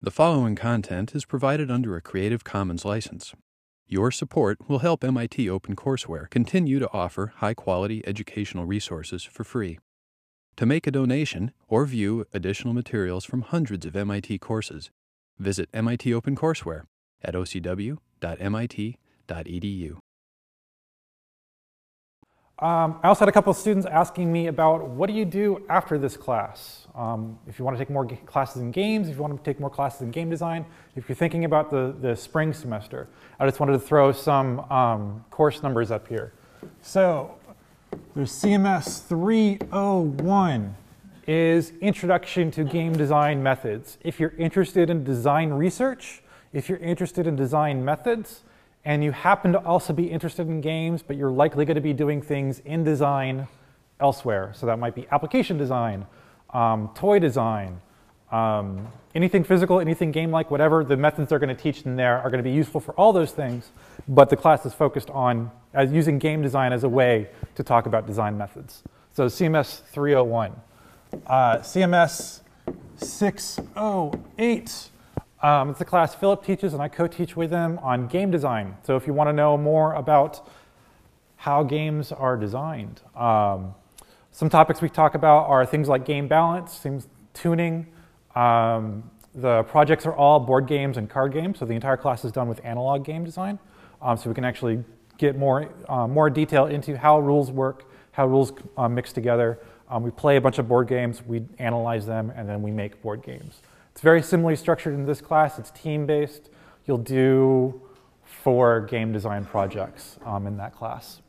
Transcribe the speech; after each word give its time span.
The 0.00 0.12
following 0.12 0.54
content 0.54 1.12
is 1.16 1.24
provided 1.24 1.72
under 1.72 1.96
a 1.96 2.00
Creative 2.00 2.44
Commons 2.44 2.84
license. 2.84 3.34
Your 3.88 4.12
support 4.12 4.68
will 4.68 4.78
help 4.78 5.02
MIT 5.02 5.46
OpenCourseware 5.46 6.30
continue 6.30 6.78
to 6.78 6.88
offer 6.92 7.32
high 7.38 7.54
quality 7.54 8.06
educational 8.06 8.64
resources 8.64 9.24
for 9.24 9.42
free. 9.42 9.80
To 10.54 10.66
make 10.66 10.86
a 10.86 10.92
donation 10.92 11.50
or 11.66 11.84
view 11.84 12.24
additional 12.32 12.74
materials 12.74 13.24
from 13.24 13.42
hundreds 13.42 13.84
of 13.84 13.96
MIT 13.96 14.38
courses, 14.38 14.92
visit 15.36 15.68
MIT 15.74 16.12
OpenCourseware 16.12 16.84
at 17.20 17.34
ocw.mit.edu. 17.34 17.98
Um, 22.60 22.98
I 23.04 23.08
also 23.08 23.20
had 23.20 23.28
a 23.28 23.32
couple 23.32 23.52
of 23.52 23.56
students 23.56 23.86
asking 23.86 24.32
me 24.32 24.48
about 24.48 24.88
what 24.88 25.06
do 25.06 25.12
you 25.12 25.24
do 25.24 25.62
after 25.68 25.96
this 25.96 26.16
class? 26.16 26.88
Um, 26.96 27.38
if 27.46 27.56
you 27.56 27.64
want 27.64 27.76
to 27.76 27.84
take 27.84 27.88
more 27.90 28.04
classes 28.04 28.60
in 28.60 28.72
games, 28.72 29.08
if 29.08 29.14
you 29.14 29.22
want 29.22 29.36
to 29.36 29.44
take 29.48 29.60
more 29.60 29.70
classes 29.70 30.00
in 30.00 30.10
game 30.10 30.28
design, 30.28 30.66
if 30.96 31.08
you're 31.08 31.14
thinking 31.14 31.44
about 31.44 31.70
the, 31.70 31.94
the 32.00 32.16
spring 32.16 32.52
semester. 32.52 33.06
I 33.38 33.46
just 33.46 33.60
wanted 33.60 33.74
to 33.74 33.78
throw 33.78 34.10
some 34.10 34.58
um, 34.72 35.24
course 35.30 35.62
numbers 35.62 35.92
up 35.92 36.08
here. 36.08 36.32
So 36.82 37.36
there's 38.16 38.32
CMS 38.32 39.04
301 39.06 40.74
is 41.28 41.72
Introduction 41.80 42.50
to 42.50 42.64
Game 42.64 42.92
Design 42.92 43.40
Methods. 43.40 43.98
If 44.02 44.18
you're 44.18 44.34
interested 44.36 44.90
in 44.90 45.04
design 45.04 45.50
research, 45.50 46.22
if 46.52 46.68
you're 46.68 46.78
interested 46.78 47.28
in 47.28 47.36
design 47.36 47.84
methods, 47.84 48.42
and 48.88 49.04
you 49.04 49.12
happen 49.12 49.52
to 49.52 49.58
also 49.58 49.92
be 49.92 50.04
interested 50.04 50.48
in 50.48 50.62
games, 50.62 51.02
but 51.02 51.14
you're 51.18 51.30
likely 51.30 51.66
going 51.66 51.74
to 51.74 51.80
be 51.82 51.92
doing 51.92 52.22
things 52.22 52.60
in 52.60 52.84
design 52.84 53.46
elsewhere. 54.00 54.54
So 54.54 54.64
that 54.64 54.78
might 54.78 54.94
be 54.94 55.06
application 55.10 55.58
design, 55.58 56.06
um, 56.54 56.90
toy 56.94 57.18
design, 57.18 57.82
um, 58.32 58.88
anything 59.14 59.44
physical, 59.44 59.78
anything 59.78 60.10
game-like, 60.10 60.50
whatever. 60.50 60.84
The 60.84 60.96
methods 60.96 61.28
they're 61.28 61.38
going 61.38 61.54
to 61.54 61.62
teach 61.62 61.82
in 61.82 61.96
there 61.96 62.16
are 62.16 62.30
going 62.30 62.42
to 62.42 62.50
be 62.50 62.56
useful 62.56 62.80
for 62.80 62.92
all 62.94 63.12
those 63.12 63.30
things, 63.30 63.72
but 64.08 64.30
the 64.30 64.36
class 64.36 64.64
is 64.64 64.72
focused 64.72 65.10
on 65.10 65.50
as 65.74 65.92
using 65.92 66.18
game 66.18 66.40
design 66.40 66.72
as 66.72 66.82
a 66.82 66.88
way 66.88 67.28
to 67.56 67.62
talk 67.62 67.84
about 67.84 68.06
design 68.06 68.38
methods. 68.38 68.84
So 69.12 69.26
CMS 69.26 69.82
301. 69.92 70.58
Uh, 71.26 71.58
CMS 71.58 72.40
608 72.96 74.88
um, 75.42 75.70
it's 75.70 75.80
a 75.80 75.84
class 75.84 76.14
Philip 76.14 76.44
teaches 76.44 76.72
and 76.72 76.82
I 76.82 76.88
co-teach 76.88 77.36
with 77.36 77.50
him 77.50 77.78
on 77.80 78.08
game 78.08 78.30
design. 78.30 78.76
So 78.82 78.96
if 78.96 79.06
you 79.06 79.12
want 79.12 79.28
to 79.28 79.32
know 79.32 79.56
more 79.56 79.94
about 79.94 80.48
how 81.36 81.62
games 81.62 82.10
are 82.10 82.36
designed, 82.36 83.00
um, 83.14 83.74
some 84.32 84.48
topics 84.48 84.80
we 84.80 84.88
talk 84.88 85.14
about 85.14 85.48
are 85.48 85.64
things 85.64 85.88
like 85.88 86.04
game 86.04 86.28
balance, 86.28 86.84
tuning. 87.34 87.86
Um, 88.34 89.10
the 89.34 89.62
projects 89.64 90.06
are 90.06 90.14
all 90.14 90.40
board 90.40 90.66
games 90.66 90.96
and 90.96 91.08
card 91.08 91.32
games, 91.32 91.58
so 91.58 91.64
the 91.64 91.74
entire 91.74 91.96
class 91.96 92.24
is 92.24 92.32
done 92.32 92.48
with 92.48 92.64
analog 92.64 93.04
game 93.04 93.24
design. 93.24 93.58
Um, 94.02 94.16
so 94.16 94.28
we 94.28 94.34
can 94.34 94.44
actually 94.44 94.82
get 95.18 95.36
more, 95.36 95.68
uh, 95.88 96.06
more 96.06 96.30
detail 96.30 96.66
into 96.66 96.96
how 96.96 97.20
rules 97.20 97.50
work, 97.50 97.90
how 98.12 98.26
rules 98.26 98.52
uh, 98.76 98.88
mix 98.88 99.12
together. 99.12 99.58
Um, 99.88 100.02
we 100.02 100.10
play 100.10 100.36
a 100.36 100.40
bunch 100.40 100.58
of 100.58 100.68
board 100.68 100.88
games, 100.88 101.22
we 101.24 101.44
analyze 101.58 102.06
them, 102.06 102.32
and 102.36 102.48
then 102.48 102.62
we 102.62 102.70
make 102.70 103.00
board 103.02 103.22
games. 103.22 103.62
It's 103.98 104.02
very 104.04 104.22
similarly 104.22 104.54
structured 104.54 104.94
in 104.94 105.06
this 105.06 105.20
class. 105.20 105.58
It's 105.58 105.72
team-based. 105.72 106.50
You'll 106.86 106.98
do 106.98 107.82
four 108.22 108.82
game 108.82 109.12
design 109.12 109.44
projects 109.44 110.20
um, 110.24 110.46
in 110.46 110.56
that 110.58 110.72
class. 110.72 111.20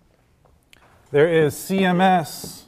There 1.10 1.28
is 1.28 1.56
CMS 1.56 2.66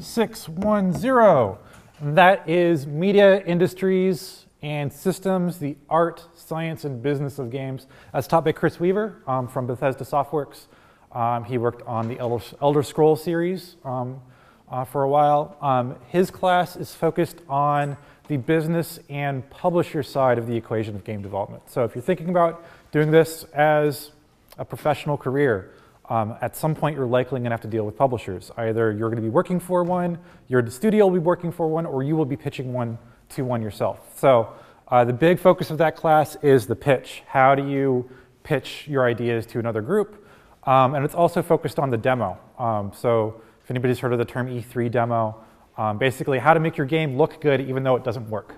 610. 0.00 2.14
That 2.16 2.48
is 2.48 2.88
Media 2.88 3.40
Industries 3.44 4.46
and 4.60 4.92
Systems, 4.92 5.60
the 5.60 5.76
Art, 5.88 6.24
Science, 6.34 6.84
and 6.84 7.00
Business 7.00 7.38
of 7.38 7.52
Games. 7.52 7.86
That's 8.12 8.26
taught 8.26 8.44
by 8.44 8.50
Chris 8.50 8.80
Weaver 8.80 9.22
um, 9.28 9.46
from 9.46 9.68
Bethesda 9.68 10.02
Softworks. 10.02 10.66
Um, 11.12 11.44
he 11.44 11.58
worked 11.58 11.86
on 11.86 12.08
the 12.08 12.18
Elder, 12.18 12.44
Elder 12.60 12.82
Scroll 12.82 13.14
series 13.14 13.76
um, 13.84 14.20
uh, 14.68 14.84
for 14.84 15.04
a 15.04 15.08
while. 15.08 15.56
Um, 15.60 15.94
his 16.08 16.32
class 16.32 16.74
is 16.74 16.92
focused 16.92 17.40
on 17.48 17.96
the 18.28 18.36
business 18.36 19.00
and 19.08 19.48
publisher 19.50 20.02
side 20.02 20.38
of 20.38 20.46
the 20.46 20.56
equation 20.56 20.94
of 20.94 21.04
game 21.04 21.22
development. 21.22 21.62
So 21.66 21.84
if 21.84 21.94
you're 21.94 22.02
thinking 22.02 22.28
about 22.28 22.64
doing 22.92 23.10
this 23.10 23.44
as 23.54 24.12
a 24.58 24.64
professional 24.64 25.16
career, 25.16 25.72
um, 26.10 26.36
at 26.40 26.56
some 26.56 26.74
point 26.74 26.96
you're 26.96 27.06
likely 27.06 27.40
going 27.40 27.44
to 27.44 27.50
have 27.50 27.60
to 27.62 27.68
deal 27.68 27.84
with 27.84 27.96
publishers. 27.96 28.50
Either 28.56 28.92
you're 28.92 29.08
going 29.08 29.16
to 29.16 29.22
be 29.22 29.28
working 29.28 29.58
for 29.58 29.82
one, 29.82 30.18
your 30.46 30.68
studio 30.70 31.06
will 31.06 31.14
be 31.14 31.18
working 31.18 31.50
for 31.50 31.68
one, 31.68 31.86
or 31.86 32.02
you 32.02 32.16
will 32.16 32.24
be 32.24 32.36
pitching 32.36 32.72
one 32.72 32.98
to 33.30 33.44
one 33.44 33.62
yourself. 33.62 33.98
So 34.18 34.52
uh, 34.88 35.04
the 35.04 35.12
big 35.12 35.38
focus 35.38 35.70
of 35.70 35.78
that 35.78 35.96
class 35.96 36.36
is 36.42 36.66
the 36.66 36.76
pitch. 36.76 37.22
How 37.26 37.54
do 37.54 37.66
you 37.66 38.10
pitch 38.42 38.86
your 38.88 39.06
ideas 39.06 39.44
to 39.46 39.58
another 39.58 39.82
group? 39.82 40.26
Um, 40.64 40.94
and 40.94 41.04
it's 41.04 41.14
also 41.14 41.42
focused 41.42 41.78
on 41.78 41.90
the 41.90 41.96
demo. 41.96 42.38
Um, 42.58 42.92
so 42.94 43.40
if 43.62 43.70
anybody's 43.70 43.98
heard 43.98 44.12
of 44.12 44.18
the 44.18 44.24
term 44.24 44.48
E3 44.48 44.90
demo, 44.90 45.44
um, 45.78 45.96
basically, 45.96 46.38
how 46.38 46.52
to 46.52 46.60
make 46.60 46.76
your 46.76 46.86
game 46.86 47.16
look 47.16 47.40
good 47.40 47.62
even 47.62 47.84
though 47.84 47.96
it 47.96 48.04
doesn't 48.04 48.28
work. 48.28 48.52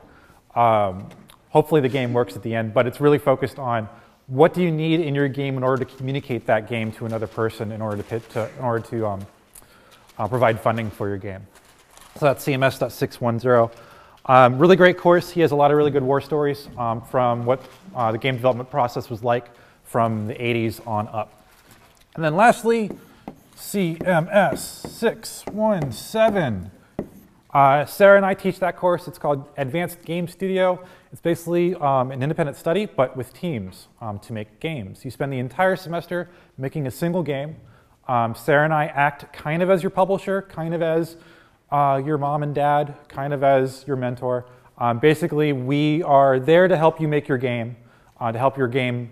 Um, 0.57 1.09
hopefully 1.51 1.81
the 1.81 1.89
game 1.89 2.13
works 2.13 2.35
at 2.35 2.43
the 2.43 2.55
end, 2.55 2.75
but 2.75 2.87
it's 2.87 3.01
really 3.01 3.19
focused 3.19 3.59
on 3.59 3.89
what 4.27 4.55
do 4.55 4.63
you 4.63 4.71
need 4.71 5.01
in 5.01 5.15
your 5.15 5.29
game 5.29 5.57
in 5.57 5.63
order 5.63 5.85
to 5.85 5.97
communicate 5.97 6.47
that 6.47 6.69
game 6.69 6.91
to 6.93 7.05
another 7.05 7.27
person 7.27 7.73
in 7.73 7.83
order 7.83 7.99
to, 7.99 8.03
pit, 8.03 8.29
to 8.31 8.49
in 8.59 8.65
order 8.65 8.87
to 8.89 9.07
um, 9.07 9.27
uh, 10.19 10.27
provide 10.27 10.61
funding 10.61 10.91
for 10.91 11.09
your 11.09 11.19
game. 11.19 11.47
So 12.19 12.27
that's 12.27 12.45
CMS.610. 12.45 13.71
Um, 14.27 14.59
really 14.59 14.77
great 14.77 14.99
course. 14.99 15.31
He 15.31 15.41
has 15.41 15.51
a 15.51 15.57
lot 15.57 15.71
of 15.71 15.77
really 15.77 15.91
good 15.91 16.03
war 16.03 16.21
stories 16.21 16.69
um, 16.79 17.03
from 17.03 17.45
what 17.45 17.63
uh, 17.95 18.13
the 18.13 18.19
game 18.19 18.37
development 18.37 18.71
process 18.71 19.11
was 19.11 19.25
like 19.25 19.49
from 19.85 20.27
the 20.27 20.35
80s 20.35 20.87
on 20.87 21.09
up. 21.09 21.45
And 22.15 22.25
then 22.25 22.37
lastly, 22.37 22.91
CMS 23.57 24.59
617. 24.59 26.71
Uh, 27.53 27.85
Sarah 27.85 28.17
and 28.17 28.25
I 28.25 28.35
teach 28.35 28.61
that 28.61 28.77
course. 28.77 29.09
It's 29.09 29.19
called 29.19 29.49
Advanced 29.57 30.03
Game 30.03 30.29
Studio. 30.29 30.85
It's 31.11 31.21
basically 31.21 31.75
um, 31.77 32.13
an 32.13 32.23
independent 32.23 32.57
study, 32.57 32.87
but 32.87 33.17
with 33.17 33.33
teams 33.35 33.89
um, 34.01 34.21
to 34.21 34.33
make 34.33 34.61
games. 34.61 35.05
You 35.05 35.11
spend 35.11 35.33
the 35.33 35.39
entire 35.39 35.75
semester 35.75 36.31
making 36.57 36.87
a 36.87 36.91
single 36.91 37.25
game. 37.25 37.57
Um, 38.07 38.37
Sarah 38.37 38.65
and 38.65 38.73
I 38.73 38.87
act 38.87 39.33
kind 39.33 39.63
of 39.63 39.71
as 39.71 39.83
your 39.83 39.91
publisher, 39.91 40.43
kind 40.43 40.75
of 40.75 40.83
as 40.83 41.17
uh, 41.73 42.01
your 42.05 42.19
mom 42.19 42.45
and 42.45 42.55
dad, 42.55 42.95
kind 43.09 43.33
of 43.33 43.43
as 43.43 43.85
your 43.87 43.97
mentor. 43.97 44.47
Um, 44.79 45.01
basically, 45.01 45.53
we 45.53 46.03
are 46.05 46.39
there 46.39 46.69
to 46.69 46.77
help 46.77 47.01
you 47.01 47.09
make 47.09 47.27
your 47.27 47.39
game, 47.39 47.77
uh, 48.21 48.31
to 48.31 48.39
help 48.39 48.57
your 48.57 48.69
game 48.69 49.11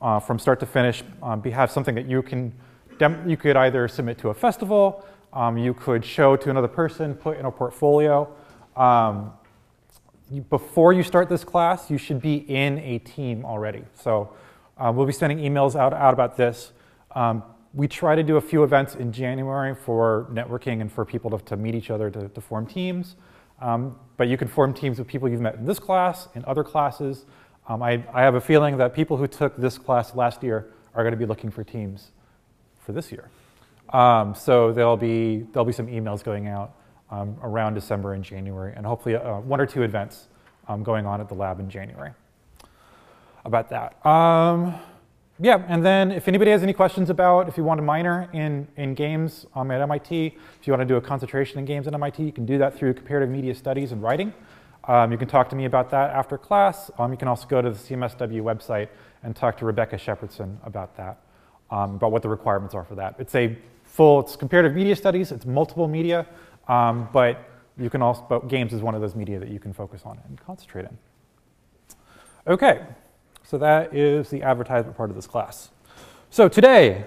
uh, 0.00 0.18
from 0.18 0.38
start 0.38 0.58
to 0.60 0.66
finish 0.66 1.04
um, 1.22 1.40
be, 1.40 1.50
have 1.50 1.70
something 1.70 1.94
that 1.94 2.06
you 2.06 2.22
can 2.22 2.52
you 3.26 3.38
could 3.38 3.56
either 3.56 3.88
submit 3.88 4.18
to 4.18 4.28
a 4.28 4.34
festival, 4.34 5.06
um, 5.32 5.56
you 5.56 5.74
could 5.74 6.04
show 6.04 6.36
to 6.36 6.50
another 6.50 6.68
person, 6.68 7.14
put 7.14 7.38
in 7.38 7.44
a 7.44 7.50
portfolio. 7.50 8.28
Um, 8.76 9.32
before 10.48 10.92
you 10.92 11.02
start 11.02 11.28
this 11.28 11.44
class, 11.44 11.90
you 11.90 11.98
should 11.98 12.20
be 12.20 12.36
in 12.36 12.78
a 12.78 12.98
team 12.98 13.44
already. 13.44 13.84
So 13.94 14.32
uh, 14.78 14.92
we'll 14.94 15.06
be 15.06 15.12
sending 15.12 15.38
emails 15.38 15.74
out, 15.74 15.92
out 15.92 16.14
about 16.14 16.36
this. 16.36 16.72
Um, 17.14 17.42
we 17.74 17.86
try 17.86 18.14
to 18.14 18.22
do 18.22 18.36
a 18.36 18.40
few 18.40 18.64
events 18.64 18.94
in 18.94 19.12
January 19.12 19.74
for 19.74 20.28
networking 20.32 20.80
and 20.80 20.90
for 20.90 21.04
people 21.04 21.30
to, 21.30 21.44
to 21.46 21.56
meet 21.56 21.74
each 21.74 21.90
other 21.90 22.10
to, 22.10 22.28
to 22.28 22.40
form 22.40 22.66
teams. 22.66 23.16
Um, 23.60 23.96
but 24.16 24.28
you 24.28 24.36
can 24.36 24.48
form 24.48 24.72
teams 24.72 24.98
with 24.98 25.06
people 25.06 25.28
you've 25.28 25.40
met 25.40 25.56
in 25.56 25.66
this 25.66 25.78
class, 25.78 26.28
in 26.34 26.44
other 26.46 26.64
classes. 26.64 27.26
Um, 27.68 27.82
I, 27.82 28.04
I 28.12 28.22
have 28.22 28.34
a 28.34 28.40
feeling 28.40 28.76
that 28.78 28.94
people 28.94 29.16
who 29.16 29.26
took 29.26 29.56
this 29.56 29.78
class 29.78 30.14
last 30.14 30.42
year 30.42 30.72
are 30.94 31.02
going 31.02 31.12
to 31.12 31.18
be 31.18 31.26
looking 31.26 31.50
for 31.50 31.62
teams 31.62 32.10
for 32.80 32.92
this 32.92 33.12
year. 33.12 33.30
Um, 33.92 34.34
so 34.34 34.72
there'll 34.72 34.96
be, 34.96 35.46
there'll 35.52 35.64
be 35.64 35.72
some 35.72 35.88
emails 35.88 36.22
going 36.22 36.48
out 36.48 36.74
um, 37.10 37.36
around 37.42 37.74
December 37.74 38.14
and 38.14 38.24
January, 38.24 38.72
and 38.76 38.86
hopefully 38.86 39.16
uh, 39.16 39.40
one 39.40 39.60
or 39.60 39.66
two 39.66 39.82
events 39.82 40.28
um, 40.68 40.82
going 40.82 41.06
on 41.06 41.20
at 41.20 41.28
the 41.28 41.34
lab 41.34 41.58
in 41.58 41.68
January 41.68 42.12
about 43.44 43.68
that. 43.70 44.04
Um, 44.06 44.74
yeah, 45.42 45.64
and 45.68 45.84
then 45.84 46.12
if 46.12 46.28
anybody 46.28 46.50
has 46.50 46.62
any 46.62 46.74
questions 46.74 47.08
about 47.08 47.48
if 47.48 47.56
you 47.56 47.64
want 47.64 47.78
to 47.78 47.82
minor 47.82 48.28
in, 48.32 48.68
in 48.76 48.94
games 48.94 49.46
um, 49.54 49.70
at 49.70 49.80
MIT, 49.80 50.36
if 50.60 50.66
you 50.66 50.72
want 50.72 50.82
to 50.82 50.86
do 50.86 50.96
a 50.96 51.00
concentration 51.00 51.58
in 51.58 51.64
games 51.64 51.86
at 51.86 51.94
MIT, 51.94 52.22
you 52.22 52.32
can 52.32 52.44
do 52.44 52.58
that 52.58 52.76
through 52.76 52.94
comparative 52.94 53.30
media 53.30 53.54
studies 53.54 53.92
and 53.92 54.02
writing. 54.02 54.34
Um, 54.84 55.10
you 55.10 55.18
can 55.18 55.28
talk 55.28 55.48
to 55.50 55.56
me 55.56 55.64
about 55.64 55.90
that 55.90 56.10
after 56.10 56.36
class. 56.36 56.90
you 56.98 57.16
can 57.16 57.28
also 57.28 57.46
go 57.46 57.62
to 57.62 57.70
the 57.70 57.76
CMSW 57.76 58.42
website 58.42 58.88
and 59.22 59.34
talk 59.34 59.56
to 59.58 59.64
Rebecca 59.64 59.96
Shepardson 59.96 60.56
about 60.64 60.96
that, 60.96 61.20
about 61.70 62.12
what 62.12 62.22
the 62.22 62.28
requirements 62.28 62.74
are 62.74 62.84
for 62.84 62.94
that. 62.96 63.14
It's 63.18 63.34
a 63.34 63.56
full, 63.90 64.20
it's 64.20 64.36
comparative 64.36 64.74
media 64.74 64.94
studies, 64.94 65.32
it's 65.32 65.44
multiple 65.44 65.88
media, 65.88 66.26
um, 66.68 67.08
but 67.12 67.48
you 67.76 67.90
can 67.90 68.02
also, 68.02 68.24
but 68.28 68.48
games 68.48 68.72
is 68.72 68.82
one 68.82 68.94
of 68.94 69.00
those 69.00 69.16
media 69.16 69.38
that 69.38 69.48
you 69.48 69.58
can 69.58 69.72
focus 69.72 70.02
on 70.04 70.18
and 70.28 70.40
concentrate 70.40 70.86
in. 70.86 70.96
Okay, 72.46 72.82
so 73.42 73.58
that 73.58 73.94
is 73.94 74.30
the 74.30 74.42
advertisement 74.42 74.96
part 74.96 75.10
of 75.10 75.16
this 75.16 75.26
class. 75.26 75.70
So 76.30 76.48
today, 76.48 77.04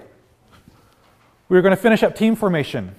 we're 1.48 1.62
going 1.62 1.76
to 1.76 1.82
finish 1.82 2.04
up 2.04 2.16
team 2.16 2.36
formation. 2.36 2.94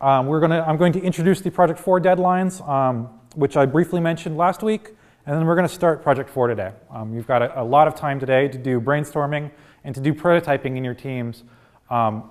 Um, 0.00 0.26
we're 0.26 0.40
to, 0.40 0.66
I'm 0.66 0.76
going 0.76 0.92
to 0.94 1.00
introduce 1.00 1.40
the 1.40 1.50
Project 1.50 1.78
4 1.78 2.00
deadlines, 2.00 2.66
um, 2.68 3.08
which 3.36 3.56
I 3.56 3.64
briefly 3.66 4.00
mentioned 4.00 4.36
last 4.36 4.62
week, 4.62 4.94
And 5.26 5.36
then 5.36 5.46
we're 5.46 5.54
going 5.54 5.68
to 5.68 5.74
start 5.74 6.02
Project 6.02 6.30
4 6.30 6.48
today. 6.48 6.72
Um, 6.90 7.14
you've 7.14 7.26
got 7.26 7.42
a, 7.42 7.60
a, 7.60 7.64
lot 7.64 7.86
of 7.86 7.94
time 7.94 8.18
today 8.18 8.48
to 8.48 8.58
do 8.58 8.80
brainstorming 8.80 9.50
and 9.84 9.94
to 9.94 10.00
do 10.00 10.14
prototyping 10.14 10.76
in 10.76 10.84
your 10.84 10.94
teams. 10.94 11.44
Um, 11.90 12.30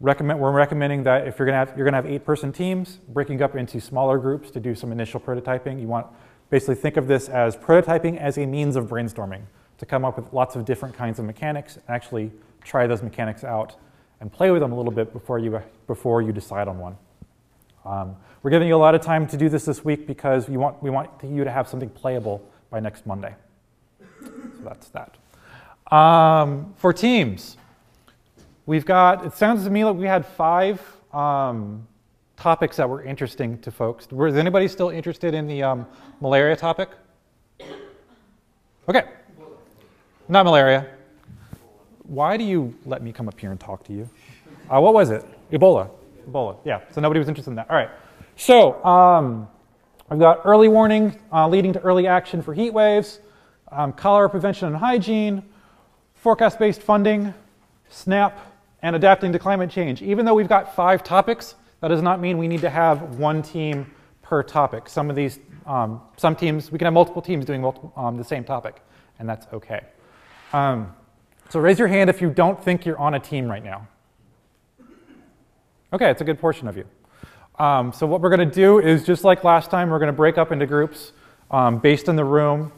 recommend, 0.00 0.38
we're 0.38 0.52
recommending 0.52 1.02
that 1.04 1.26
if 1.26 1.38
you're 1.38 1.46
going 1.46 1.54
to 1.54 1.58
have, 1.58 1.76
you're 1.76 1.88
to 1.90 1.96
have 1.96 2.06
eight-person 2.06 2.52
teams, 2.52 2.98
breaking 3.08 3.42
up 3.42 3.56
into 3.56 3.80
smaller 3.80 4.18
groups 4.18 4.50
to 4.52 4.60
do 4.60 4.74
some 4.74 4.92
initial 4.92 5.20
prototyping. 5.20 5.80
You 5.80 5.88
want 5.88 6.06
basically 6.50 6.76
think 6.76 6.96
of 6.96 7.06
this 7.06 7.28
as 7.28 7.56
prototyping 7.56 8.16
as 8.18 8.38
a 8.38 8.46
means 8.46 8.76
of 8.76 8.86
brainstorming 8.86 9.42
to 9.78 9.86
come 9.86 10.04
up 10.04 10.16
with 10.16 10.32
lots 10.32 10.56
of 10.56 10.64
different 10.64 10.94
kinds 10.94 11.18
of 11.18 11.24
mechanics 11.24 11.76
and 11.76 11.84
actually 11.88 12.32
try 12.62 12.86
those 12.86 13.02
mechanics 13.02 13.44
out 13.44 13.76
and 14.20 14.32
play 14.32 14.50
with 14.50 14.60
them 14.60 14.72
a 14.72 14.76
little 14.76 14.92
bit 14.92 15.12
before 15.12 15.38
you, 15.38 15.60
before 15.86 16.22
you 16.22 16.32
decide 16.32 16.68
on 16.68 16.78
one. 16.78 16.96
Um, 17.84 18.16
we're 18.42 18.50
giving 18.50 18.68
you 18.68 18.74
a 18.74 18.78
lot 18.78 18.94
of 18.94 19.00
time 19.00 19.26
to 19.28 19.36
do 19.36 19.48
this 19.48 19.64
this 19.64 19.84
week 19.84 20.06
because 20.06 20.48
we 20.48 20.56
want, 20.56 20.82
we 20.82 20.90
want 20.90 21.10
you 21.22 21.44
to 21.44 21.50
have 21.50 21.68
something 21.68 21.88
playable 21.90 22.44
by 22.70 22.80
next 22.80 23.06
Monday. 23.06 23.34
So 24.20 24.30
that's 24.64 24.90
that. 24.90 25.16
Um, 25.94 26.74
for 26.76 26.92
teams, 26.92 27.56
we've 28.68 28.84
got, 28.84 29.24
it 29.24 29.32
sounds 29.32 29.64
to 29.64 29.70
me 29.70 29.82
like 29.82 29.96
we 29.96 30.06
had 30.06 30.26
five 30.26 30.78
um, 31.14 31.88
topics 32.36 32.76
that 32.76 32.88
were 32.88 33.02
interesting 33.02 33.58
to 33.60 33.70
folks. 33.70 34.06
Was 34.12 34.36
anybody 34.36 34.68
still 34.68 34.90
interested 34.90 35.32
in 35.32 35.46
the 35.46 35.62
um, 35.62 35.86
malaria 36.20 36.54
topic? 36.54 36.90
Okay. 38.86 39.04
Not 40.28 40.44
malaria. 40.44 40.86
Why 42.02 42.36
do 42.36 42.44
you 42.44 42.74
let 42.84 43.02
me 43.02 43.10
come 43.10 43.26
up 43.26 43.40
here 43.40 43.50
and 43.50 43.58
talk 43.58 43.84
to 43.84 43.94
you? 43.94 44.08
Uh, 44.68 44.80
what 44.82 44.92
was 44.92 45.08
it? 45.08 45.24
Ebola. 45.50 45.88
Ebola. 46.30 46.58
Yeah. 46.66 46.82
So 46.92 47.00
nobody 47.00 47.20
was 47.20 47.28
interested 47.28 47.50
in 47.50 47.56
that. 47.56 47.70
All 47.70 47.76
right. 47.76 47.88
So 48.36 48.84
um, 48.84 49.48
I've 50.10 50.18
got 50.18 50.42
early 50.44 50.68
warning 50.68 51.18
uh, 51.32 51.48
leading 51.48 51.72
to 51.72 51.80
early 51.80 52.06
action 52.06 52.42
for 52.42 52.52
heat 52.52 52.74
waves, 52.74 53.20
um, 53.72 53.94
cholera 53.94 54.28
prevention 54.28 54.68
and 54.68 54.76
hygiene, 54.76 55.42
forecast-based 56.16 56.82
funding, 56.82 57.32
SNAP, 57.88 58.38
and 58.82 58.94
adapting 58.96 59.32
to 59.32 59.38
climate 59.38 59.70
change. 59.70 60.02
Even 60.02 60.24
though 60.24 60.34
we've 60.34 60.48
got 60.48 60.74
five 60.74 61.02
topics, 61.02 61.54
that 61.80 61.88
does 61.88 62.02
not 62.02 62.20
mean 62.20 62.38
we 62.38 62.48
need 62.48 62.60
to 62.60 62.70
have 62.70 63.16
one 63.18 63.42
team 63.42 63.90
per 64.22 64.42
topic. 64.42 64.88
Some 64.88 65.10
of 65.10 65.16
these, 65.16 65.38
um, 65.66 66.00
some 66.16 66.36
teams, 66.36 66.70
we 66.70 66.78
can 66.78 66.86
have 66.86 66.94
multiple 66.94 67.22
teams 67.22 67.44
doing 67.44 67.60
multiple, 67.60 67.92
um, 67.96 68.16
the 68.16 68.24
same 68.24 68.44
topic, 68.44 68.82
and 69.18 69.28
that's 69.28 69.46
okay. 69.52 69.80
Um, 70.52 70.94
so 71.48 71.60
raise 71.60 71.78
your 71.78 71.88
hand 71.88 72.10
if 72.10 72.20
you 72.20 72.30
don't 72.30 72.62
think 72.62 72.84
you're 72.84 72.98
on 72.98 73.14
a 73.14 73.20
team 73.20 73.48
right 73.48 73.64
now. 73.64 73.88
Okay, 75.92 76.10
it's 76.10 76.20
a 76.20 76.24
good 76.24 76.38
portion 76.38 76.68
of 76.68 76.76
you. 76.76 76.84
Um, 77.58 77.92
so 77.92 78.06
what 78.06 78.20
we're 78.20 78.28
going 78.28 78.48
to 78.48 78.54
do 78.54 78.78
is 78.78 79.04
just 79.04 79.24
like 79.24 79.42
last 79.42 79.70
time, 79.70 79.90
we're 79.90 79.98
going 79.98 80.08
to 80.08 80.16
break 80.16 80.38
up 80.38 80.52
into 80.52 80.66
groups 80.66 81.12
um, 81.50 81.78
based 81.78 82.08
on 82.08 82.16
the 82.16 82.24
room. 82.24 82.70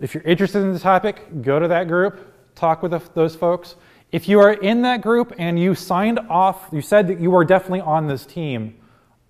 If 0.00 0.14
you're 0.14 0.22
interested 0.22 0.60
in 0.60 0.72
the 0.72 0.78
topic, 0.78 1.42
go 1.42 1.58
to 1.58 1.68
that 1.68 1.88
group, 1.88 2.54
talk 2.54 2.82
with 2.82 2.92
the, 2.92 3.02
those 3.14 3.36
folks. 3.36 3.76
If 4.10 4.28
you 4.28 4.40
are 4.40 4.52
in 4.52 4.82
that 4.82 5.02
group 5.02 5.34
and 5.38 5.58
you 5.58 5.74
signed 5.74 6.18
off, 6.30 6.68
you 6.72 6.80
said 6.80 7.08
that 7.08 7.20
you 7.20 7.34
are 7.34 7.44
definitely 7.44 7.82
on 7.82 8.06
this 8.06 8.24
team 8.24 8.76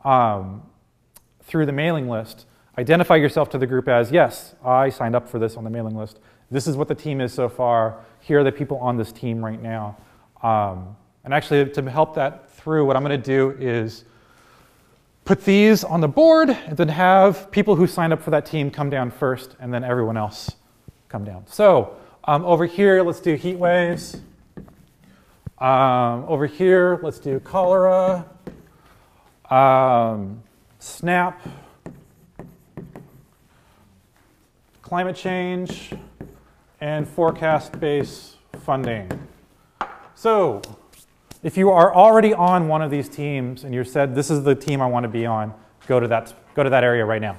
um, 0.04 0.62
through 1.42 1.66
the 1.66 1.72
mailing 1.72 2.08
list, 2.08 2.46
identify 2.78 3.16
yourself 3.16 3.50
to 3.50 3.58
the 3.58 3.66
group 3.66 3.88
as, 3.88 4.12
yes, 4.12 4.54
I 4.64 4.90
signed 4.90 5.16
up 5.16 5.28
for 5.28 5.40
this 5.40 5.56
on 5.56 5.64
the 5.64 5.70
mailing 5.70 5.96
list. 5.96 6.20
This 6.50 6.68
is 6.68 6.76
what 6.76 6.86
the 6.86 6.94
team 6.94 7.20
is 7.20 7.32
so 7.32 7.48
far. 7.48 8.04
Here 8.20 8.40
are 8.40 8.44
the 8.44 8.52
people 8.52 8.78
on 8.78 8.96
this 8.96 9.10
team 9.10 9.44
right 9.44 9.60
now. 9.60 9.96
Um, 10.42 10.96
and 11.24 11.34
actually, 11.34 11.68
to 11.70 11.90
help 11.90 12.14
that 12.14 12.50
through, 12.52 12.86
what 12.86 12.96
I'm 12.96 13.02
going 13.02 13.20
to 13.20 13.26
do 13.26 13.50
is 13.58 14.04
put 15.24 15.44
these 15.44 15.82
on 15.82 16.00
the 16.00 16.08
board 16.08 16.50
and 16.50 16.76
then 16.76 16.88
have 16.88 17.50
people 17.50 17.74
who 17.74 17.86
signed 17.86 18.12
up 18.12 18.22
for 18.22 18.30
that 18.30 18.46
team 18.46 18.70
come 18.70 18.88
down 18.88 19.10
first 19.10 19.56
and 19.60 19.74
then 19.74 19.82
everyone 19.82 20.16
else 20.16 20.52
come 21.08 21.24
down. 21.24 21.46
So 21.48 21.96
um, 22.24 22.44
over 22.44 22.64
here, 22.64 23.02
let's 23.02 23.20
do 23.20 23.34
heat 23.34 23.56
waves. 23.56 24.20
Um, 25.60 26.24
over 26.28 26.46
here, 26.46 27.00
let's 27.02 27.18
do 27.18 27.40
cholera, 27.40 28.24
um, 29.50 30.40
SNAP, 30.78 31.40
climate 34.82 35.16
change, 35.16 35.92
and 36.80 37.08
forecast-based 37.08 38.36
funding. 38.60 39.10
So 40.14 40.62
if 41.42 41.56
you 41.56 41.70
are 41.70 41.92
already 41.92 42.32
on 42.32 42.68
one 42.68 42.80
of 42.80 42.92
these 42.92 43.08
teams 43.08 43.64
and 43.64 43.74
you 43.74 43.82
said, 43.82 44.14
this 44.14 44.30
is 44.30 44.44
the 44.44 44.54
team 44.54 44.80
I 44.80 44.86
want 44.86 45.02
to 45.04 45.08
be 45.08 45.26
on, 45.26 45.52
go 45.88 45.98
to 45.98 46.06
that, 46.06 46.32
go 46.54 46.62
to 46.62 46.70
that 46.70 46.84
area 46.84 47.04
right 47.04 47.20
now. 47.20 47.36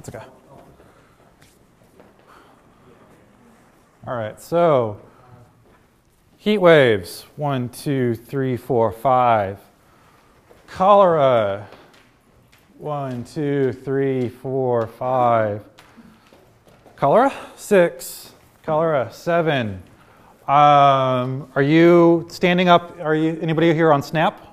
That's 0.00 0.16
okay. 0.16 0.24
All 4.06 4.16
right, 4.16 4.39
so 4.50 5.00
heat 6.36 6.58
waves 6.58 7.24
one, 7.36 7.68
two, 7.68 8.16
three, 8.16 8.56
four, 8.56 8.90
five. 8.90 9.60
Cholera 10.66 11.68
one, 12.76 13.22
two, 13.22 13.72
three, 13.72 14.28
four, 14.28 14.88
five. 14.88 15.62
Cholera 16.96 17.32
six. 17.54 18.32
Cholera 18.64 19.12
seven. 19.12 19.84
Um, 20.48 21.48
are 21.54 21.62
you 21.62 22.26
standing 22.28 22.68
up? 22.68 22.98
Are 23.00 23.14
you 23.14 23.38
anybody 23.40 23.72
here 23.72 23.92
on 23.92 24.02
Snap? 24.02 24.52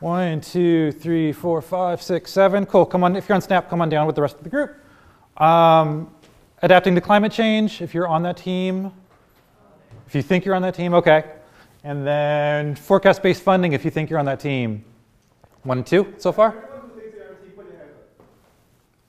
One, 0.00 0.42
two, 0.42 0.92
three, 0.92 1.32
four, 1.32 1.62
five, 1.62 2.02
six, 2.02 2.30
seven. 2.30 2.66
Cool. 2.66 2.84
Come 2.84 3.04
on. 3.04 3.16
If 3.16 3.26
you're 3.26 3.36
on 3.36 3.40
Snap, 3.40 3.70
come 3.70 3.80
on 3.80 3.88
down 3.88 4.06
with 4.06 4.16
the 4.16 4.22
rest 4.22 4.36
of 4.36 4.44
the 4.44 4.50
group. 4.50 4.76
Um, 5.38 6.10
adapting 6.62 6.94
to 6.94 7.00
climate 7.00 7.32
change. 7.32 7.82
If 7.82 7.92
you're 7.92 8.08
on 8.08 8.22
that 8.22 8.36
team. 8.36 8.92
If 10.06 10.14
you 10.14 10.22
think 10.22 10.44
you're 10.44 10.54
on 10.54 10.62
that 10.62 10.74
team, 10.74 10.94
okay. 10.94 11.24
And 11.84 12.06
then 12.06 12.76
forecast-based 12.76 13.42
funding. 13.42 13.72
If 13.72 13.84
you 13.84 13.90
think 13.90 14.08
you're 14.08 14.18
on 14.18 14.26
that 14.26 14.40
team. 14.40 14.84
One 15.64 15.78
and 15.78 15.86
two 15.86 16.14
so 16.18 16.32
far. 16.32 16.54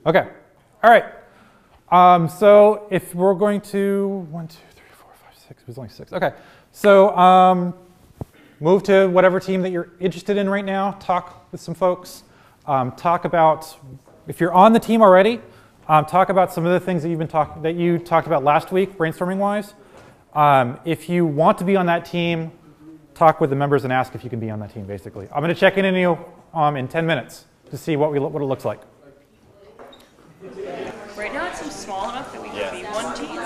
Okay. 0.05 0.27
All 0.83 0.89
right. 0.89 1.05
Um, 1.89 2.27
so 2.27 2.87
if 2.89 3.13
we're 3.13 3.35
going 3.35 3.61
to 3.61 4.27
one, 4.31 4.47
two, 4.47 4.57
three, 4.75 4.85
four, 4.91 5.11
five, 5.23 5.37
six. 5.37 5.61
It 5.61 5.67
was 5.67 5.77
only 5.77 5.89
six. 5.89 6.11
Okay. 6.11 6.33
So 6.71 7.15
um, 7.15 7.73
move 8.59 8.83
to 8.83 9.07
whatever 9.07 9.39
team 9.39 9.61
that 9.61 9.69
you're 9.69 9.91
interested 9.99 10.37
in 10.37 10.49
right 10.49 10.65
now, 10.65 10.91
talk 10.99 11.51
with 11.51 11.61
some 11.61 11.75
folks, 11.75 12.23
um, 12.65 12.91
talk 12.93 13.25
about, 13.25 13.77
if 14.27 14.39
you're 14.39 14.53
on 14.53 14.73
the 14.73 14.79
team 14.79 15.01
already, 15.01 15.39
um, 15.87 16.05
talk 16.05 16.29
about 16.29 16.53
some 16.53 16.65
of 16.65 16.71
the 16.71 16.79
things 16.79 17.03
that, 17.03 17.09
you've 17.09 17.19
been 17.19 17.27
talk- 17.27 17.61
that 17.61 17.75
you 17.75 17.97
talked 17.97 18.27
about 18.27 18.43
last 18.43 18.71
week, 18.71 18.97
brainstorming 18.97 19.37
wise. 19.37 19.73
Um, 20.33 20.79
if 20.85 21.09
you 21.09 21.25
want 21.25 21.57
to 21.59 21.65
be 21.65 21.75
on 21.75 21.85
that 21.87 22.05
team, 22.05 22.51
talk 23.13 23.39
with 23.41 23.49
the 23.49 23.55
members 23.55 23.83
and 23.83 23.93
ask 23.93 24.15
if 24.15 24.23
you 24.23 24.29
can 24.29 24.39
be 24.39 24.49
on 24.49 24.59
that 24.59 24.73
team, 24.73 24.85
basically. 24.85 25.27
I'm 25.31 25.41
going 25.41 25.53
to 25.53 25.59
check 25.59 25.77
in 25.77 25.85
on 25.85 25.95
you 25.95 26.17
um, 26.53 26.77
in 26.77 26.87
10 26.87 27.05
minutes 27.05 27.45
to 27.69 27.77
see 27.77 27.95
what, 27.95 28.11
we, 28.11 28.19
what 28.19 28.41
it 28.41 28.45
looks 28.45 28.65
like. 28.65 28.81
Right 31.15 31.31
now 31.31 31.47
it 31.47 31.55
seems 31.55 31.75
small 31.75 32.09
enough 32.09 32.33
that 32.33 32.41
we 32.41 32.49
can 32.49 32.57
yeah. 32.57 32.71
be 32.71 32.83
one 32.85 33.15
team. 33.15 33.39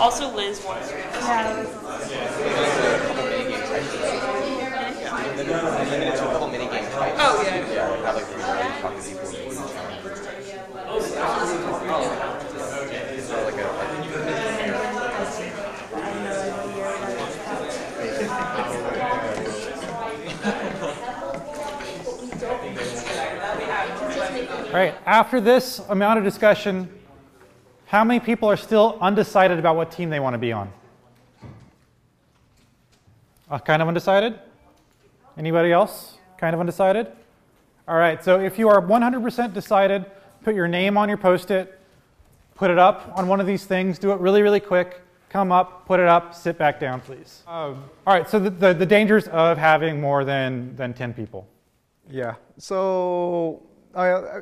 Also, 0.00 0.34
Liz 0.34 0.64
wants 0.64 0.88
to. 0.88 0.94
Be 0.94 1.02
one 1.02 2.00
team. 2.08 2.20
Yeah. 2.50 2.80
Oh, 7.18 7.42
yeah. 7.44 7.72
Yeah, 7.72 7.96
have 8.04 8.14
like 8.14 8.24
three 8.26 8.42
rounds, 8.42 8.80
talk 8.80 8.96
to 8.96 9.02
people. 9.02 9.30
All 24.70 24.76
right, 24.76 24.94
after 25.04 25.40
this 25.40 25.80
amount 25.88 26.20
of 26.20 26.24
discussion, 26.24 26.88
how 27.86 28.04
many 28.04 28.20
people 28.20 28.48
are 28.48 28.56
still 28.56 28.96
undecided 29.00 29.58
about 29.58 29.74
what 29.74 29.90
team 29.90 30.10
they 30.10 30.20
want 30.20 30.34
to 30.34 30.38
be 30.38 30.52
on? 30.52 30.72
Uh, 33.50 33.58
kind 33.58 33.82
of 33.82 33.88
undecided? 33.88 34.38
Anybody 35.36 35.72
else? 35.72 36.18
Kind 36.38 36.54
of 36.54 36.60
undecided? 36.60 37.08
All 37.88 37.96
right, 37.96 38.22
so 38.22 38.38
if 38.38 38.60
you 38.60 38.68
are 38.68 38.80
100% 38.80 39.52
decided, 39.52 40.06
put 40.44 40.54
your 40.54 40.68
name 40.68 40.96
on 40.96 41.08
your 41.08 41.18
post-it, 41.18 41.80
put 42.54 42.70
it 42.70 42.78
up 42.78 43.12
on 43.18 43.26
one 43.26 43.40
of 43.40 43.48
these 43.48 43.64
things, 43.64 43.98
do 43.98 44.12
it 44.12 44.20
really, 44.20 44.40
really 44.40 44.60
quick, 44.60 45.00
come 45.30 45.50
up, 45.50 45.84
put 45.84 45.98
it 45.98 46.06
up, 46.06 46.32
sit 46.32 46.56
back 46.56 46.78
down, 46.78 47.00
please. 47.00 47.42
Um, 47.48 47.90
all 48.06 48.14
right, 48.14 48.30
so 48.30 48.38
the, 48.38 48.50
the, 48.50 48.72
the, 48.72 48.86
dangers 48.86 49.26
of 49.26 49.58
having 49.58 50.00
more 50.00 50.24
than, 50.24 50.76
than 50.76 50.94
10 50.94 51.12
people. 51.12 51.48
Yeah, 52.08 52.36
so 52.56 53.64
uh, 53.94 54.40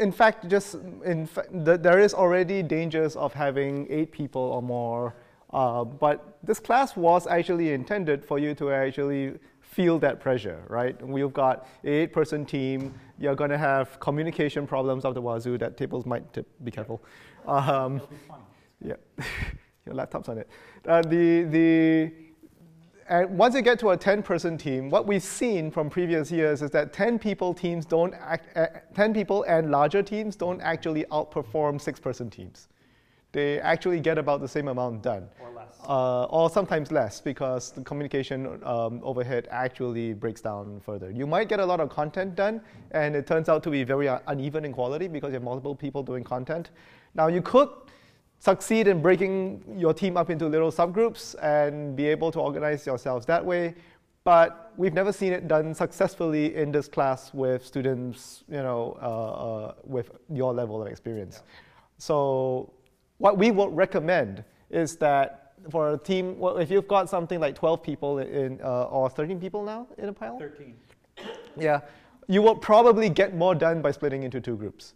in 0.00 0.12
fact, 0.12 0.48
just 0.48 0.74
in 1.04 1.26
fa- 1.26 1.46
there 1.50 1.98
is 1.98 2.14
already 2.14 2.62
dangers 2.62 3.16
of 3.16 3.32
having 3.32 3.86
eight 3.90 4.12
people 4.12 4.42
or 4.42 4.62
more. 4.62 5.14
Uh, 5.52 5.84
but 5.84 6.38
this 6.42 6.58
class 6.58 6.96
was 6.96 7.26
actually 7.26 7.72
intended 7.72 8.24
for 8.24 8.38
you 8.38 8.54
to 8.54 8.70
actually 8.70 9.34
feel 9.60 9.98
that 9.98 10.20
pressure, 10.20 10.62
right? 10.68 11.00
We've 11.06 11.32
got 11.32 11.66
an 11.84 11.92
eight-person 11.92 12.46
team. 12.46 12.94
You're 13.18 13.34
going 13.36 13.50
to 13.50 13.58
have 13.58 13.98
communication 14.00 14.66
problems 14.66 15.04
of 15.04 15.14
the 15.14 15.22
wazoo. 15.22 15.56
That 15.58 15.76
tables 15.76 16.04
might 16.04 16.32
tip. 16.32 16.46
Be 16.64 16.70
careful. 16.70 17.02
Um, 17.46 18.00
yeah, 18.84 18.94
your 19.86 19.94
laptop's 19.94 20.28
on 20.28 20.38
it. 20.38 20.48
Uh, 20.86 21.02
the 21.02 21.44
the 21.44 22.12
and 23.08 23.38
once 23.38 23.54
you 23.54 23.62
get 23.62 23.78
to 23.80 23.90
a 23.90 23.96
10-person 23.96 24.58
team, 24.58 24.90
what 24.90 25.06
we've 25.06 25.22
seen 25.22 25.70
from 25.70 25.88
previous 25.88 26.30
years 26.30 26.60
is 26.62 26.70
that 26.72 26.92
10 26.92 27.18
people 27.18 27.54
teams 27.54 27.86
don't 27.86 28.14
act, 28.14 28.56
uh, 28.56 28.66
10 28.94 29.14
people 29.14 29.44
and 29.44 29.70
larger 29.70 30.02
teams 30.02 30.36
don't 30.36 30.60
actually 30.60 31.04
outperform 31.04 31.80
six-person 31.80 32.28
teams. 32.28 32.68
They 33.32 33.60
actually 33.60 34.00
get 34.00 34.18
about 34.18 34.40
the 34.40 34.48
same 34.48 34.68
amount 34.68 35.02
done. 35.02 35.28
Or 35.40 35.50
less. 35.50 35.78
Uh, 35.86 36.24
or 36.24 36.50
sometimes 36.50 36.90
less 36.90 37.20
because 37.20 37.70
the 37.70 37.82
communication 37.82 38.60
um, 38.64 39.00
overhead 39.02 39.48
actually 39.50 40.14
breaks 40.14 40.40
down 40.40 40.80
further. 40.80 41.10
You 41.10 41.26
might 41.26 41.48
get 41.48 41.60
a 41.60 41.66
lot 41.66 41.80
of 41.80 41.90
content 41.90 42.34
done, 42.34 42.60
and 42.90 43.14
it 43.14 43.26
turns 43.26 43.48
out 43.48 43.62
to 43.64 43.70
be 43.70 43.84
very 43.84 44.08
uneven 44.26 44.64
in 44.64 44.72
quality 44.72 45.08
because 45.08 45.28
you 45.28 45.34
have 45.34 45.42
multiple 45.42 45.74
people 45.74 46.02
doing 46.02 46.24
content. 46.24 46.70
Now 47.14 47.28
you 47.28 47.42
could 47.42 47.68
succeed 48.38 48.86
in 48.88 49.02
breaking 49.02 49.62
your 49.76 49.92
team 49.92 50.16
up 50.16 50.30
into 50.30 50.46
little 50.46 50.70
subgroups 50.70 51.34
and 51.42 51.96
be 51.96 52.06
able 52.06 52.30
to 52.32 52.40
organize 52.40 52.86
yourselves 52.86 53.26
that 53.26 53.44
way. 53.44 53.74
But 54.24 54.72
we've 54.76 54.94
never 54.94 55.12
seen 55.12 55.32
it 55.32 55.48
done 55.48 55.74
successfully 55.74 56.54
in 56.54 56.70
this 56.70 56.86
class 56.86 57.32
with 57.32 57.64
students, 57.64 58.44
you 58.48 58.58
know, 58.58 58.98
uh, 59.00 59.06
uh, 59.06 59.74
with 59.84 60.10
your 60.28 60.52
level 60.52 60.82
of 60.82 60.88
experience. 60.88 61.36
Yeah. 61.42 61.50
So 61.98 62.72
what 63.18 63.38
we 63.38 63.50
would 63.50 63.74
recommend 63.74 64.44
is 64.70 64.96
that 64.96 65.54
for 65.70 65.94
a 65.94 65.98
team, 65.98 66.38
well, 66.38 66.58
if 66.58 66.70
you've 66.70 66.88
got 66.88 67.08
something 67.08 67.40
like 67.40 67.54
12 67.54 67.82
people 67.82 68.18
in, 68.18 68.60
uh, 68.62 68.84
or 68.84 69.10
13 69.10 69.40
people 69.40 69.64
now 69.64 69.86
in 69.98 70.08
a 70.08 70.12
pile? 70.12 70.38
13. 70.38 70.76
Yeah, 71.56 71.80
you 72.28 72.42
will 72.42 72.54
probably 72.54 73.08
get 73.08 73.34
more 73.34 73.54
done 73.54 73.82
by 73.82 73.90
splitting 73.90 74.22
into 74.22 74.40
two 74.40 74.56
groups. 74.56 74.94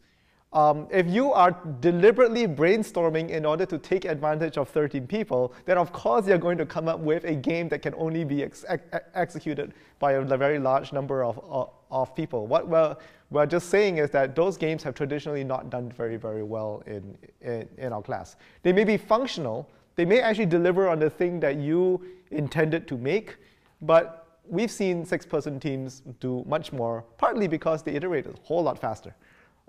Um, 0.53 0.87
if 0.91 1.07
you 1.07 1.33
are 1.33 1.57
deliberately 1.81 2.47
brainstorming 2.47 3.31
in 3.31 3.47
order 3.47 3.65
to 3.65 3.79
take 3.79 4.05
advantage 4.05 4.59
of 4.59 4.69
13 4.69 5.07
people, 5.07 5.55
then 5.65 5.79
of 5.79 5.93
course 5.95 6.27
you're 6.27 6.37
going 6.37 6.59
to 6.59 6.67
come 6.67 6.89
up 6.89 7.01
with 7.01 7.25
a 7.25 7.35
game 7.35 7.71
that 7.71 7.81
can 7.81 7.95
only 7.97 8.23
be 8.23 8.43
ex 8.43 8.63
ex 8.69 8.83
executed 9.15 9.73
by 9.99 10.13
a 10.13 10.23
very 10.23 10.59
large 10.59 10.93
number 10.93 11.25
of, 11.25 11.41
of, 11.49 11.71
of, 11.91 12.15
people. 12.15 12.47
What 12.47 12.69
we're, 12.69 12.95
we're 13.31 13.47
just 13.47 13.71
saying 13.71 13.97
is 13.97 14.11
that 14.11 14.37
those 14.37 14.59
games 14.59 14.83
have 14.83 14.95
traditionally 14.95 15.43
not 15.43 15.71
done 15.71 15.91
very, 15.91 16.17
very 16.17 16.43
well 16.43 16.83
in, 16.87 17.17
in, 17.41 17.67
in 17.79 17.93
our 17.95 18.03
class. 18.03 18.37
They 18.63 18.75
may 18.75 18.85
be 18.85 18.99
functional, 18.99 19.71
they 19.97 20.05
may 20.05 20.21
actually 20.21 20.47
deliver 20.47 20.87
on 20.87 20.99
the 20.99 21.09
thing 21.09 21.41
that 21.41 21.57
you 21.57 22.05
intended 22.31 22.87
to 22.89 22.99
make, 22.99 23.37
but 23.81 24.39
we've 24.47 24.71
seen 24.71 25.07
six-person 25.07 25.61
teams 25.61 26.03
do 26.21 26.45
much 26.47 26.73
more, 26.75 27.05
partly 27.17 27.49
because 27.49 27.83
they 27.83 27.93
iterate 27.93 28.27
a 28.27 28.35
whole 28.43 28.63
lot 28.63 28.79
faster. 28.79 29.15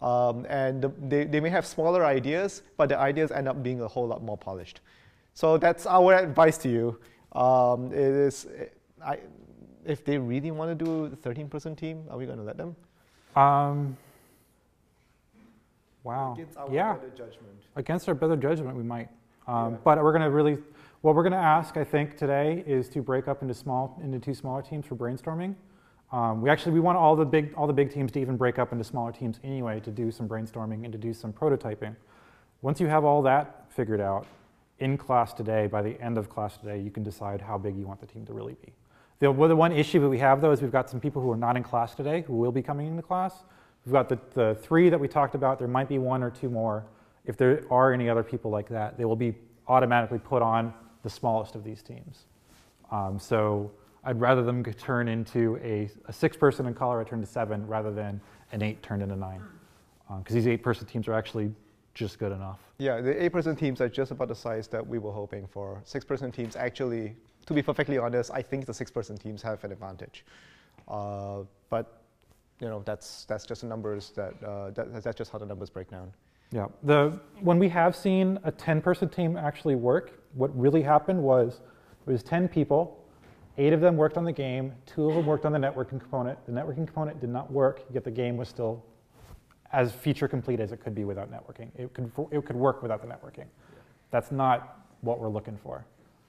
Um, 0.03 0.45
and 0.49 0.81
the, 0.81 0.91
they, 1.01 1.23
they 1.23 1.39
may 1.39 1.49
have 1.49 1.65
smaller 1.65 2.05
ideas, 2.05 2.61
but 2.75 2.89
the 2.89 2.97
ideas 2.97 3.31
end 3.31 3.47
up 3.47 3.63
being 3.63 3.81
a 3.81 3.87
whole 3.87 4.05
lot 4.05 4.21
more 4.21 4.37
polished. 4.37 4.81
So 5.33 5.57
that's 5.57 5.85
our 5.85 6.13
advice 6.13 6.57
to 6.59 6.69
you. 6.69 6.99
Um, 7.39 7.87
it 7.87 7.99
is, 7.99 8.45
I, 9.03 9.19
if 9.85 10.03
they 10.03 10.17
really 10.17 10.51
want 10.51 10.77
to 10.77 10.85
do 10.85 11.05
a 11.05 11.09
13-person 11.09 11.77
team, 11.77 12.03
are 12.09 12.17
we 12.17 12.25
going 12.25 12.37
to 12.37 12.43
let 12.43 12.57
them? 12.57 12.75
Um, 13.37 13.97
wow. 16.03 16.33
Against 16.33 16.57
our 16.57 16.69
yeah. 16.69 16.93
better 16.93 17.09
judgment. 17.09 17.53
Against 17.77 18.09
our 18.09 18.13
better 18.13 18.35
judgment, 18.35 18.75
we 18.75 18.83
might. 18.83 19.07
Um, 19.47 19.71
Yeah. 19.71 19.77
But 19.85 20.03
we're 20.03 20.11
going 20.11 20.23
to 20.23 20.29
really, 20.29 20.57
what 20.99 21.15
we're 21.15 21.23
going 21.23 21.31
to 21.31 21.37
ask, 21.37 21.77
I 21.77 21.85
think, 21.85 22.17
today 22.17 22.61
is 22.67 22.89
to 22.89 23.01
break 23.01 23.29
up 23.29 23.41
into 23.41 23.53
small, 23.53 23.97
into 24.03 24.19
two 24.19 24.33
smaller 24.33 24.61
teams 24.61 24.85
for 24.85 24.97
brainstorming. 24.97 25.55
Um, 26.13 26.43
we 26.43 26.49
actually 26.51 26.73
we 26.73 26.79
want 26.79 26.95
all 26.95 27.15
the 27.15 27.25
big 27.25 27.55
all 27.55 27.65
the 27.65 27.73
big 27.73 27.91
teams 27.91 28.11
to 28.11 28.21
even 28.21 28.37
break 28.37 28.59
up 28.59 28.71
into 28.71 28.83
smaller 28.83 29.11
teams 29.11 29.39
anyway 29.43 29.79
to 29.79 29.89
do 29.89 30.11
some 30.11 30.29
brainstorming 30.29 30.83
and 30.83 30.91
to 30.91 30.97
do 30.99 31.11
some 31.11 31.33
prototyping. 31.33 31.95
Once 32.61 32.79
you 32.79 32.85
have 32.85 33.03
all 33.03 33.23
that 33.23 33.65
figured 33.69 33.99
out 33.99 34.27
in 34.77 34.95
class 34.95 35.33
today, 35.33 35.65
by 35.65 35.81
the 35.81 35.99
end 35.99 36.19
of 36.19 36.29
class 36.29 36.55
today, 36.57 36.79
you 36.79 36.91
can 36.91 37.01
decide 37.01 37.41
how 37.41 37.57
big 37.57 37.75
you 37.75 37.87
want 37.87 37.99
the 37.99 38.05
team 38.05 38.25
to 38.27 38.33
really 38.33 38.55
be. 38.63 38.71
The, 39.19 39.31
well, 39.31 39.49
the 39.49 39.55
one 39.55 39.71
issue 39.71 39.99
that 40.01 40.09
we 40.09 40.19
have 40.19 40.39
though 40.39 40.51
is 40.51 40.61
we've 40.61 40.71
got 40.71 40.87
some 40.87 40.99
people 40.99 41.19
who 41.19 41.31
are 41.31 41.37
not 41.37 41.57
in 41.57 41.63
class 41.63 41.95
today 41.95 42.21
who 42.21 42.33
will 42.33 42.51
be 42.51 42.61
coming 42.61 42.85
into 42.85 43.01
class. 43.01 43.43
We've 43.83 43.93
got 43.93 44.07
the, 44.07 44.19
the 44.35 44.55
three 44.61 44.89
that 44.89 44.99
we 44.99 45.07
talked 45.07 45.33
about. 45.33 45.57
There 45.57 45.67
might 45.67 45.89
be 45.89 45.97
one 45.97 46.21
or 46.21 46.29
two 46.29 46.49
more. 46.49 46.85
If 47.25 47.37
there 47.37 47.63
are 47.71 47.91
any 47.91 48.07
other 48.07 48.23
people 48.23 48.51
like 48.51 48.69
that, 48.69 48.99
they 48.99 49.05
will 49.05 49.15
be 49.15 49.33
automatically 49.67 50.19
put 50.19 50.43
on 50.43 50.75
the 51.01 51.09
smallest 51.09 51.55
of 51.55 51.63
these 51.63 51.81
teams. 51.81 52.25
Um, 52.91 53.17
so 53.17 53.71
I'd 54.05 54.19
rather 54.19 54.43
them 54.43 54.63
turn 54.63 55.07
into 55.07 55.57
a, 55.63 55.89
a 56.07 56.13
six 56.13 56.35
person 56.35 56.65
and 56.65 56.75
cholera 56.75 57.05
turn 57.05 57.21
to 57.21 57.27
seven 57.27 57.65
rather 57.67 57.91
than 57.91 58.19
an 58.51 58.61
eight 58.61 58.83
turned 58.83 59.01
into 59.01 59.15
nine. 59.15 59.41
Because 60.07 60.33
um, 60.33 60.35
these 60.35 60.47
eight 60.47 60.61
person 60.61 60.85
teams 60.85 61.07
are 61.07 61.13
actually 61.13 61.51
just 61.93 62.19
good 62.19 62.31
enough. 62.31 62.59
Yeah, 62.79 63.01
the 63.01 63.23
eight 63.23 63.31
person 63.31 63.55
teams 63.55 63.79
are 63.79 63.89
just 63.89 64.11
about 64.11 64.27
the 64.27 64.35
size 64.35 64.67
that 64.69 64.85
we 64.85 64.97
were 64.97 65.11
hoping 65.11 65.47
for. 65.47 65.81
Six 65.85 66.03
person 66.03 66.31
teams 66.31 66.55
actually, 66.55 67.15
to 67.45 67.53
be 67.53 67.61
perfectly 67.61 67.97
honest, 67.97 68.31
I 68.33 68.41
think 68.41 68.65
the 68.65 68.73
six 68.73 68.91
person 68.91 69.17
teams 69.17 69.41
have 69.41 69.63
an 69.63 69.71
advantage. 69.71 70.25
Uh, 70.87 71.43
but 71.69 72.01
you 72.59 72.67
know, 72.67 72.81
that's, 72.85 73.25
that's 73.25 73.45
just 73.45 73.61
the 73.61 73.67
numbers 73.67 74.11
that, 74.15 74.33
uh, 74.43 74.71
that, 74.71 75.03
that's 75.03 75.17
just 75.17 75.31
how 75.31 75.37
the 75.37 75.45
numbers 75.45 75.69
break 75.69 75.89
down. 75.89 76.11
Yeah, 76.51 76.67
the, 76.83 77.19
when 77.41 77.57
we 77.57 77.67
have 77.69 77.95
seen 77.95 78.37
a 78.43 78.51
10 78.51 78.81
person 78.81 79.09
team 79.09 79.37
actually 79.37 79.75
work, 79.75 80.19
what 80.33 80.55
really 80.57 80.81
happened 80.81 81.21
was 81.21 81.61
it 82.05 82.11
was 82.11 82.21
10 82.21 82.47
people 82.47 83.02
Eight 83.57 83.73
of 83.73 83.81
them 83.81 83.97
worked 83.97 84.17
on 84.17 84.23
the 84.23 84.31
game, 84.31 84.73
two 84.85 85.07
of 85.07 85.15
them 85.15 85.25
worked 85.25 85.45
on 85.45 85.51
the 85.51 85.59
networking 85.59 85.99
component. 85.99 86.43
The 86.45 86.51
networking 86.51 86.87
component 86.87 87.19
did 87.19 87.29
not 87.29 87.51
work, 87.51 87.83
yet 87.93 88.03
the 88.03 88.11
game 88.11 88.35
was 88.35 88.49
still 88.49 88.83
as 89.71 89.91
feature 89.91 90.27
complete 90.27 90.59
as 90.59 90.71
it 90.71 90.77
could 90.77 90.95
be 90.95 91.03
without 91.03 91.31
networking. 91.31 91.69
It 91.75 91.93
could, 91.93 92.11
it 92.31 92.45
could 92.45 92.55
work 92.55 92.81
without 92.81 93.01
the 93.01 93.07
networking. 93.07 93.45
That's 94.11 94.31
not 94.31 94.79
what 95.01 95.19
we're 95.19 95.29
looking 95.29 95.57
for. 95.57 95.85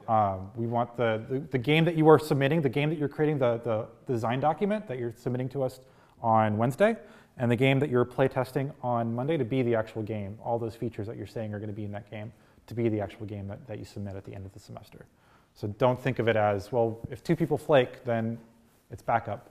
Um, 0.08 0.50
we 0.54 0.66
want 0.66 0.96
the, 0.96 1.24
the, 1.30 1.38
the, 1.38 1.58
game 1.58 1.86
that 1.86 1.96
you 1.96 2.08
are 2.08 2.18
submitting, 2.18 2.60
the 2.60 2.68
game 2.68 2.90
that 2.90 2.98
you're 2.98 3.08
creating, 3.08 3.38
the, 3.38 3.58
the 3.64 3.86
design 4.12 4.38
document 4.38 4.86
that 4.86 4.98
you're 4.98 5.14
submitting 5.16 5.48
to 5.50 5.62
us 5.62 5.80
on 6.20 6.58
Wednesday, 6.58 6.96
and 7.38 7.50
the 7.50 7.56
game 7.56 7.78
that 7.78 7.88
you're 7.88 8.04
playtesting 8.04 8.70
on 8.82 9.14
Monday 9.14 9.38
to 9.38 9.46
be 9.46 9.62
the 9.62 9.74
actual 9.74 10.02
game. 10.02 10.38
All 10.44 10.58
those 10.58 10.74
features 10.74 11.06
that 11.06 11.16
you're 11.16 11.26
saying 11.26 11.54
are 11.54 11.58
going 11.58 11.70
to 11.70 11.74
be 11.74 11.84
in 11.84 11.92
that 11.92 12.10
game 12.10 12.32
to 12.66 12.74
be 12.74 12.90
the 12.90 13.00
actual 13.00 13.24
game 13.24 13.48
that, 13.48 13.66
that 13.66 13.78
you 13.78 13.84
submit 13.86 14.14
at 14.14 14.26
the 14.26 14.34
end 14.34 14.44
of 14.44 14.52
the 14.52 14.60
semester. 14.60 15.06
So 15.54 15.68
don't 15.78 16.00
think 16.00 16.18
of 16.18 16.28
it 16.28 16.36
as, 16.36 16.72
well, 16.72 16.98
if 17.10 17.22
two 17.22 17.36
people 17.36 17.56
flake, 17.56 18.04
then 18.04 18.38
it's 18.90 19.02
backup. 19.02 19.50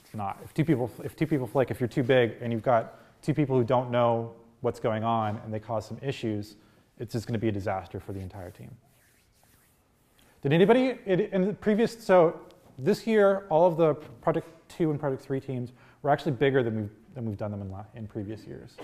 It's 0.00 0.14
not. 0.14 0.38
If 0.44 0.52
two 0.52 0.64
people, 0.64 0.90
if 1.02 1.16
two 1.16 1.26
people 1.26 1.46
flake, 1.46 1.70
if 1.70 1.80
you're 1.80 1.88
too 1.88 2.02
big 2.02 2.34
and 2.40 2.52
you've 2.52 2.62
got 2.62 2.98
two 3.22 3.32
people 3.32 3.56
who 3.56 3.64
don't 3.64 3.90
know 3.90 4.32
what's 4.60 4.78
going 4.78 5.04
on 5.04 5.40
and 5.44 5.52
they 5.52 5.58
cause 5.58 5.86
some 5.86 5.98
issues, 6.02 6.56
it's 6.98 7.12
just 7.12 7.26
going 7.26 7.32
to 7.32 7.38
be 7.38 7.48
a 7.48 7.52
disaster 7.52 7.98
for 7.98 8.12
the 8.12 8.20
entire 8.20 8.50
team. 8.50 8.70
Did 10.42 10.52
anybody, 10.52 10.98
in 11.06 11.46
the 11.46 11.52
previous, 11.54 11.96
so 12.04 12.40
this 12.78 13.06
year, 13.06 13.46
all 13.48 13.66
of 13.66 13.76
the 13.76 13.94
Project 13.94 14.48
2 14.76 14.90
and 14.90 15.00
Project 15.00 15.22
3 15.22 15.40
teams 15.40 15.72
were 16.02 16.10
actually 16.10 16.32
bigger 16.32 16.62
than 16.62 16.76
we've, 16.76 16.90
than 17.14 17.24
we've 17.24 17.36
done 17.36 17.52
them 17.52 17.62
in, 17.62 17.74
in 17.94 18.06
previous 18.06 18.44
years. 18.44 18.76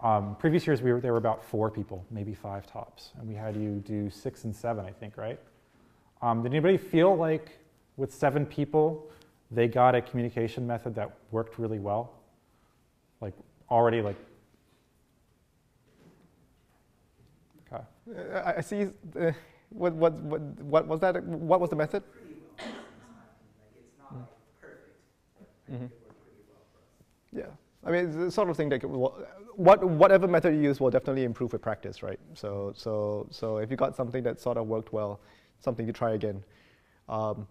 Um, 0.00 0.34
previous 0.36 0.66
years, 0.66 0.82
we 0.82 0.92
were, 0.92 1.00
there 1.00 1.12
were 1.12 1.18
about 1.18 1.44
four 1.44 1.70
people, 1.70 2.04
maybe 2.10 2.34
five 2.34 2.66
tops, 2.66 3.12
and 3.18 3.28
we 3.28 3.34
had 3.34 3.54
you 3.54 3.82
do 3.86 4.10
six 4.10 4.44
and 4.44 4.54
seven, 4.54 4.84
I 4.84 4.90
think, 4.90 5.16
right? 5.16 5.38
Um, 6.22 6.42
did 6.42 6.52
anybody 6.52 6.76
feel 6.76 7.16
like 7.16 7.58
with 7.96 8.12
seven 8.12 8.44
people, 8.44 9.08
they 9.50 9.68
got 9.68 9.94
a 9.94 10.02
communication 10.02 10.66
method 10.66 10.94
that 10.94 11.10
worked 11.30 11.58
really 11.58 11.78
well? 11.78 12.12
Like 13.20 13.34
already 13.70 14.02
like, 14.02 14.16
okay. 17.72 17.84
Uh, 18.34 18.52
I 18.56 18.60
see, 18.60 18.88
uh, 19.18 19.32
what, 19.70 19.94
what, 19.94 20.12
what, 20.14 20.40
what 20.40 20.86
was 20.86 21.00
that, 21.00 21.22
what 21.24 21.60
was 21.60 21.70
the 21.70 21.76
method? 21.76 22.02
Mm-hmm. 25.72 25.86
Yeah, 27.32 27.44
I 27.84 27.90
mean, 27.92 28.06
it's 28.06 28.16
the 28.16 28.30
sort 28.30 28.50
of 28.50 28.56
thing 28.56 28.68
that 28.70 28.80
what, 28.82 29.84
whatever 29.84 30.26
method 30.26 30.54
you 30.54 30.62
use 30.62 30.80
will 30.80 30.90
definitely 30.90 31.22
improve 31.22 31.52
with 31.52 31.62
practice, 31.62 32.02
right? 32.02 32.18
So, 32.34 32.72
so, 32.76 33.28
so 33.30 33.58
if 33.58 33.70
you 33.70 33.76
got 33.76 33.94
something 33.94 34.24
that 34.24 34.40
sort 34.40 34.56
of 34.56 34.66
worked 34.66 34.92
well, 34.92 35.20
something 35.60 35.86
to 35.86 35.92
try 35.92 36.12
again. 36.12 36.42
Um, 37.08 37.46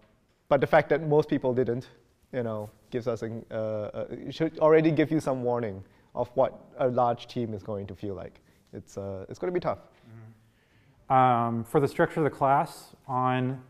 but 0.48 0.60
the 0.60 0.66
fact 0.66 0.88
that 0.90 1.06
most 1.06 1.28
people 1.28 1.54
didn't, 1.54 1.88
you 2.32 2.42
know, 2.42 2.70
gives 2.90 3.06
us 3.06 3.22
uh, 3.22 3.54
uh, 3.54 4.06
should 4.30 4.58
already 4.58 4.90
give 4.90 5.10
you 5.10 5.20
some 5.20 5.42
warning 5.42 5.82
of 6.14 6.28
what 6.34 6.58
a 6.78 6.88
large 6.88 7.28
team 7.28 7.54
is 7.54 7.62
going 7.62 7.86
to 7.86 7.94
feel 7.94 8.14
like. 8.14 8.40
It's, 8.72 8.98
uh, 8.98 9.26
it's 9.28 9.38
going 9.38 9.52
to 9.52 9.58
be 9.58 9.62
tough. 9.62 9.78
Mm-hmm. 9.78 11.12
Um, 11.12 11.64
for 11.64 11.80
the 11.80 11.88
structure 11.88 12.20
of 12.20 12.24
the 12.24 12.30
class, 12.30 12.94
on 13.06 13.60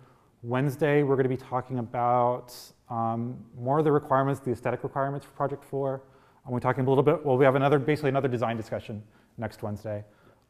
Wednesday, 0.42 1.02
we're 1.02 1.16
going 1.16 1.28
to 1.28 1.36
be 1.36 1.36
talking 1.36 1.78
about 1.78 2.54
um, 2.88 3.38
more 3.58 3.78
of 3.78 3.84
the 3.84 3.92
requirements, 3.92 4.40
the 4.40 4.50
aesthetic 4.50 4.82
requirements 4.82 5.26
for 5.26 5.32
Project 5.32 5.64
4. 5.64 6.02
And 6.44 6.52
we're 6.52 6.60
talking 6.60 6.84
a 6.84 6.88
little 6.88 7.04
bit, 7.04 7.24
well, 7.24 7.36
we 7.36 7.44
have 7.44 7.54
another, 7.54 7.78
basically 7.78 8.08
another 8.08 8.28
design 8.28 8.56
discussion 8.56 9.02
next 9.38 9.62
Wednesday. 9.62 10.04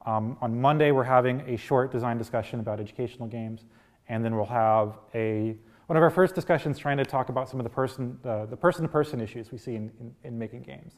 Um, 0.07 0.37
on 0.41 0.61
Monday, 0.61 0.93
we're 0.93 1.05
having 1.05 1.41
a 1.43 1.57
short 1.57 1.93
design 1.93 2.19
discussion 2.19 2.61
about 2.61 2.81
educational 2.81 3.29
games. 3.29 3.65
And 4.11 4.25
then 4.25 4.35
we'll 4.35 4.45
have 4.47 4.99
a, 5.15 5.55
one 5.87 5.97
of 5.97 6.03
our 6.03 6.11
first 6.11 6.35
discussions 6.35 6.79
trying 6.79 6.97
to 6.97 7.05
talk 7.05 7.29
about 7.29 7.49
some 7.49 7.61
of 7.61 7.65
the 7.65 7.71
person, 7.71 8.19
the 8.23 8.59
person-to-person 8.61 9.21
issues 9.21 9.53
we 9.53 9.57
see 9.57 9.77
in, 9.77 9.93
in, 10.01 10.15
in 10.25 10.39
making 10.39 10.63
games. 10.63 10.95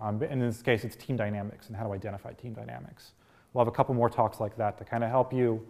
Um, 0.00 0.22
in 0.22 0.40
this 0.40 0.62
case, 0.62 0.82
it's 0.82 0.96
team 0.96 1.14
dynamics 1.14 1.68
and 1.68 1.76
how 1.76 1.84
to 1.84 1.92
identify 1.92 2.32
team 2.32 2.54
dynamics. 2.54 3.12
We'll 3.52 3.62
have 3.62 3.72
a 3.72 3.76
couple 3.76 3.94
more 3.94 4.08
talks 4.08 4.40
like 4.40 4.56
that 4.56 4.78
to 4.78 4.84
kind 4.84 5.04
of 5.04 5.10
help 5.10 5.30
you 5.30 5.64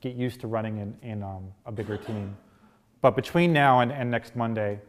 get 0.00 0.16
used 0.16 0.40
to 0.40 0.48
running 0.48 0.78
in, 0.78 0.96
in 1.08 1.22
um, 1.22 1.44
a 1.64 1.70
bigger 1.70 1.96
team. 1.96 2.36
But 3.02 3.14
between 3.14 3.52
now 3.52 3.78
and, 3.78 3.92
and 3.92 4.10
next 4.10 4.34
Monday, 4.34 4.80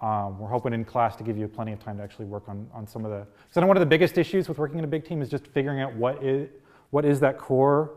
um, 0.00 0.38
we're 0.38 0.48
hoping 0.48 0.72
in 0.72 0.82
class 0.82 1.14
to 1.16 1.24
give 1.24 1.36
you 1.36 1.46
plenty 1.46 1.72
of 1.72 1.78
time 1.78 1.98
to 1.98 2.02
actually 2.02 2.24
work 2.24 2.48
on, 2.48 2.66
on 2.72 2.86
some 2.86 3.04
of 3.04 3.10
the. 3.10 3.60
Know 3.60 3.66
one 3.66 3.76
of 3.76 3.82
the 3.82 3.86
biggest 3.86 4.16
issues 4.16 4.48
with 4.48 4.56
working 4.56 4.78
in 4.78 4.84
a 4.84 4.88
big 4.88 5.04
team 5.04 5.20
is 5.20 5.28
just 5.28 5.46
figuring 5.48 5.82
out 5.82 5.94
what 5.94 6.24
is, 6.24 6.48
what 6.88 7.04
is 7.04 7.20
that 7.20 7.36
core 7.36 7.92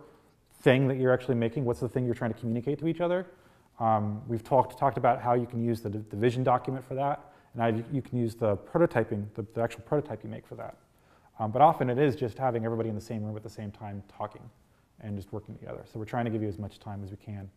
thing 0.66 0.88
that 0.88 0.98
you're 0.98 1.14
actually 1.14 1.36
making? 1.36 1.64
What's 1.64 1.80
the 1.80 1.88
thing 1.88 2.06
you're 2.06 2.16
trying 2.16 2.34
to 2.34 2.40
communicate 2.40 2.80
to 2.80 2.88
each 2.88 3.00
other? 3.00 3.28
Um, 3.80 4.22
we've 4.28 4.44
talked, 4.44 4.78
talked 4.80 4.98
about 4.98 5.22
how 5.22 5.36
you 5.36 5.46
can 5.46 5.64
use 5.64 5.80
the, 5.80 5.90
the 5.90 6.18
vision 6.18 6.44
document 6.44 6.84
for 6.84 6.96
that, 6.96 7.32
and 7.54 7.62
how 7.62 7.68
you, 7.68 7.86
you 7.94 8.02
can 8.02 8.18
use 8.18 8.34
the 8.34 8.58
prototyping, 8.58 9.28
the, 9.36 9.46
the, 9.54 9.62
actual 9.62 9.84
prototype 9.84 10.24
you 10.24 10.30
make 10.30 10.48
for 10.48 10.56
that. 10.56 10.76
Um, 11.40 11.52
but 11.52 11.62
often 11.62 11.90
it 11.90 12.00
is 12.00 12.16
just 12.16 12.38
having 12.40 12.66
everybody 12.66 12.90
in 12.90 12.96
the 12.96 13.08
same 13.12 13.24
room 13.24 13.38
at 13.38 13.44
the 13.44 13.50
same 13.50 13.70
time 13.70 14.02
talking 14.18 14.42
and 15.02 15.16
just 15.16 15.32
working 15.32 15.56
together. 15.56 15.84
So 15.86 16.00
we're 16.00 16.06
trying 16.06 16.26
to 16.26 16.32
give 16.32 16.42
you 16.42 16.48
as 16.48 16.58
much 16.58 16.80
time 16.80 17.04
as 17.04 17.12
we 17.12 17.18
can. 17.18 17.48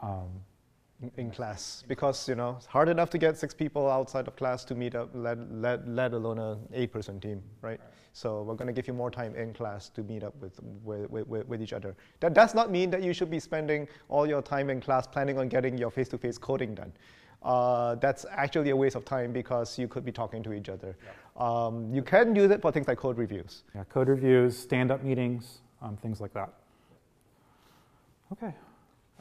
Um, 0.00 0.28
in 1.16 1.30
class. 1.30 1.84
Because 1.86 2.28
you 2.28 2.34
know 2.34 2.54
it's 2.56 2.66
hard 2.66 2.88
enough 2.88 3.10
to 3.10 3.18
get 3.18 3.36
six 3.36 3.54
people 3.54 3.90
outside 3.90 4.26
of 4.28 4.36
class 4.36 4.64
to 4.66 4.74
meet 4.74 4.94
up 4.94 5.10
let, 5.14 5.38
let, 5.52 5.86
let 5.88 6.12
alone 6.12 6.38
an 6.38 6.58
eight 6.72 6.92
person 6.92 7.20
team 7.20 7.42
right? 7.62 7.80
So 8.16 8.42
we're 8.42 8.54
going 8.54 8.68
to 8.68 8.72
give 8.72 8.86
you 8.86 8.94
more 8.94 9.10
time 9.10 9.34
in 9.34 9.52
class 9.52 9.88
to 9.88 10.04
meet 10.04 10.22
up 10.22 10.34
with, 10.40 10.60
with, 10.84 11.10
with, 11.10 11.48
with, 11.48 11.60
each 11.60 11.72
other. 11.72 11.96
That 12.20 12.32
does 12.32 12.54
not 12.54 12.70
mean 12.70 12.88
that 12.90 13.02
you 13.02 13.12
should 13.12 13.28
be 13.28 13.40
spending 13.40 13.88
all 14.08 14.24
your 14.24 14.40
time 14.40 14.70
in 14.70 14.80
class 14.80 15.04
planning 15.04 15.36
on 15.36 15.48
getting 15.48 15.76
your 15.76 15.90
face-to-face 15.90 16.38
coding 16.38 16.76
done. 16.76 16.92
Uh, 17.42 17.96
that's 17.96 18.24
actually 18.30 18.70
a 18.70 18.76
waste 18.76 18.94
of 18.94 19.04
time 19.04 19.32
because 19.32 19.76
you 19.80 19.88
could 19.88 20.04
be 20.04 20.12
talking 20.12 20.44
to 20.44 20.52
each 20.52 20.68
other. 20.68 20.96
Um, 21.36 21.92
you 21.92 22.02
can 22.02 22.36
use 22.36 22.52
it 22.52 22.62
for 22.62 22.70
things 22.70 22.86
like 22.86 22.98
code 22.98 23.18
reviews. 23.18 23.64
Yeah 23.74 23.82
code 23.84 24.08
reviews 24.08 24.56
stand-up 24.56 25.02
meetings 25.02 25.58
um, 25.82 25.96
things 25.96 26.20
like 26.20 26.32
that. 26.34 26.54
Okay 28.30 28.54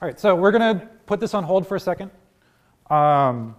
all 0.03 0.07
right, 0.07 0.19
so 0.19 0.36
we're 0.36 0.51
going 0.51 0.77
to 0.77 0.86
put 1.05 1.22
this 1.22 1.33
on 1.33 1.45
hold 1.45 1.65
for 1.65 1.77
a 1.77 1.79
second. 1.79 2.12
Um, 2.89 3.55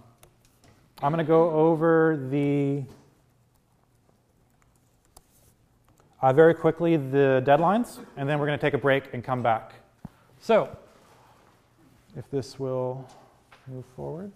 I'm 1.01 1.11
going 1.11 1.17
to 1.17 1.23
go 1.23 1.49
over 1.49 2.23
the 2.29 2.83
uh, 6.21 6.33
very 6.33 6.53
quickly 6.53 6.97
the 6.97 7.41
deadlines, 7.47 7.97
and 8.15 8.29
then 8.29 8.37
we're 8.37 8.45
going 8.45 8.59
to 8.59 8.61
take 8.61 8.75
a 8.75 8.77
break 8.77 9.11
and 9.11 9.23
come 9.23 9.41
back. 9.41 9.73
So, 10.39 10.69
if 12.15 12.29
this 12.29 12.59
will 12.59 13.09
move 13.67 13.85
forward. 13.95 14.31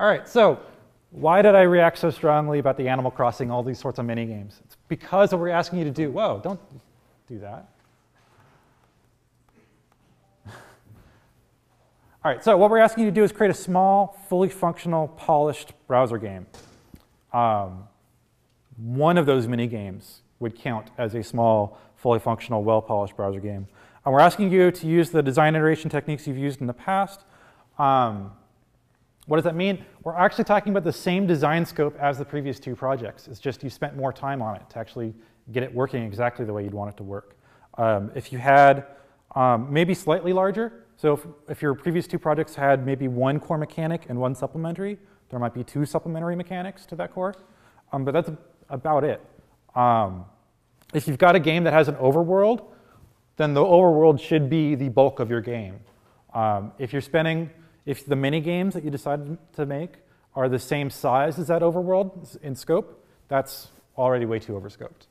All 0.00 0.08
right, 0.08 0.28
so 0.28 0.58
why 1.12 1.42
did 1.42 1.54
I 1.54 1.62
react 1.62 1.98
so 1.98 2.10
strongly 2.10 2.58
about 2.58 2.76
the 2.76 2.88
Animal 2.88 3.12
Crossing, 3.12 3.52
all 3.52 3.62
these 3.62 3.78
sorts 3.78 4.00
of 4.00 4.06
mini 4.06 4.26
games? 4.26 4.62
It's 4.64 4.76
because 4.88 5.30
what 5.30 5.40
we're 5.40 5.50
asking 5.50 5.78
you 5.78 5.84
to 5.84 5.92
do. 5.92 6.10
Whoa, 6.10 6.40
don't 6.42 6.58
do 7.28 7.38
that. 7.38 7.68
All 12.24 12.30
right, 12.30 12.44
so 12.44 12.56
what 12.56 12.70
we're 12.70 12.78
asking 12.78 13.02
you 13.02 13.10
to 13.10 13.14
do 13.14 13.24
is 13.24 13.32
create 13.32 13.50
a 13.50 13.54
small, 13.54 14.16
fully 14.28 14.48
functional, 14.48 15.08
polished 15.08 15.72
browser 15.88 16.18
game. 16.18 16.46
Um, 17.32 17.88
one 18.76 19.18
of 19.18 19.26
those 19.26 19.48
mini 19.48 19.66
games 19.66 20.20
would 20.38 20.54
count 20.54 20.90
as 20.98 21.16
a 21.16 21.24
small, 21.24 21.80
fully 21.96 22.20
functional, 22.20 22.62
well-polished 22.62 23.16
browser 23.16 23.40
game. 23.40 23.66
And 24.04 24.14
we're 24.14 24.20
asking 24.20 24.52
you 24.52 24.70
to 24.70 24.86
use 24.86 25.10
the 25.10 25.20
design 25.20 25.56
iteration 25.56 25.90
techniques 25.90 26.28
you've 26.28 26.38
used 26.38 26.60
in 26.60 26.68
the 26.68 26.72
past. 26.72 27.24
Um, 27.76 28.30
what 29.26 29.38
does 29.38 29.44
that 29.44 29.56
mean? 29.56 29.84
We're 30.04 30.16
actually 30.16 30.44
talking 30.44 30.72
about 30.72 30.84
the 30.84 30.92
same 30.92 31.26
design 31.26 31.66
scope 31.66 31.98
as 31.98 32.18
the 32.18 32.24
previous 32.24 32.60
two 32.60 32.76
projects. 32.76 33.26
It's 33.26 33.40
just 33.40 33.64
you 33.64 33.70
spent 33.70 33.96
more 33.96 34.12
time 34.12 34.40
on 34.42 34.54
it 34.54 34.70
to 34.70 34.78
actually 34.78 35.12
get 35.50 35.64
it 35.64 35.74
working 35.74 36.04
exactly 36.04 36.44
the 36.44 36.52
way 36.52 36.62
you'd 36.62 36.72
want 36.72 36.94
it 36.94 36.96
to 36.98 37.02
work. 37.02 37.34
Um, 37.78 38.12
if 38.14 38.32
you 38.32 38.38
had 38.38 38.86
um, 39.34 39.72
maybe 39.72 39.92
slightly 39.92 40.32
larger, 40.32 40.84
so 40.96 41.14
if, 41.14 41.26
if 41.48 41.62
your 41.62 41.74
previous 41.74 42.06
two 42.06 42.18
projects 42.18 42.54
had 42.54 42.86
maybe 42.86 43.08
one 43.08 43.40
core 43.40 43.58
mechanic 43.58 44.06
and 44.08 44.20
one 44.20 44.34
supplementary, 44.34 44.98
there 45.30 45.38
might 45.38 45.54
be 45.54 45.64
two 45.64 45.84
supplementary 45.84 46.36
mechanics 46.36 46.86
to 46.86 46.96
that 46.96 47.12
core, 47.12 47.34
um, 47.92 48.04
but 48.04 48.12
that's 48.12 48.30
about 48.68 49.04
it. 49.04 49.20
Um, 49.74 50.26
if 50.94 51.08
you've 51.08 51.18
got 51.18 51.34
a 51.34 51.40
game 51.40 51.64
that 51.64 51.72
has 51.72 51.88
an 51.88 51.94
overworld, 51.96 52.66
then 53.36 53.54
the 53.54 53.62
overworld 53.62 54.20
should 54.20 54.50
be 54.50 54.74
the 54.74 54.90
bulk 54.90 55.20
of 55.20 55.30
your 55.30 55.40
game. 55.40 55.80
Um, 56.34 56.72
if 56.78 56.92
you're 56.92 57.02
spending, 57.02 57.50
if 57.86 58.06
the 58.06 58.16
mini 58.16 58.40
games 58.40 58.74
that 58.74 58.84
you 58.84 58.90
decided 58.90 59.38
to 59.54 59.66
make 59.66 59.94
are 60.34 60.48
the 60.48 60.58
same 60.58 60.90
size 60.90 61.38
as 61.38 61.48
that 61.48 61.62
overworld 61.62 62.40
in 62.42 62.54
scope, 62.54 63.04
that's 63.28 63.68
already 63.96 64.26
way 64.26 64.38
too 64.38 64.54
overscoped, 64.54 65.06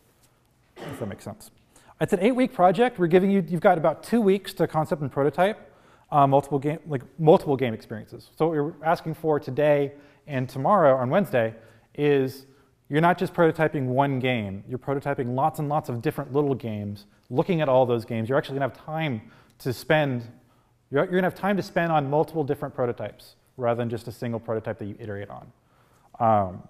if 0.77 0.99
that 0.99 1.07
makes 1.07 1.23
sense. 1.23 1.51
It's 1.99 2.13
an 2.13 2.19
eight-week 2.19 2.53
project. 2.53 2.97
We're 2.97 3.07
giving 3.07 3.29
you, 3.29 3.43
you've 3.47 3.61
got 3.61 3.77
about 3.77 4.03
two 4.03 4.21
weeks 4.21 4.53
to 4.55 4.67
concept 4.67 5.01
and 5.01 5.11
prototype 5.11 5.70
uh, 6.11 6.27
multiple 6.27 6.59
game 6.59 6.79
like 6.87 7.03
multiple 7.19 7.55
game 7.55 7.73
experiences. 7.73 8.29
So 8.37 8.47
what 8.47 8.55
we're 8.55 8.85
asking 8.85 9.15
for 9.15 9.39
today 9.39 9.93
and 10.27 10.47
tomorrow 10.47 10.97
on 10.97 11.09
Wednesday 11.09 11.55
is 11.95 12.45
you're 12.89 13.01
not 13.01 13.17
just 13.17 13.33
prototyping 13.33 13.85
one 13.85 14.19
game. 14.19 14.63
You're 14.67 14.79
prototyping 14.79 15.33
lots 15.33 15.59
and 15.59 15.69
lots 15.69 15.87
of 15.87 16.01
different 16.01 16.33
little 16.33 16.53
games. 16.53 17.05
Looking 17.29 17.61
at 17.61 17.69
all 17.69 17.85
those 17.85 18.03
games, 18.03 18.27
you're 18.27 18.37
actually 18.37 18.59
going 18.59 18.69
to 18.69 18.75
have 18.75 18.85
time 18.85 19.21
to 19.59 19.71
spend. 19.71 20.27
You're, 20.91 21.05
you're 21.05 21.21
to 21.21 21.27
have 21.27 21.35
time 21.35 21.55
to 21.55 21.63
spend 21.63 21.91
on 21.91 22.09
multiple 22.09 22.43
different 22.43 22.75
prototypes 22.75 23.35
rather 23.55 23.77
than 23.77 23.89
just 23.89 24.07
a 24.09 24.11
single 24.11 24.39
prototype 24.39 24.77
that 24.79 24.85
you 24.85 24.97
iterate 24.99 25.29
on. 25.29 25.51
Um, 26.19 26.63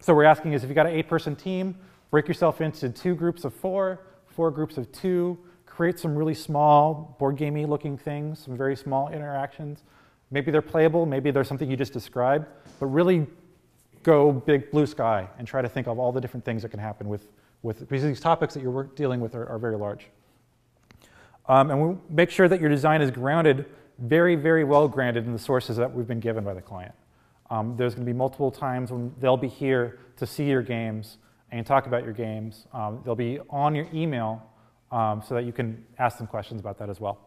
so 0.00 0.14
we're 0.14 0.24
asking 0.24 0.52
is 0.52 0.64
if 0.64 0.68
you've 0.68 0.74
got 0.74 0.86
an 0.86 0.94
eight-person 0.94 1.36
team, 1.36 1.76
break 2.10 2.26
yourself 2.26 2.60
into 2.60 2.88
two 2.88 3.14
groups 3.14 3.44
of 3.44 3.54
four, 3.54 4.00
four 4.26 4.50
groups 4.50 4.78
of 4.78 4.90
two, 4.90 5.38
create 5.78 5.96
some 5.96 6.16
really 6.16 6.34
small 6.34 7.14
board 7.20 7.36
gamey 7.36 7.64
looking 7.64 7.96
things, 7.96 8.40
some 8.40 8.56
very 8.56 8.74
small 8.74 9.10
interactions. 9.10 9.84
Maybe 10.32 10.50
they're 10.50 10.60
playable, 10.60 11.06
maybe 11.06 11.30
they're 11.30 11.44
something 11.44 11.70
you 11.70 11.76
just 11.76 11.92
described, 11.92 12.46
but 12.80 12.86
really 12.86 13.28
go 14.02 14.32
big 14.32 14.72
blue 14.72 14.86
sky 14.86 15.28
and 15.38 15.46
try 15.46 15.62
to 15.62 15.68
think 15.68 15.86
of 15.86 16.00
all 16.00 16.10
the 16.10 16.20
different 16.20 16.44
things 16.44 16.62
that 16.62 16.70
can 16.70 16.80
happen 16.80 17.08
with, 17.08 17.28
with 17.62 17.78
because 17.88 18.02
these 18.02 18.18
topics 18.18 18.54
that 18.54 18.60
you're 18.64 18.90
dealing 18.96 19.20
with 19.20 19.36
are, 19.36 19.46
are 19.46 19.56
very 19.56 19.76
large. 19.76 20.08
Um, 21.48 21.70
and 21.70 21.80
we 21.80 21.96
make 22.10 22.30
sure 22.30 22.48
that 22.48 22.60
your 22.60 22.70
design 22.70 23.00
is 23.00 23.12
grounded, 23.12 23.64
very, 24.00 24.34
very 24.34 24.64
well 24.64 24.88
grounded 24.88 25.26
in 25.26 25.32
the 25.32 25.38
sources 25.38 25.76
that 25.76 25.94
we've 25.94 26.08
been 26.08 26.18
given 26.18 26.42
by 26.42 26.54
the 26.54 26.60
client. 26.60 26.94
Um, 27.50 27.76
there's 27.76 27.94
going 27.94 28.04
to 28.04 28.12
be 28.12 28.18
multiple 28.18 28.50
times 28.50 28.90
when 28.90 29.14
they'll 29.20 29.36
be 29.36 29.46
here 29.46 30.00
to 30.16 30.26
see 30.26 30.46
your 30.46 30.62
games 30.62 31.18
and 31.52 31.64
talk 31.64 31.86
about 31.86 32.02
your 32.02 32.14
games. 32.14 32.66
Um, 32.72 33.00
they'll 33.04 33.14
be 33.14 33.38
on 33.48 33.76
your 33.76 33.86
email 33.94 34.42
um, 34.90 35.22
so 35.26 35.34
that 35.34 35.44
you 35.44 35.52
can 35.52 35.84
ask 35.98 36.18
them 36.18 36.26
questions 36.26 36.60
about 36.60 36.78
that 36.78 36.90
as 36.90 37.00
well. 37.00 37.18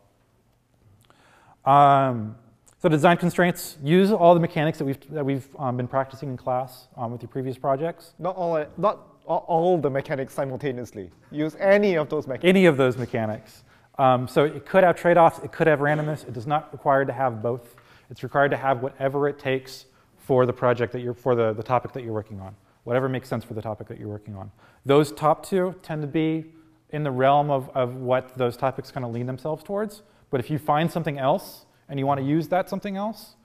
Um, 1.66 2.36
so 2.82 2.90
design 2.90 3.18
constraints, 3.18 3.78
use 3.84 4.12
all 4.12 4.34
the 4.34 4.40
mechanics 4.40 4.80
that 4.80 4.86
we've, 4.86 5.12
that 5.12 5.24
we've 5.24 5.48
um, 5.60 5.78
been 5.78 5.88
practicing 5.88 6.30
in 6.30 6.38
class 6.38 6.88
um, 6.98 7.12
with 7.12 7.22
your 7.22 7.30
previous 7.30 7.58
projects. 7.58 8.16
Not 8.18 8.36
all, 8.36 8.66
not 8.78 9.08
all 9.26 9.78
the 9.78 9.90
mechanics 9.90 10.34
simultaneously. 10.34 11.12
Use 11.30 11.56
any 11.60 11.96
of 11.96 12.10
those 12.10 12.26
mechanics. 12.26 12.50
Any 12.50 12.66
of 12.66 12.78
those 12.78 12.98
mechanics. 12.98 13.64
Um, 14.00 14.28
so 14.28 14.46
it 14.46 14.66
could 14.66 14.84
have 14.84 14.96
trade-offs, 14.96 15.40
it 15.40 15.52
could 15.52 15.68
have 15.68 15.80
randomness. 15.80 16.28
It 16.28 16.34
does 16.34 16.48
not 16.48 16.72
require 16.72 17.06
to 17.06 17.14
have 17.14 17.44
both. 17.44 17.76
It's 18.10 18.24
required 18.24 18.50
to 18.50 18.58
have 18.58 18.82
whatever 18.82 19.28
it 19.28 19.38
takes 19.38 19.86
for 20.18 20.48
the 20.48 20.54
project 20.54 20.92
that 20.94 21.02
you're, 21.02 21.14
for 21.14 21.36
the, 21.36 21.54
the 21.54 21.64
topic 21.64 21.94
that 21.94 22.04
you're 22.04 22.14
working 22.14 22.40
on. 22.40 22.56
Whatever 22.84 23.08
makes 23.08 23.30
sense 23.30 23.44
for 23.44 23.54
the 23.54 23.62
topic 23.62 23.88
that 23.90 24.00
you're 24.00 24.10
working 24.10 24.36
on. 24.36 24.52
Those 24.86 25.12
top 25.12 25.46
two 25.46 25.76
tend 25.84 26.02
to 26.02 26.08
be 26.08 26.46
in 26.92 27.04
the 27.04 27.12
realm 27.12 27.50
of, 27.50 27.70
of 27.76 27.96
what 27.96 28.38
those 28.38 28.58
topics 28.58 28.92
kind 28.92 29.06
of 29.06 29.12
lean 29.12 29.26
themselves 29.26 29.64
towards. 29.64 30.04
But 30.30 30.40
if 30.40 30.50
you 30.50 30.58
find 30.58 30.92
something 30.92 31.18
else 31.18 31.66
and 31.90 32.00
you 32.00 32.06
want 32.06 32.20
to 32.20 32.26
use 32.26 32.48
that 32.50 32.70
something 32.70 32.98
else, 32.98 33.36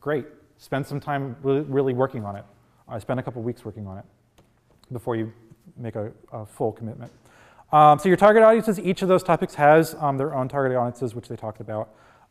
great. 0.00 0.26
Spend 0.58 0.86
some 0.86 1.00
time 1.00 1.36
really, 1.42 1.60
really 1.62 1.94
working 1.94 2.24
on 2.24 2.36
it. 2.36 2.44
I 2.88 2.98
spend 2.98 3.20
a 3.20 3.22
couple 3.22 3.42
weeks 3.42 3.64
working 3.64 3.86
on 3.86 3.98
it 3.98 4.04
before 4.92 5.16
you 5.16 5.32
make 5.76 5.96
a, 5.96 6.12
a 6.32 6.44
full 6.44 6.72
commitment. 6.72 7.10
Um, 7.72 7.98
so 7.98 8.08
your 8.08 8.18
target 8.18 8.42
audiences, 8.42 8.78
each 8.78 9.00
of 9.00 9.08
those 9.08 9.22
topics 9.22 9.54
has 9.54 9.94
um, 9.98 10.18
their 10.18 10.34
own 10.34 10.48
target 10.48 10.76
audiences, 10.76 11.14
which 11.14 11.28
they 11.28 11.36
talked 11.36 11.60
about. 11.60 11.88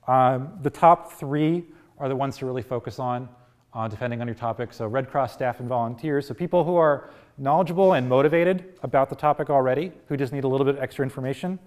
Um, 0.08 0.54
the 0.62 0.70
top 0.70 1.14
three 1.14 1.66
are 1.98 2.08
the 2.08 2.16
ones 2.16 2.38
to 2.38 2.46
really 2.46 2.62
focus 2.62 3.00
on, 3.00 3.28
uh, 3.74 3.88
depending 3.88 4.22
on 4.22 4.28
your 4.28 4.36
topic. 4.36 4.74
So 4.74 4.88
Red 4.88 5.10
Cross 5.10 5.34
staff 5.34 5.60
and 5.60 5.70
volunteers, 5.70 6.28
so 6.28 6.34
people 6.34 6.64
who 6.64 6.76
are 6.76 7.10
knowledgeable 7.38 7.94
and 7.94 8.08
motivated 8.08 8.76
about 8.84 9.10
the 9.10 9.16
topic 9.16 9.50
already, 9.50 9.92
who 10.08 10.18
just 10.18 10.34
need 10.34 10.44
a 10.44 10.48
little 10.48 10.66
bit 10.66 10.76
of 10.76 10.82
extra 10.82 11.04
information, 11.04 11.60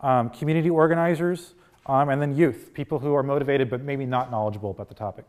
um, 0.00 0.30
community 0.30 0.70
organizers, 0.70 1.54
um, 1.86 2.08
and 2.08 2.20
then 2.20 2.36
youth, 2.36 2.70
people 2.74 2.98
who 2.98 3.14
are 3.14 3.22
motivated 3.22 3.70
but 3.70 3.82
maybe 3.82 4.06
not 4.06 4.30
knowledgeable 4.30 4.70
about 4.70 4.88
the 4.88 4.94
topic. 4.94 5.26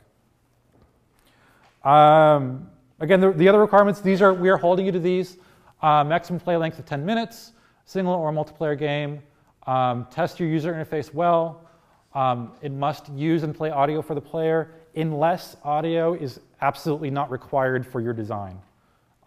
Um, 1.83 2.69
Again, 3.03 3.19
the, 3.19 3.31
the, 3.31 3.49
other 3.49 3.59
requirements, 3.59 3.99
these 3.99 4.21
are, 4.21 4.33
we 4.33 4.49
are 4.49 4.55
holding 4.55 4.85
you 4.85 4.93
to 4.93 4.99
these. 4.99 5.37
Uh, 5.81 6.05
maximum 6.05 6.39
play 6.39 6.55
length 6.55 6.79
of 6.79 6.85
10 6.85 7.05
minutes, 7.05 7.51
single 7.83 8.13
or 8.13 8.31
multiplayer 8.31 8.79
game. 8.79 9.21
Um, 9.67 10.07
test 10.09 10.39
your 10.39 10.47
user 10.47 10.73
interface 10.73 11.13
well. 11.13 11.67
Um, 12.13 12.53
it 12.61 12.71
must 12.71 13.09
use 13.09 13.43
and 13.43 13.53
play 13.53 13.71
audio 13.71 14.01
for 14.01 14.15
the 14.15 14.21
player 14.21 14.71
unless 14.95 15.55
audio 15.63 16.13
is 16.13 16.39
absolutely 16.61 17.09
not 17.09 17.31
required 17.31 17.85
for 17.85 18.01
your 18.01 18.13
design. 18.13 18.59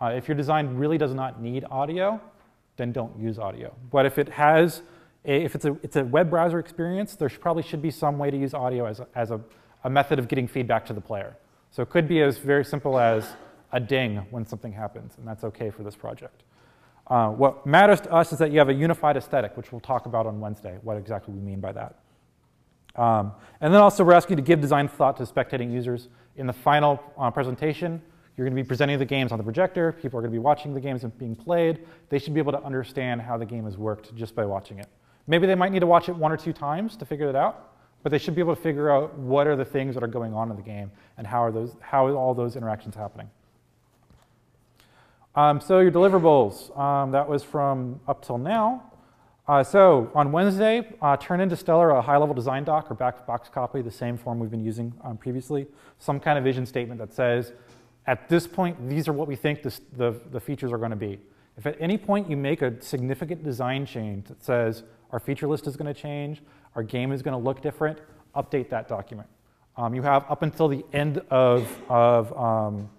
Uh, 0.01 0.07
if 0.07 0.29
your 0.29 0.37
design 0.37 0.77
really 0.77 0.99
does 0.99 1.15
not 1.15 1.41
need 1.41 1.65
audio, 1.71 2.21
then 2.77 2.93
don't 2.93 3.19
use 3.19 3.39
audio. 3.39 3.75
But 3.91 4.07
if 4.07 4.19
it 4.19 4.29
has, 4.29 4.83
a, 5.25 5.45
if 5.45 5.55
it's 5.55 5.65
a, 5.65 5.77
it's 5.83 5.97
a 5.97 6.05
web 6.05 6.31
browser 6.31 6.59
experience, 6.59 7.17
there 7.17 7.29
should, 7.29 7.41
probably 7.41 7.63
should 7.63 7.83
be 7.83 7.91
some 7.91 8.19
way 8.19 8.31
to 8.31 8.37
use 8.37 8.55
audio 8.55 8.87
as, 8.87 9.01
a, 9.01 9.09
as 9.15 9.31
a, 9.31 9.41
a 9.85 9.91
method 9.91 10.19
of 10.19 10.29
getting 10.29 10.47
feedback 10.47 10.85
to 10.87 10.93
the 10.93 11.01
player. 11.01 11.37
So 11.71 11.83
it 11.83 11.91
could 11.91 12.09
be 12.09 12.23
as 12.23 12.39
very 12.39 12.65
simple 12.65 12.99
as 12.99 13.27
a 13.73 13.81
ding 13.81 14.19
when 14.31 14.45
something 14.47 14.73
happens, 14.73 15.15
and 15.19 15.27
that's 15.27 15.45
okay 15.45 15.71
for 15.71 15.83
this 15.83 15.97
project. 15.97 16.43
Uh, 17.09 17.29
what 17.29 17.67
matters 17.67 18.01
to 18.01 18.13
us 18.13 18.33
is 18.33 18.39
that 18.39 18.51
you 18.51 18.59
have 18.59 18.69
a 18.69 18.75
unified 18.75 19.17
aesthetic, 19.17 19.57
which 19.57 19.73
we'll 19.73 19.81
talk 19.81 20.07
about 20.07 20.27
on 20.27 20.41
Wednesday, 20.41 20.79
what 20.83 20.97
exactly 20.97 21.33
we 21.33 21.41
mean 21.41 21.61
by 21.61 21.73
that. 21.73 21.97
Um, 22.97 23.33
and 23.61 23.73
then 23.73 23.81
also 23.81 24.05
we're 24.05 24.15
asking 24.15 24.39
you 24.39 24.43
to 24.43 24.47
give 24.47 24.61
design 24.61 24.89
thought 24.89 25.17
to 25.19 25.25
spectating 25.25 25.73
users. 25.73 26.09
In 26.37 26.47
the 26.47 26.53
final 26.53 27.03
uh, 27.19 27.31
presentation, 27.31 28.03
you're 28.37 28.47
going 28.47 28.57
to 28.57 28.63
be 28.63 28.67
presenting 28.67 28.99
the 28.99 29.05
games 29.05 29.33
on 29.33 29.39
the 29.39 29.45
projector. 29.45 29.93
People 29.93 30.19
are 30.19 30.23
going 30.23 30.33
to 30.33 30.35
be 30.35 30.43
watching 30.43 30.75
the 30.75 30.81
games 30.81 31.05
and 31.05 31.17
being 31.19 31.35
played. 31.35 31.87
They 32.11 32.19
should 32.19 32.35
be 32.35 32.41
able 32.41 32.53
to 32.53 32.63
understand 32.63 33.23
how 33.23 33.39
the 33.39 33.47
game 33.47 33.65
has 33.65 33.79
worked 33.79 34.15
just 34.15 34.35
by 34.35 34.45
watching 34.45 34.79
it. 34.79 34.89
Maybe 35.27 35.47
they 35.47 35.55
might 35.55 35.73
need 35.73 35.81
to 35.81 35.87
watch 35.87 36.09
it 36.09 36.17
one 36.17 36.31
or 36.31 36.37
two 36.37 36.53
times 36.53 36.97
to 36.99 37.05
figure 37.05 37.29
it 37.29 37.37
out, 37.37 37.73
but 38.03 38.11
they 38.11 38.19
should 38.19 38.35
be 38.35 38.41
able 38.41 38.55
to 38.55 38.61
figure 38.61 38.91
out 38.91 39.19
what 39.19 39.47
are 39.47 39.57
the 39.57 39.65
things 39.65 39.95
that 39.95 40.05
are 40.05 40.09
going 40.09 40.35
on 40.35 40.51
in 40.51 40.57
the 40.57 40.63
game 40.63 40.91
and 41.17 41.27
how 41.27 41.43
are, 41.43 41.51
those, 41.51 41.75
how 41.81 42.07
are 42.07 42.15
all 42.15 42.35
those 42.35 42.57
interactions 42.57 42.95
happening. 42.95 43.29
Um, 45.35 45.61
so 45.61 45.81
your 45.81 45.91
deliverables, 45.91 46.77
um, 46.79 47.11
that 47.13 47.29
was 47.29 47.43
from 47.43 48.01
up 48.07 48.25
till 48.25 48.39
now. 48.39 48.93
Uh, 49.49 49.63
so 49.63 50.11
on 50.13 50.33
Wednesday, 50.33 50.85
uh, 51.01 51.17
turn 51.17 51.41
into 51.41 51.57
Stellar 51.57 51.91
a 51.91 52.03
high-level 52.03 52.35
design 52.35 52.65
doc 52.65 52.91
or 52.91 52.95
back 52.95 53.25
box 53.27 53.49
copy, 53.49 53.81
the 53.81 53.91
same 53.91 54.19
form 54.19 54.41
we've 54.41 54.51
been 54.51 54.65
using 54.65 54.93
um, 55.05 55.17
previously. 55.17 55.67
Some 56.01 56.19
kind 56.19 56.37
of 56.37 56.43
vision 56.43 56.67
statement 56.67 56.99
that 56.99 57.15
says, 57.15 57.53
at 58.09 58.29
this 58.29 58.47
point, 58.49 58.89
these 58.89 59.07
are 59.07 59.13
what 59.13 59.29
we 59.29 59.37
think 59.37 59.63
this, 59.63 59.81
the, 59.97 60.21
the 60.33 60.41
features 60.41 60.73
are 60.73 60.79
going 60.79 60.91
to 60.91 60.97
be. 60.97 61.21
If 61.57 61.65
at 61.65 61.77
any 61.79 61.97
point 61.97 62.29
you 62.29 62.37
make 62.37 62.61
a 62.63 62.81
significant 62.83 63.45
design 63.45 63.87
change 63.87 64.27
that 64.27 64.43
says 64.45 64.83
our 65.13 65.21
feature 65.21 65.47
list 65.47 65.69
is 65.69 65.77
going 65.77 65.93
to 65.93 65.99
change, 65.99 66.43
our 66.75 66.83
game 66.83 67.13
is 67.13 67.23
going 67.23 67.39
to 67.39 67.43
look 67.43 67.63
different, 67.63 67.99
update 68.35 68.69
that 68.71 68.89
document. 68.89 69.29
Um, 69.77 69.95
you 69.95 70.03
have 70.03 70.25
up 70.29 70.43
until 70.43 70.67
the 70.67 70.85
end 70.93 71.23
of, 71.31 71.69
of 71.89 72.37
um, 72.37 72.91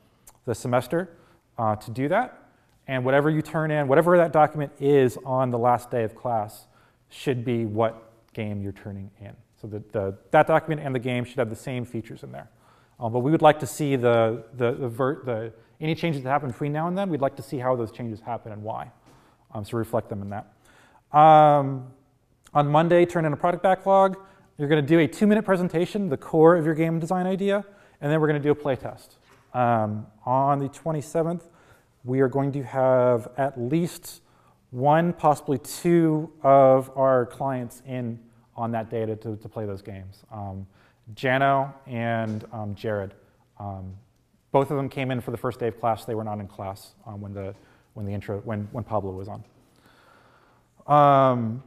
the 0.46 0.56
semester 0.56 1.10
uh, 1.58 1.76
to 1.76 1.92
do 1.92 2.08
that. 2.08 2.47
And 2.88 3.04
whatever 3.04 3.30
you 3.30 3.42
turn 3.42 3.72
in, 3.72 3.88
whatever 3.88 4.18
that 4.18 4.32
document 4.32 4.72
is 4.80 5.18
on 5.26 5.52
the 5.52 5.58
last 5.58 5.92
day 5.92 6.04
of 6.04 6.16
class, 6.16 6.68
should 7.10 7.44
be 7.44 7.66
what 7.66 8.12
game 8.34 8.62
you're 8.62 8.72
turning 8.72 9.12
in. 9.20 9.36
So 9.62 9.68
the, 9.68 9.84
the, 9.92 10.18
that 10.32 10.48
document 10.48 10.82
and 10.82 10.94
the 10.94 11.00
game 11.00 11.26
should 11.26 11.38
have 11.38 11.50
the 11.50 11.56
same 11.56 11.86
features 11.86 12.24
in 12.24 12.32
there. 12.32 12.50
Um, 13.00 13.12
but 13.12 13.20
we 13.20 13.32
would 13.32 13.42
like 13.42 13.60
to 13.60 13.68
see 13.68 13.96
the, 13.96 14.44
the, 14.54 14.72
the, 14.72 14.90
the, 14.90 15.54
any 15.82 15.96
changes 15.96 16.24
that 16.24 16.30
happen 16.30 16.50
between 16.50 16.72
now 16.72 16.88
and 16.88 16.98
then, 16.98 17.10
we'd 17.10 17.22
like 17.22 17.36
to 17.36 17.44
see 17.44 17.58
how 17.58 17.76
those 17.76 17.92
changes 17.92 18.20
happen 18.22 18.52
and 18.52 18.64
why. 18.64 18.92
Um, 19.54 19.64
so 19.64 19.78
reflect 19.78 20.10
them 20.10 20.22
in 20.22 20.30
that. 20.30 21.18
Um, 21.18 21.88
on 22.54 22.68
Monday, 22.68 23.06
turn 23.06 23.26
in 23.26 23.34
a 23.34 23.38
product 23.38 23.64
backlog. 23.64 24.18
You're 24.58 24.68
going 24.68 24.82
to 24.82 24.88
do 24.88 25.00
a 25.00 25.08
two 25.08 25.28
minute 25.28 25.46
presentation, 25.46 26.10
the 26.10 26.18
core 26.18 26.56
of 26.56 26.66
your 26.66 26.74
game 26.74 27.00
design 27.00 27.28
idea, 27.28 27.64
and 28.02 28.12
then 28.12 28.20
we're 28.20 28.28
going 28.28 28.42
to 28.42 28.44
do 28.44 28.52
a 28.52 28.56
playtest. 28.56 29.16
Um, 29.54 30.08
on 30.26 30.60
the 30.60 30.70
27th, 30.70 31.44
we 32.08 32.22
are 32.22 32.30
going 32.30 32.54
to 32.54 32.64
have 32.64 33.28
at 33.38 33.60
least 33.60 34.22
one, 34.72 35.12
possibly 35.12 35.58
two 35.58 36.32
of 36.42 36.90
our 36.96 37.26
clients 37.26 37.82
in 37.86 38.18
on 38.56 38.72
that 38.72 38.90
data 38.90 39.16
to, 39.18 39.36
to, 39.36 39.50
play 39.50 39.66
those 39.66 39.82
games. 39.82 40.24
Um, 40.32 40.66
Jano 41.14 41.74
and 41.86 42.46
um, 42.52 42.74
Jared. 42.74 43.14
Um, 43.60 43.94
both 44.52 44.72
of 44.72 44.78
them 44.78 44.90
came 44.90 45.12
in 45.12 45.22
for 45.22 45.32
the 45.32 45.38
first 45.38 45.60
day 45.60 45.68
of 45.68 45.80
class. 45.80 46.06
They 46.06 46.16
were 46.16 46.24
not 46.24 46.40
in 46.40 46.48
class 46.48 46.96
um, 47.06 47.22
when, 47.22 47.34
the, 47.34 47.54
when, 47.94 48.06
the 48.06 48.14
intro, 48.14 48.40
when, 48.40 48.68
when 48.72 48.84
Pablo 48.84 49.12
was 49.12 49.28
on. 49.28 49.44
Um, 50.88 51.64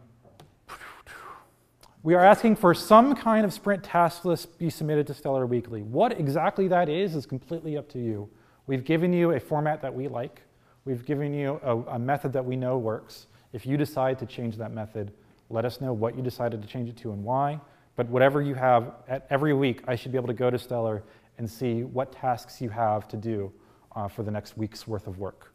we 2.03 2.15
are 2.15 2.25
asking 2.25 2.57
for 2.57 2.75
some 2.75 3.15
kind 3.15 3.45
of 3.45 3.53
sprint 3.53 3.85
task 3.85 4.25
list 4.25 4.59
be 4.59 4.71
submitted 4.71 5.07
to 5.09 5.15
Stellar 5.15 5.47
Weekly. 5.47 5.83
What 5.83 6.19
exactly 6.19 6.67
that 6.69 6.89
is 6.89 7.15
is 7.15 7.27
completely 7.27 7.77
up 7.77 7.91
to 7.91 7.99
you. 7.99 8.29
We've 8.67 8.85
given 8.85 9.13
you 9.13 9.33
a 9.33 9.41
format 9.41 9.83
that 9.83 9.95
we 9.95 10.09
like. 10.09 10.43
We've 10.85 11.05
given 11.05 11.35
you 11.35 11.61
a, 11.63 11.77
a 11.95 11.99
method 11.99 12.33
that 12.33 12.45
we 12.45 12.57
know 12.57 12.79
works. 12.79 13.27
If 13.53 13.67
you 13.67 13.77
decide 13.77 14.19
to 14.21 14.27
change 14.27 14.57
that 14.57 14.73
method, 14.73 15.13
let 15.49 15.65
us 15.65 15.81
know 15.81 15.93
what 15.93 16.17
you 16.17 16.23
decided 16.23 16.63
to 16.63 16.69
change 16.69 16.89
it 16.89 16.97
to 16.99 17.13
and 17.13 17.25
why. 17.25 17.61
But 17.97 18.09
whatever 18.09 18.41
you 18.41 18.55
have, 18.55 18.95
at 19.09 19.27
every 19.31 19.53
week, 19.53 19.83
I 19.87 19.97
should 19.97 20.13
be 20.13 20.19
able 20.19 20.29
to 20.29 20.35
go 20.35 20.51
to 20.51 20.59
Stellar 20.59 21.03
and 21.39 21.51
see 21.51 21.83
what 21.83 22.13
tasks 22.13 22.61
you 22.61 22.69
have 22.71 23.09
to 23.09 23.17
do 23.17 23.53
uh, 23.97 24.09
for 24.09 24.23
the 24.23 24.31
next 24.31 24.57
week's 24.57 24.87
worth 24.87 25.07
of 25.07 25.19
work. 25.19 25.53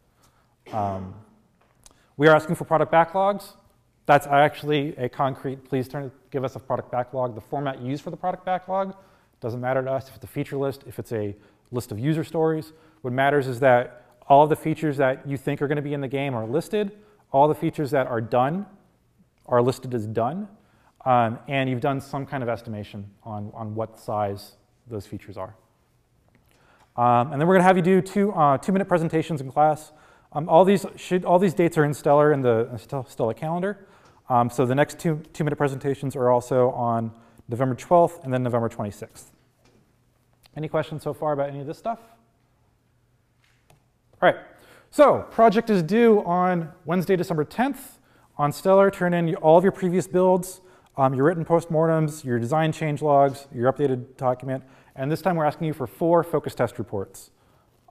Um, 0.74 1.16
we 2.18 2.28
are 2.28 2.36
asking 2.36 2.56
for 2.56 2.66
product 2.66 2.92
backlogs. 2.92 3.54
That's 4.06 4.28
actually 4.28 4.96
a 4.98 5.10
concrete, 5.10 5.64
please 5.68 5.88
turn, 5.88 6.12
give 6.32 6.44
us 6.44 6.56
a 6.56 6.60
product 6.60 6.92
backlog. 6.92 7.34
The 7.34 7.42
format 7.42 7.82
used 7.82 8.04
for 8.04 8.12
the 8.12 8.18
product 8.18 8.46
backlog 8.46 8.96
doesn't 9.42 9.62
matter 9.62 9.82
to 9.84 9.92
us 9.92 10.08
if 10.10 10.16
it's 10.16 10.24
a 10.24 10.28
feature 10.28 10.58
list, 10.58 10.84
if 10.86 11.00
it's 11.00 11.12
a 11.12 11.36
list 11.72 11.92
of 11.92 12.00
user 12.00 12.24
stories. 12.24 12.74
What 13.06 13.14
matters 13.14 13.46
is 13.46 13.60
that 13.60 14.04
all 14.28 14.48
the 14.48 14.56
features 14.56 14.98
that 14.98 15.30
you 15.30 15.38
think 15.38 15.62
are 15.62 15.68
going 15.68 15.76
to 15.76 15.84
be 15.84 15.94
in 15.94 16.02
the 16.02 16.08
game 16.08 16.34
are 16.34 16.48
listed. 16.48 16.92
All 17.32 17.48
the 17.48 17.54
features 17.54 17.92
that 17.92 18.08
are 18.08 18.20
done 18.20 18.66
are 19.46 19.62
listed 19.62 19.94
as 19.94 20.08
done 20.08 20.48
um, 21.06 21.38
and 21.48 21.70
you've 21.70 21.82
done 21.82 22.02
some 22.02 22.26
kind 22.26 22.42
of 22.42 22.50
estimation 22.50 23.08
on, 23.24 23.52
on 23.54 23.76
what 23.76 24.00
size 24.00 24.54
those 24.88 25.06
features 25.06 25.38
are. 25.38 25.54
Um, 26.98 27.32
and 27.32 27.40
then 27.40 27.48
we're 27.48 27.54
going 27.54 27.60
to 27.60 27.68
have 27.68 27.78
you 27.78 27.84
do 27.84 28.02
two, 28.02 28.32
uh, 28.32 28.58
two 28.58 28.72
minute 28.72 28.88
presentations 28.88 29.40
in 29.40 29.52
class. 29.52 29.92
Um, 30.34 30.50
all, 30.50 30.66
these 30.66 30.84
should, 30.96 31.26
all 31.26 31.38
these 31.38 31.54
dates 31.54 31.78
are 31.78 31.86
in 31.86 31.94
Stellar 31.94 32.34
in 32.34 32.42
the 32.42 32.76
Stellar 33.08 33.36
calendar. 33.36 33.86
Um, 34.30 34.50
so 34.50 34.66
the 34.66 34.74
next 34.74 34.98
two, 34.98 35.22
two 35.32 35.44
minute 35.44 35.58
presentations 35.58 36.16
are 36.16 36.32
also 36.32 36.72
on 36.72 37.12
November 37.50 37.76
12th 37.76 38.24
and 38.24 38.34
then 38.34 38.42
November 38.42 38.68
26th. 38.68 39.26
Any 40.58 40.68
questions 40.68 41.04
so 41.04 41.14
far 41.14 41.34
about 41.34 41.50
any 41.50 41.60
of 41.60 41.68
this 41.68 41.78
stuff? 41.78 42.00
All 44.22 44.30
right, 44.32 44.38
so 44.92 45.20
project 45.32 45.70
is 45.70 45.84
due 45.84 46.24
on 46.24 46.72
Wednesday, 46.86 47.16
December 47.16 47.46
10th. 47.46 47.98
On 48.38 48.52
Stellar, 48.52 48.90
turn 48.92 49.14
in 49.14 49.36
all 49.36 49.58
of 49.58 49.64
your 49.64 49.72
previous 49.72 50.08
builds 50.08 50.62
um, 50.98 51.14
your 51.14 51.26
written 51.26 51.44
postmortems, 51.44 52.24
your 52.24 52.40
design 52.40 52.72
change 52.72 53.02
logs, 53.02 53.48
your 53.54 53.72
updated 53.72 54.16
document, 54.18 54.64
and 54.96 55.12
this 55.12 55.22
time 55.22 55.36
we're 55.36 55.46
asking 55.46 55.68
you 55.68 55.74
for 55.74 55.88
four 55.88 56.24
focus 56.24 56.56
test 56.56 56.80
reports. 56.80 57.32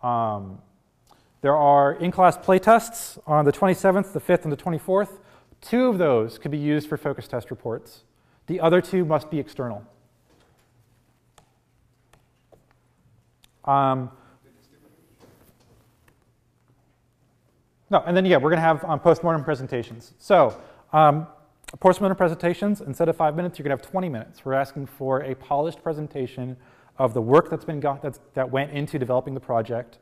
Um, 0.02 0.58
there 1.42 1.56
are 1.56 1.92
in-class 1.92 2.38
playtests 2.38 3.18
on 3.26 3.44
the 3.44 3.52
27th, 3.52 4.12
the 4.12 4.20
5th, 4.20 4.44
and 4.44 4.52
the 4.52 4.56
24th. 4.56 5.18
Two 5.60 5.86
of 5.86 5.98
those 5.98 6.38
could 6.38 6.50
be 6.50 6.58
used 6.58 6.88
for 6.88 6.96
focus 6.96 7.28
test 7.28 7.50
reports. 7.50 8.04
The 8.46 8.60
other 8.60 8.80
two 8.80 9.04
must 9.04 9.30
be 9.30 9.38
external. 9.38 9.84
Um, 13.64 14.10
no, 17.94 18.04
and 18.06 18.16
then 18.16 18.24
yeah, 18.26 18.36
we're 18.36 18.50
going 18.50 18.58
to 18.58 18.68
have 18.68 18.84
um, 18.84 19.00
postmortem 19.00 19.42
presentations. 19.44 20.12
So 20.18 20.60
um, 20.92 21.26
Postmortem 21.80 22.16
presentations, 22.16 22.80
instead 22.80 23.08
of 23.08 23.16
five 23.16 23.34
minutes, 23.34 23.58
you're 23.58 23.64
going 23.64 23.76
to 23.76 23.82
have 23.82 23.90
20 23.90 24.08
minutes. 24.08 24.44
We're 24.44 24.54
asking 24.54 24.86
for 24.86 25.22
a 25.22 25.34
polished 25.34 25.82
presentation 25.82 26.56
of 26.98 27.14
the 27.14 27.20
work 27.20 27.50
that's 27.50 27.64
been 27.64 27.80
got, 27.80 28.00
that's, 28.00 28.20
that 28.34 28.50
went 28.50 28.70
into 28.70 28.98
developing 28.98 29.34
the 29.34 29.40
project, 29.40 29.98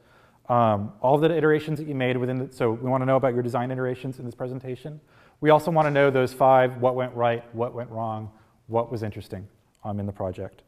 um, 0.50 0.92
all 1.00 1.16
the 1.16 1.34
iterations 1.34 1.78
that 1.78 1.88
you 1.88 1.94
made 1.94 2.18
within 2.18 2.38
the, 2.38 2.52
so 2.52 2.72
we 2.72 2.90
want 2.90 3.00
to 3.00 3.06
know 3.06 3.16
about 3.16 3.32
your 3.32 3.42
design 3.42 3.70
iterations 3.70 4.18
in 4.18 4.26
this 4.26 4.34
presentation. 4.34 5.00
We 5.40 5.48
also 5.48 5.70
want 5.70 5.86
to 5.86 5.90
know 5.90 6.10
those 6.10 6.34
five, 6.34 6.76
what 6.76 6.94
went 6.94 7.14
right, 7.14 7.42
what 7.54 7.72
went 7.72 7.90
wrong, 7.90 8.30
what 8.66 8.90
was 8.90 9.02
interesting 9.02 9.48
um, 9.82 9.98
in 9.98 10.04
the 10.04 10.12
project. 10.12 10.62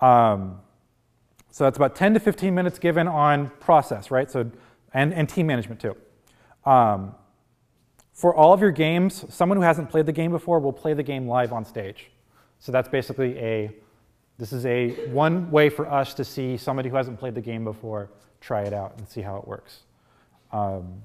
Um, 0.00 0.60
so 1.50 1.64
that's 1.64 1.78
about 1.78 1.96
10 1.96 2.14
to 2.14 2.20
15 2.20 2.54
minutes 2.54 2.78
given 2.78 3.08
on 3.08 3.50
process, 3.60 4.10
right? 4.10 4.30
So, 4.30 4.50
and, 4.92 5.14
and 5.14 5.28
team 5.28 5.46
management 5.46 5.80
too. 5.80 5.96
Um, 6.64 7.14
for 8.12 8.34
all 8.34 8.52
of 8.52 8.60
your 8.60 8.70
games, 8.70 9.24
someone 9.28 9.56
who 9.56 9.62
hasn't 9.62 9.90
played 9.90 10.06
the 10.06 10.12
game 10.12 10.30
before 10.30 10.60
will 10.60 10.72
play 10.72 10.94
the 10.94 11.02
game 11.02 11.26
live 11.26 11.52
on 11.52 11.64
stage. 11.64 12.10
So 12.58 12.70
that's 12.70 12.88
basically 12.88 13.36
a, 13.38 13.72
this 14.38 14.52
is 14.52 14.64
a 14.66 14.90
one 15.08 15.50
way 15.50 15.68
for 15.68 15.90
us 15.90 16.14
to 16.14 16.24
see 16.24 16.56
somebody 16.56 16.88
who 16.88 16.96
hasn't 16.96 17.18
played 17.18 17.34
the 17.34 17.40
game 17.40 17.64
before 17.64 18.10
try 18.40 18.62
it 18.62 18.72
out 18.72 18.94
and 18.98 19.08
see 19.08 19.22
how 19.22 19.36
it 19.36 19.46
works. 19.46 19.80
Um, 20.52 21.02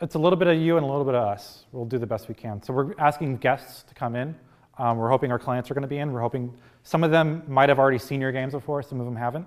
it's 0.00 0.14
a 0.14 0.18
little 0.18 0.36
bit 0.36 0.48
of 0.48 0.58
you 0.58 0.76
and 0.76 0.84
a 0.84 0.88
little 0.88 1.04
bit 1.04 1.14
of 1.14 1.26
us. 1.26 1.64
We'll 1.72 1.84
do 1.84 1.98
the 1.98 2.06
best 2.06 2.28
we 2.28 2.34
can. 2.34 2.62
So 2.62 2.72
we're 2.72 2.94
asking 2.98 3.36
guests 3.38 3.82
to 3.84 3.94
come 3.94 4.16
in. 4.16 4.34
Um, 4.78 4.98
we're 4.98 5.08
hoping 5.08 5.30
our 5.30 5.38
clients 5.38 5.70
are 5.70 5.74
going 5.74 5.82
to 5.82 5.88
be 5.88 5.98
in. 5.98 6.12
We're 6.12 6.20
hoping 6.20 6.52
some 6.82 7.04
of 7.04 7.10
them 7.10 7.42
might 7.46 7.68
have 7.68 7.78
already 7.78 7.98
seen 7.98 8.20
your 8.20 8.32
games 8.32 8.52
before, 8.52 8.82
some 8.82 9.00
of 9.00 9.06
them 9.06 9.16
haven't. 9.16 9.46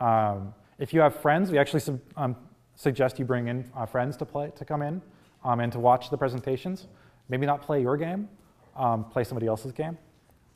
Um, 0.00 0.54
if 0.78 0.92
you 0.92 1.00
have 1.00 1.16
friends, 1.16 1.50
we 1.50 1.58
actually 1.58 1.80
su 1.80 2.00
um, 2.16 2.36
suggest 2.74 3.18
you 3.18 3.24
bring 3.24 3.48
in 3.48 3.70
uh, 3.74 3.86
friends 3.86 4.16
to 4.18 4.26
play 4.26 4.52
to 4.56 4.64
come 4.64 4.82
in 4.82 5.00
um, 5.44 5.60
and 5.60 5.72
to 5.72 5.80
watch 5.80 6.10
the 6.10 6.18
presentations. 6.18 6.86
Maybe 7.28 7.46
not 7.46 7.62
play 7.62 7.80
your 7.80 7.96
game, 7.96 8.28
um, 8.76 9.04
play 9.04 9.24
somebody 9.24 9.46
else's 9.46 9.72
game. 9.72 9.98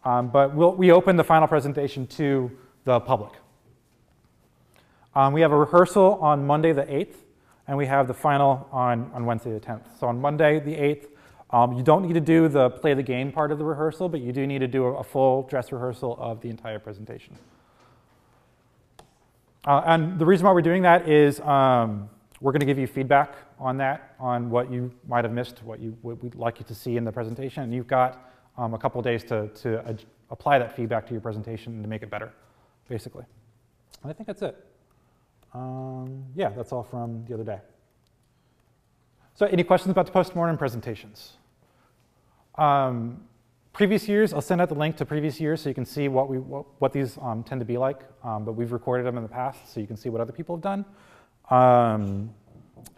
Um, 0.05 0.29
but 0.29 0.55
we'll, 0.55 0.75
we 0.75 0.93
open 0.93 1.17
the 1.17 1.25
final 1.25 1.49
presentation 1.49 2.07
to 2.09 2.51
the 2.85 3.01
public. 3.01 3.33
Um, 5.15 5.33
we 5.33 5.41
have 5.41 5.53
a 5.53 5.57
rehearsal 5.57 6.19
on 6.21 6.47
Monday 6.47 6.73
the 6.73 6.85
8th, 6.85 7.17
and 7.67 7.77
we 7.77 7.87
have 7.87 8.07
the 8.07 8.15
final 8.15 8.69
on, 8.73 9.11
on 9.13 9.27
Wednesday 9.27 9.53
the 9.53 9.61
10th. 9.61 9.99
So 9.99 10.07
on 10.07 10.21
Monday 10.21 10.61
the 10.61 10.75
8th, 10.75 11.07
um, 11.51 11.73
you 11.73 11.83
don't 11.83 12.07
need 12.07 12.15
to 12.15 12.21
do 12.21 12.47
the 12.47 12.71
play 12.71 12.95
the 12.95 13.03
game 13.03 13.33
part 13.33 13.51
of 13.51 13.59
the 13.59 13.65
rehearsal, 13.65 14.09
but 14.09 14.21
you 14.21 14.33
do 14.33 14.47
need 14.47 14.61
to 14.61 14.69
do 14.69 14.85
a, 14.85 14.95
a 14.99 15.05
full 15.05 15.43
dress 15.43 15.73
rehearsal 15.73 16.17
of 16.21 16.41
the 16.41 16.49
entire 16.49 16.79
presentation. 16.79 17.37
Uh, 19.67 19.83
and 19.87 20.19
the 20.19 20.25
reason 20.25 20.47
why 20.47 20.53
we're 20.53 20.63
doing 20.63 20.83
that 20.83 21.09
is 21.09 21.41
um, 21.41 22.09
we're 22.41 22.53
going 22.53 22.61
to 22.61 22.67
give 22.67 22.79
you 22.79 22.87
feedback 22.87 23.35
on 23.59 23.77
that, 23.77 24.15
on 24.19 24.49
what 24.49 24.73
you 24.73 24.91
might 25.07 25.25
have 25.25 25.33
missed, 25.33 25.63
what, 25.63 25.81
you, 25.81 25.97
what 26.01 26.23
we'd 26.23 26.35
like 26.35 26.59
you 26.59 26.65
to 26.67 26.75
see 26.75 26.97
in 26.97 27.05
the 27.05 27.13
presentation. 27.13 27.63
And 27.63 27.75
you've 27.75 27.87
got 27.87 28.31
um, 28.57 28.73
a 28.73 28.79
couple 28.79 29.03
days 29.03 29.23
to, 29.25 29.49
to 29.49 29.97
apply 30.31 30.59
that 30.59 30.75
feedback 30.75 31.07
to 31.07 31.13
your 31.13 31.21
presentation 31.21 31.75
and 31.75 31.83
to 31.83 31.89
make 31.89 32.03
it 32.03 32.11
better, 32.11 32.33
basically. 32.89 33.25
And 34.03 34.11
I 34.11 34.15
think 34.15 34.27
that's 34.27 34.43
it. 34.43 34.57
Um, 35.53 36.25
yeah, 36.35 36.49
that's 36.51 36.73
all 36.73 36.83
from 36.83 37.25
the 37.27 37.35
other 37.35 37.45
day. 37.45 37.59
So, 39.35 39.47
any 39.47 39.65
questions 39.65 39.91
about 39.91 40.07
the 40.07 40.13
postmortem 40.13 40.57
presentations? 40.59 41.33
Um, 42.57 43.25
previous 43.73 44.09
years, 44.09 44.33
I'll 44.33 44.41
send 44.41 44.61
out 44.61 44.69
the 44.69 44.75
link 44.75 44.97
to 44.97 45.05
previous 45.05 45.41
years 45.41 45.63
so 45.63 45.69
you 45.69 45.75
can 45.75 45.85
see 45.85 46.09
what, 46.09 46.29
we, 46.29 46.39
what, 46.39 46.67
what 46.79 46.93
these 46.93 47.19
um, 47.23 47.43
tend 47.43 47.61
to 47.61 47.65
be 47.65 47.79
like. 47.79 48.01
Um, 48.25 48.45
but 48.45 48.53
we've 48.53 48.73
recorded 48.73 49.07
them 49.07 49.17
in 49.17 49.23
the 49.23 49.29
past 49.29 49.73
so 49.73 49.81
you 49.81 49.87
can 49.87 49.97
see 49.97 50.09
what 50.09 50.21
other 50.21 50.33
people 50.33 50.57
have 50.57 50.63
done. 50.63 50.85
Um, 51.51 52.35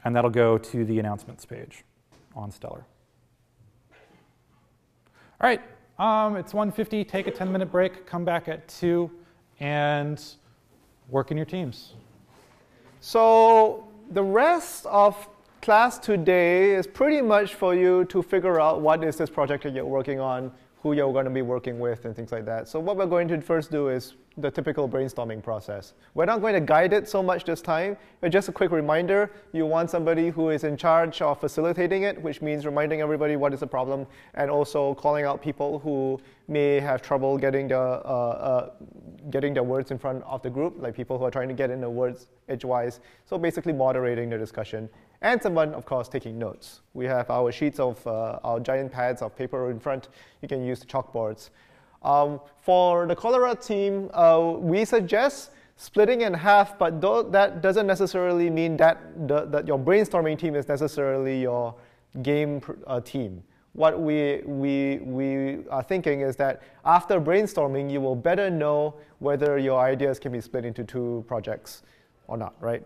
and 0.05 0.15
that'll 0.15 0.31
go 0.31 0.59
to 0.59 0.85
the 0.85 0.99
announcements 0.99 1.45
page 1.45 1.85
on 2.35 2.51
Stellar. 2.51 2.85
All 5.41 5.49
right, 5.49 5.61
um, 5.99 6.37
it's 6.37 6.53
1.50, 6.53 7.07
take 7.09 7.27
a 7.27 7.31
10 7.31 7.51
minute 7.51 7.71
break, 7.71 8.07
come 8.07 8.25
back 8.25 8.49
at 8.49 8.67
2, 8.69 9.11
and 9.61 10.23
work 11.09 11.31
in 11.31 11.37
your 11.37 11.47
teams. 11.47 11.95
So 13.01 13.89
the 14.11 14.23
rest 14.23 14.87
of 14.87 15.29
class 15.63 15.97
today 15.97 16.75
is 16.75 16.89
pretty 16.89 17.23
much 17.23 17.55
for 17.55 17.73
you 17.73 18.05
to 18.07 18.21
figure 18.21 18.61
out 18.61 18.81
what 18.81 19.05
is 19.05 19.15
this 19.15 19.31
project 19.31 19.63
that 19.63 19.73
you're 19.73 19.87
working 19.87 20.19
on, 20.19 20.51
who 20.81 20.93
you're 20.93 21.13
going 21.13 21.25
to 21.25 21.31
be 21.31 21.41
working 21.41 21.79
with, 21.79 22.05
and 22.05 22.17
things 22.17 22.33
like 22.33 22.45
that. 22.45 22.67
So 22.67 22.81
what 22.81 22.97
we're 22.97 23.07
going 23.07 23.29
to 23.29 23.41
first 23.41 23.71
do 23.71 23.87
is 23.87 24.15
the 24.39 24.51
typical 24.51 24.89
brainstorming 24.89 25.41
process. 25.41 25.93
We're 26.15 26.25
not 26.25 26.41
going 26.41 26.55
to 26.55 26.61
guide 26.61 26.93
it 26.93 27.09
so 27.09 27.23
much 27.23 27.45
this 27.45 27.63
time, 27.63 27.97
but 28.21 28.33
just 28.33 28.49
a 28.49 28.53
quick 28.53 28.73
reminder, 28.73 29.31
you 29.53 29.65
want 29.65 29.89
somebody 29.89 30.31
who 30.31 30.51
is 30.51 30.65
in 30.65 30.77
charge 30.77 31.23
of 31.23 31.39
facilitating 31.39 32.03
it, 32.03 32.21
which 32.21 32.43
means 32.43 32.67
reminding 32.67 33.01
everybody 33.01 33.37
what 33.37 33.55
is 33.55 33.61
the 33.61 33.67
problem, 33.67 34.05
and 34.35 34.51
also 34.51 34.95
calling 34.95 35.25
out 35.25 35.41
people 35.41 35.79
who 35.79 36.19
may 36.49 36.81
have 36.81 37.03
trouble 37.03 37.39
getting 37.39 37.69
the, 37.69 37.79
uh, 37.79 37.79
uh, 37.79 38.71
getting 39.31 39.55
their 39.55 39.63
words 39.63 39.93
in 39.93 39.99
front 39.99 40.25
of 40.25 40.43
the 40.43 40.51
group, 40.51 40.75
like 40.79 40.97
people 40.97 41.19
who 41.19 41.25
are 41.25 41.31
trying 41.31 41.49
to 41.49 41.55
get 41.55 41.71
in 41.71 41.81
the 41.81 41.89
words 41.89 42.27
edgewise. 42.49 42.99
So 43.27 43.39
basically 43.39 43.73
moderating 43.73 44.29
the 44.29 44.39
discussion. 44.39 44.89
And 45.23 45.41
someone, 45.41 45.73
of 45.73 45.87
course, 45.87 46.09
taking 46.09 46.37
notes. 46.37 46.81
We 46.95 47.05
have 47.07 47.31
our 47.31 47.53
sheets 47.53 47.79
of, 47.79 48.05
uh, 48.07 48.41
our 48.43 48.59
giant 48.59 48.91
pads 48.91 49.23
of 49.23 49.35
paper 49.37 49.71
in 49.71 49.79
front. 49.79 50.09
You 50.43 50.49
can 50.49 50.65
use 50.65 50.81
the 50.81 50.87
chalkboards. 50.87 51.51
Um, 52.03 52.41
for 52.61 53.07
the 53.07 53.15
cholera 53.15 53.55
team, 53.55 54.11
uh, 54.13 54.55
we 54.57 54.85
suggest 54.85 55.53
splitting 55.77 56.23
in 56.23 56.35
half, 56.35 56.77
but 56.77 57.01
that 57.31 57.63
doesn't 57.63 57.87
necessarily 57.87 58.51
mean 58.51 58.77
that, 58.79 59.29
the, 59.29 59.47
that 59.47 59.69
your 59.69 59.79
brainstorming 59.79 60.37
team 60.37 60.57
is 60.57 60.67
necessarily 60.67 61.41
your 61.41 61.75
game 62.23 62.61
uh, 62.89 63.01
team. 63.01 63.45
What 63.75 64.01
we, 64.01 64.43
we, 64.45 64.99
we 64.99 65.59
are 65.71 65.83
thinking 65.85 66.21
is 66.21 66.35
that 66.37 66.63
after 66.85 67.21
brainstorming, 67.21 67.91
you 67.91 68.01
will 68.01 68.17
better 68.17 68.51
know 68.51 68.95
whether 69.21 69.57
your 69.57 69.81
ideas 69.81 70.19
can 70.19 70.33
be 70.33 70.41
split 70.41 70.65
into 70.65 70.83
two 70.83 71.25
projects 71.29 71.83
or 72.27 72.37
not, 72.37 72.55
right? 72.61 72.83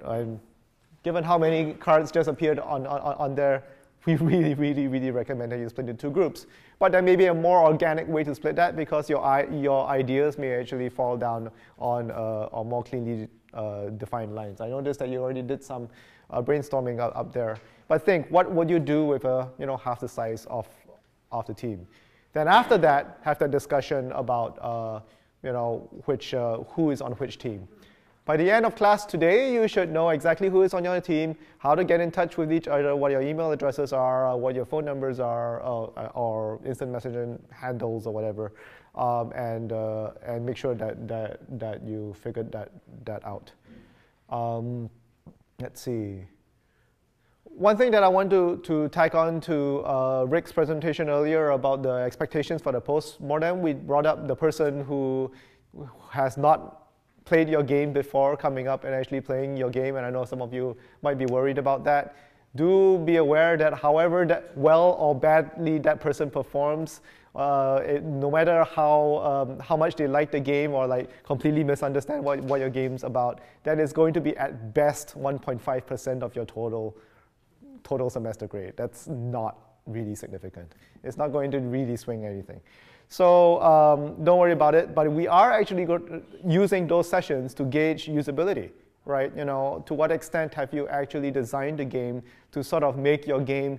Given 1.07 1.23
how 1.23 1.38
many 1.38 1.73
cards 1.75 2.11
just 2.11 2.29
appeared 2.29 2.59
on, 2.59 2.85
on, 2.85 3.01
on 3.01 3.35
there, 3.37 3.62
we 4.07 4.16
really, 4.16 4.55
really, 4.55 4.88
really 4.88 5.12
recommend 5.12 5.53
that 5.53 5.59
you 5.61 5.69
split 5.69 5.88
into 5.88 6.01
two 6.01 6.11
groups. 6.11 6.47
But 6.81 6.90
there 6.90 7.01
may 7.01 7.14
be 7.14 7.27
a 7.27 7.35
more 7.35 7.64
organic 7.64 8.09
way 8.09 8.25
to 8.25 8.35
split 8.35 8.57
that 8.57 8.75
because 8.75 9.09
your, 9.09 9.23
your 9.53 9.87
ideas 9.87 10.37
may 10.37 10.53
actually 10.55 10.88
fall 10.88 11.16
down 11.16 11.53
on, 11.79 12.11
uh, 12.11 12.49
on 12.51 12.69
more 12.69 12.83
cleanly 12.83 13.29
uh, 13.55 13.90
defined 13.90 14.35
lines. 14.35 14.61
I 14.61 14.69
noticed 14.69 14.99
that 14.99 15.09
you 15.09 15.23
already 15.23 15.42
did 15.42 15.62
some 15.62 15.88
uh, 16.31 16.42
brainstorming 16.42 16.99
up, 16.99 17.14
up, 17.14 17.33
there. 17.33 17.57
But 17.87 18.05
think, 18.05 18.29
what 18.29 18.51
would 18.51 18.69
you 18.69 18.81
do 18.81 19.05
with 19.05 19.27
a, 19.27 19.49
you 19.61 19.66
know, 19.66 19.77
half 19.77 20.01
the 20.01 20.09
size 20.09 20.45
of, 20.47 20.66
of 21.31 21.47
the 21.47 21.55
team? 21.55 21.87
Then 22.33 22.49
after 22.49 22.77
that, 22.79 23.21
have 23.23 23.38
that 23.38 23.53
discussion 23.53 24.11
about 24.11 24.59
uh, 24.61 24.99
you 25.47 25.53
know, 25.53 25.88
which, 26.07 26.35
uh, 26.35 26.59
who 26.71 26.90
is 26.90 27.01
on 27.01 27.12
which 27.12 27.38
team. 27.38 27.69
By 28.26 28.36
the 28.36 28.50
end 28.50 28.66
of 28.66 28.74
class 28.74 29.06
today, 29.06 29.54
you 29.54 29.68
should 29.68 29.92
know 29.92 30.08
exactly 30.08 30.48
who 30.48 30.62
is 30.62 30.74
on 30.74 30.82
your 30.82 31.00
team, 31.00 31.36
how 31.58 31.76
to 31.76 31.84
get 31.84 32.00
in 32.00 32.10
touch 32.10 32.36
with 32.36 32.52
each 32.52 32.66
other, 32.66 32.96
what 32.96 33.12
your 33.12 33.22
email 33.22 33.52
addresses 33.52 33.92
are, 33.92 34.26
uh, 34.26 34.34
what 34.34 34.56
your 34.56 34.64
phone 34.64 34.84
numbers 34.84 35.20
are, 35.20 35.62
uh, 35.62 36.08
or 36.08 36.58
instant 36.66 36.92
messaging 36.92 37.38
handles 37.52 38.04
or 38.04 38.12
whatever, 38.12 38.52
um, 38.96 39.30
and, 39.30 39.70
uh, 39.70 40.10
and 40.26 40.44
make 40.44 40.56
sure 40.56 40.74
that, 40.74 41.06
that, 41.06 41.38
that 41.60 41.84
you 41.84 42.16
figured 42.20 42.50
that, 42.50 42.72
that 43.04 43.24
out. 43.24 43.52
Um, 44.28 44.90
let's 45.60 45.80
see. 45.80 46.24
One 47.44 47.76
thing 47.76 47.92
that 47.92 48.02
I 48.02 48.08
want 48.08 48.28
to, 48.30 48.56
to 48.64 48.88
tack 48.88 49.14
on 49.14 49.40
to 49.42 49.86
uh, 49.86 50.24
Rik's 50.24 50.50
presentation 50.50 51.08
earlier 51.08 51.50
about 51.50 51.84
the 51.84 51.92
expectations 51.92 52.60
for 52.60 52.72
the 52.72 52.80
post-mortem, 52.80 53.62
we 53.62 53.72
brought 53.72 54.04
up 54.04 54.26
the 54.26 54.34
person 54.34 54.82
who 54.82 55.30
has 56.10 56.36
not 56.36 56.86
played 57.26 57.48
your 57.48 57.62
game 57.62 57.92
before 57.92 58.36
coming 58.36 58.68
up 58.68 58.84
and 58.84 58.94
actually 58.94 59.20
playing 59.20 59.56
your 59.56 59.68
game, 59.68 59.96
and 59.96 60.06
I 60.06 60.10
know 60.10 60.24
some 60.24 60.40
of 60.40 60.54
you 60.54 60.76
might 61.02 61.18
be 61.18 61.26
worried 61.26 61.58
about 61.58 61.84
that. 61.84 62.16
Do 62.54 62.98
be 63.04 63.16
aware 63.16 63.58
that 63.58 63.74
however 63.74 64.24
that 64.26 64.56
well 64.56 64.96
or 64.98 65.14
badly 65.14 65.78
that 65.80 66.00
person 66.00 66.30
performs, 66.30 67.02
uh, 67.34 67.82
it, 67.84 68.02
no 68.02 68.30
matter 68.30 68.64
how, 68.64 69.46
um, 69.50 69.58
how 69.58 69.76
much 69.76 69.94
they 69.96 70.06
like 70.06 70.30
the 70.30 70.40
game 70.40 70.72
or 70.72 70.86
like 70.86 71.22
completely 71.22 71.62
misunderstand 71.62 72.24
what, 72.24 72.40
what 72.44 72.60
your 72.60 72.70
game's 72.70 73.04
about, 73.04 73.40
that 73.64 73.78
is 73.78 73.92
going 73.92 74.14
to 74.14 74.20
be 74.22 74.34
at 74.38 74.72
best 74.72 75.18
1.5% 75.18 76.22
of 76.22 76.34
your 76.34 76.46
total, 76.46 76.96
total 77.82 78.08
semester 78.08 78.46
grade. 78.46 78.72
That's 78.76 79.06
not 79.06 79.58
really 79.86 80.14
significant. 80.14 80.72
It's 81.04 81.18
not 81.18 81.28
going 81.28 81.50
to 81.50 81.60
really 81.60 81.96
swing 81.96 82.24
anything. 82.24 82.60
So 83.09 83.62
um, 83.62 84.25
don't 84.25 84.38
worry 84.38 84.53
about 84.53 84.75
it. 84.75 84.95
But 84.95 85.11
we 85.11 85.27
are 85.27 85.53
actually 85.53 85.87
using 86.47 86.87
those 86.87 87.09
sessions 87.09 87.55
to 87.55 87.64
gauge 87.64 88.07
usability, 88.07 88.71
right? 89.05 89.33
You 89.37 89.45
know, 89.45 89.85
to 89.87 89.95
what 89.95 90.11
extent 90.11 90.55
have 90.55 90.73
you 90.73 90.88
actually 90.88 91.31
designed 91.31 91.79
the 91.79 91.85
game 91.85 92.23
to 92.53 92.64
sort 92.64 92.83
of 92.83 92.99
make 92.99 93.27
your 93.27 93.40
game 93.40 93.79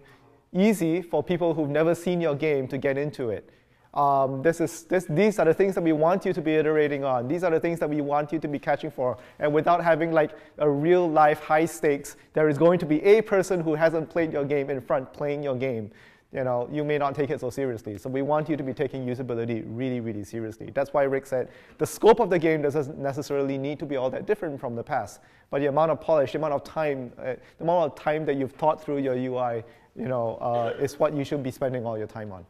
easy 0.54 1.02
for 1.02 1.22
people 1.22 1.54
who've 1.54 1.70
never 1.70 1.94
seen 1.94 2.22
your 2.22 2.36
game 2.36 2.68
to 2.70 2.78
get 2.78 2.98
into 2.98 3.30
it? 3.30 3.50
Um, 3.94 4.44
this 4.44 4.62
is, 4.62 4.84
this, 4.84 5.06
these 5.10 5.40
are 5.40 5.46
the 5.46 5.54
things 5.54 5.74
that 5.74 5.84
we 5.84 5.92
want 5.92 6.24
you 6.24 6.32
to 6.32 6.42
be 6.42 6.54
iterating 6.54 7.04
on. 7.04 7.28
These 7.28 7.44
are 7.44 7.50
the 7.50 7.60
things 7.60 7.80
that 7.80 7.90
we 7.90 8.00
want 8.02 8.32
you 8.32 8.38
to 8.38 8.48
be 8.48 8.60
catching 8.60 8.92
for. 8.92 9.18
And 9.40 9.52
without 9.52 9.84
having 9.84 10.12
like 10.12 10.38
a 10.60 10.70
real 10.70 11.10
life 11.10 11.40
high 11.40 11.66
stakes, 11.66 12.16
there 12.34 12.48
is 12.48 12.60
going 12.60 12.78
to 12.80 12.86
be 12.86 13.02
a 13.04 13.22
person 13.22 13.60
who 13.60 13.74
hasn't 13.74 14.10
played 14.10 14.32
your 14.32 14.46
game 14.46 14.70
in 14.70 14.82
front 14.82 15.12
playing 15.14 15.42
your 15.42 15.56
game 15.56 15.90
you 16.34 16.44
know, 16.44 16.68
you 16.72 16.84
may 16.84 16.98
not 16.98 17.16
take 17.16 17.30
it 17.30 17.40
so 17.40 17.50
seriously. 17.50 17.98
So 17.98 18.10
we 18.10 18.22
want 18.22 18.50
you 18.50 18.58
to 18.58 18.64
be 18.64 18.74
taking 18.74 19.06
usability 19.06 19.64
really, 19.66 20.02
really 20.02 20.26
seriously. 20.26 20.72
That's 20.74 20.94
why 20.94 21.04
Rik 21.04 21.26
said 21.26 21.50
the 21.78 21.86
scope 21.86 22.20
of 22.20 22.30
the 22.30 22.38
game 22.38 22.62
doesn't 22.62 22.98
necessarily 22.98 23.58
need 23.58 23.80
to 23.80 23.86
be 23.86 23.96
all 23.96 24.10
that 24.10 24.26
different 24.26 24.60
from 24.60 24.76
the 24.76 24.84
past, 24.84 25.22
but 25.50 25.62
the 25.62 25.68
amount 25.68 25.92
of 25.92 26.02
polish, 26.02 26.34
the 26.34 26.38
amount 26.38 26.54
of 26.54 26.64
time, 26.66 27.14
uh, 27.18 27.36
the 27.58 27.64
amount 27.64 27.92
of 27.92 27.98
time 27.98 28.26
that 28.26 28.36
you've 28.36 28.52
thought 28.52 28.84
through 28.84 28.98
your 28.98 29.16
UI, 29.16 29.64
you 29.96 30.08
know, 30.10 30.36
uh, 30.42 30.74
is 30.80 31.00
what 31.00 31.14
you 31.14 31.24
should 31.24 31.44
be 31.44 31.52
spending 31.52 31.86
all 31.86 31.98
your 31.98 32.08
time 32.08 32.32
on. 32.34 32.46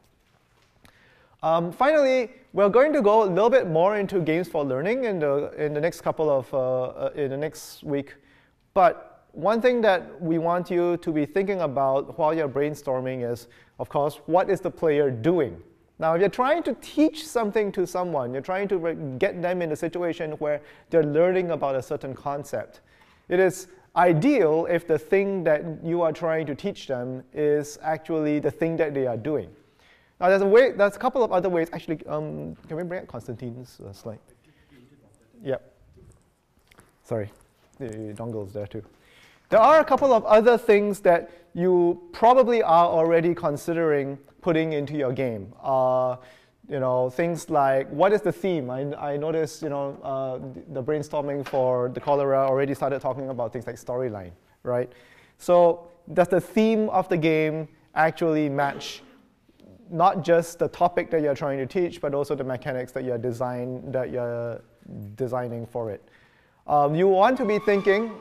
Um, 1.44 1.72
finally, 1.72 2.32
we're 2.54 2.70
going 2.70 2.92
to 2.94 3.02
go 3.04 3.24
a 3.24 3.30
little 3.30 3.52
bit 3.52 3.70
more 3.70 3.96
into 3.98 4.22
games 4.22 4.48
for 4.48 4.66
learning 4.66 5.04
in 5.04 5.20
the 5.20 5.52
in 5.64 5.76
the 5.76 5.80
next 5.80 6.02
couple 6.02 6.32
of 6.32 6.52
uh, 6.52 6.58
uh 6.58 7.12
in 7.16 7.30
the 7.30 7.38
next 7.38 7.84
week, 7.84 8.16
but 8.74 9.17
one 9.38 9.62
thing 9.62 9.82
that 9.82 10.20
we 10.20 10.40
want 10.40 10.72
you 10.72 10.98
to 10.98 11.12
be 11.12 11.24
thinking 11.24 11.62
about 11.62 12.18
while 12.18 12.34
you're 12.34 12.50
brainstorming 12.50 13.32
is, 13.32 13.48
of 13.78 13.88
course, 13.88 14.20
what 14.26 14.50
is 14.50 14.62
the 14.62 14.72
player 14.72 15.12
doing? 15.12 15.62
Now, 16.00 16.16
if 16.16 16.22
you're 16.22 16.30
trying 16.30 16.64
to 16.64 16.74
teach 16.82 17.28
something 17.28 17.72
to 17.74 17.86
someone, 17.86 18.34
you're 18.34 18.42
trying 18.42 18.68
to 18.70 18.96
get 19.20 19.40
them 19.40 19.62
in 19.62 19.72
a 19.72 19.76
situation 19.76 20.32
where 20.34 20.62
they're 20.90 21.04
learning 21.04 21.52
about 21.52 21.76
a 21.76 21.84
certain 21.84 22.16
concept, 22.16 22.82
it 23.30 23.40
is 23.40 23.68
ideal 23.96 24.66
if 24.72 24.88
the 24.88 24.98
thing 24.98 25.44
that 25.44 25.64
you 25.84 26.02
are 26.02 26.12
trying 26.12 26.48
to 26.48 26.56
teach 26.56 26.88
them 26.88 27.24
is 27.32 27.78
actually 27.84 28.40
the 28.40 28.50
thing 28.50 28.76
that 28.78 28.96
they 28.96 29.06
are 29.06 29.18
doing. 29.18 29.50
Now 30.20 30.30
there's 30.30 30.42
a 30.42 30.48
way, 30.48 30.72
there's 30.72 30.96
a 30.96 31.00
couple 31.00 31.24
of 31.24 31.32
other 31.32 31.50
ways. 31.50 31.70
Actually, 31.74 32.04
um, 32.08 32.56
can 32.68 32.76
we 32.76 32.82
bring 32.82 33.04
up 33.04 33.08
Konstantin's 33.08 33.80
uh, 33.82 33.94
slide? 33.94 34.20
Yep. 35.44 35.62
Sorry, 37.04 37.32
the 37.78 37.86
dongle 38.16 38.48
is 38.48 38.54
there 38.54 38.66
too. 38.66 38.84
There 39.50 39.60
are 39.60 39.80
a 39.80 39.86
couple 39.86 40.12
of 40.14 40.26
other 40.26 40.58
things 40.58 41.00
that 41.02 41.30
you 41.54 42.02
probably 42.12 42.62
are 42.62 42.86
already 42.86 43.34
considering 43.34 44.18
putting 44.42 44.74
into 44.74 44.96
your 44.96 45.14
game. 45.14 45.54
Uh, 45.62 46.18
you 46.70 46.80
know, 46.82 47.10
things 47.10 47.50
like 47.50 47.90
what 47.90 48.12
is 48.12 48.22
the 48.22 48.32
theme? 48.32 48.70
I, 48.70 48.94
I 48.96 49.18
noticed, 49.18 49.62
you 49.62 49.70
know, 49.70 49.98
uh, 50.04 50.40
the 50.74 50.84
brainstorming 50.84 51.48
for 51.48 51.90
the 51.90 52.02
cholera 52.02 52.40
already 52.46 52.74
started 52.74 53.00
talking 53.00 53.30
about 53.30 53.54
things 53.54 53.66
like 53.66 53.78
storyline, 53.78 54.32
right? 54.64 54.92
So 55.38 55.88
does 56.14 56.28
the 56.28 56.42
theme 56.42 56.90
of 56.90 57.08
the 57.08 57.18
game 57.18 57.70
actually 57.96 58.50
match 58.50 59.02
not 59.90 60.26
just 60.26 60.60
the 60.60 60.68
topic 60.68 61.10
that 61.12 61.22
you're 61.22 61.36
trying 61.36 61.58
to 61.60 61.66
teach, 61.66 62.02
but 62.02 62.14
also 62.14 62.36
the 62.36 62.44
mechanics 62.44 62.92
that 62.92 63.06
you're 63.06 63.18
design 63.18 63.92
that 63.92 64.12
you're 64.12 64.62
designing 65.16 65.66
for 65.66 65.90
it? 65.90 66.04
Um, 66.68 66.96
you 66.96 67.08
want 67.08 67.38
to 67.38 67.46
be 67.46 67.60
thinking, 67.60 68.12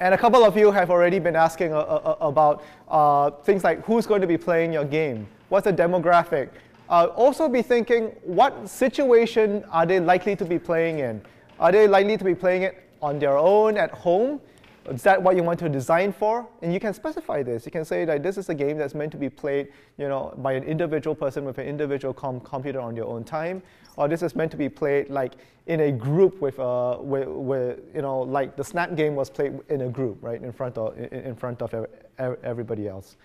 and 0.00 0.14
a 0.14 0.18
couple 0.18 0.44
of 0.44 0.56
you 0.56 0.70
have 0.70 0.90
already 0.90 1.18
been 1.18 1.36
asking 1.36 1.72
uh, 1.72 1.78
uh, 1.78 2.16
uh 2.20 2.26
about 2.26 2.64
uh, 2.88 3.30
things 3.44 3.64
like 3.64 3.84
who's 3.84 4.06
going 4.06 4.20
to 4.20 4.26
be 4.26 4.38
playing 4.38 4.72
your 4.72 4.84
game, 4.84 5.26
what's 5.48 5.64
the 5.64 5.72
demographic, 5.72 6.48
uh, 6.88 7.06
also 7.16 7.48
be 7.48 7.62
thinking, 7.62 8.06
what 8.22 8.68
situation 8.68 9.64
are 9.70 9.86
they 9.86 10.00
likely 10.00 10.36
to 10.36 10.44
be 10.44 10.58
playing 10.58 10.98
in? 10.98 11.22
Are 11.58 11.72
they 11.72 11.88
likely 11.88 12.16
to 12.16 12.24
be 12.24 12.34
playing 12.34 12.62
it 12.62 12.88
on 13.00 13.18
their 13.18 13.38
own 13.38 13.76
at 13.76 13.90
home? 13.90 14.40
Is 14.88 15.02
that 15.02 15.22
what 15.22 15.36
you 15.36 15.42
want 15.42 15.58
to 15.60 15.68
design 15.68 16.12
for? 16.12 16.48
And 16.60 16.72
you 16.72 16.80
can 16.80 16.92
specify 16.92 17.42
this. 17.42 17.64
You 17.64 17.72
can 17.72 17.84
say 17.84 18.04
that 18.04 18.22
this 18.22 18.36
is 18.36 18.48
a 18.48 18.54
game 18.54 18.78
that's 18.78 18.94
meant 18.94 19.12
to 19.12 19.18
be 19.18 19.28
played 19.28 19.68
you 19.96 20.08
know, 20.08 20.34
by 20.38 20.52
an 20.52 20.64
individual 20.64 21.14
person 21.14 21.44
with 21.44 21.58
an 21.58 21.66
individual 21.66 22.12
com 22.12 22.40
computer 22.40 22.80
on 22.80 22.94
their 22.94 23.04
own 23.04 23.24
time. 23.24 23.62
Or 23.96 24.08
this 24.08 24.22
is 24.22 24.34
meant 24.34 24.50
to 24.52 24.56
be 24.56 24.68
played 24.68 25.10
like 25.10 25.34
in 25.66 25.80
a 25.80 25.92
group 25.92 26.40
with, 26.40 26.58
uh, 26.58 26.98
with, 27.00 27.28
with, 27.28 27.80
you 27.94 28.02
know, 28.02 28.20
like 28.20 28.56
the 28.56 28.64
Snap 28.64 28.96
game 28.96 29.14
was 29.14 29.30
played 29.30 29.60
in 29.68 29.82
a 29.82 29.88
group, 29.88 30.18
right, 30.20 30.42
in 30.42 30.52
front 30.52 30.76
of, 30.78 30.98
in, 30.98 31.36
front 31.36 31.62
of 31.62 31.86
everybody 32.18 32.88
else. 32.88 33.16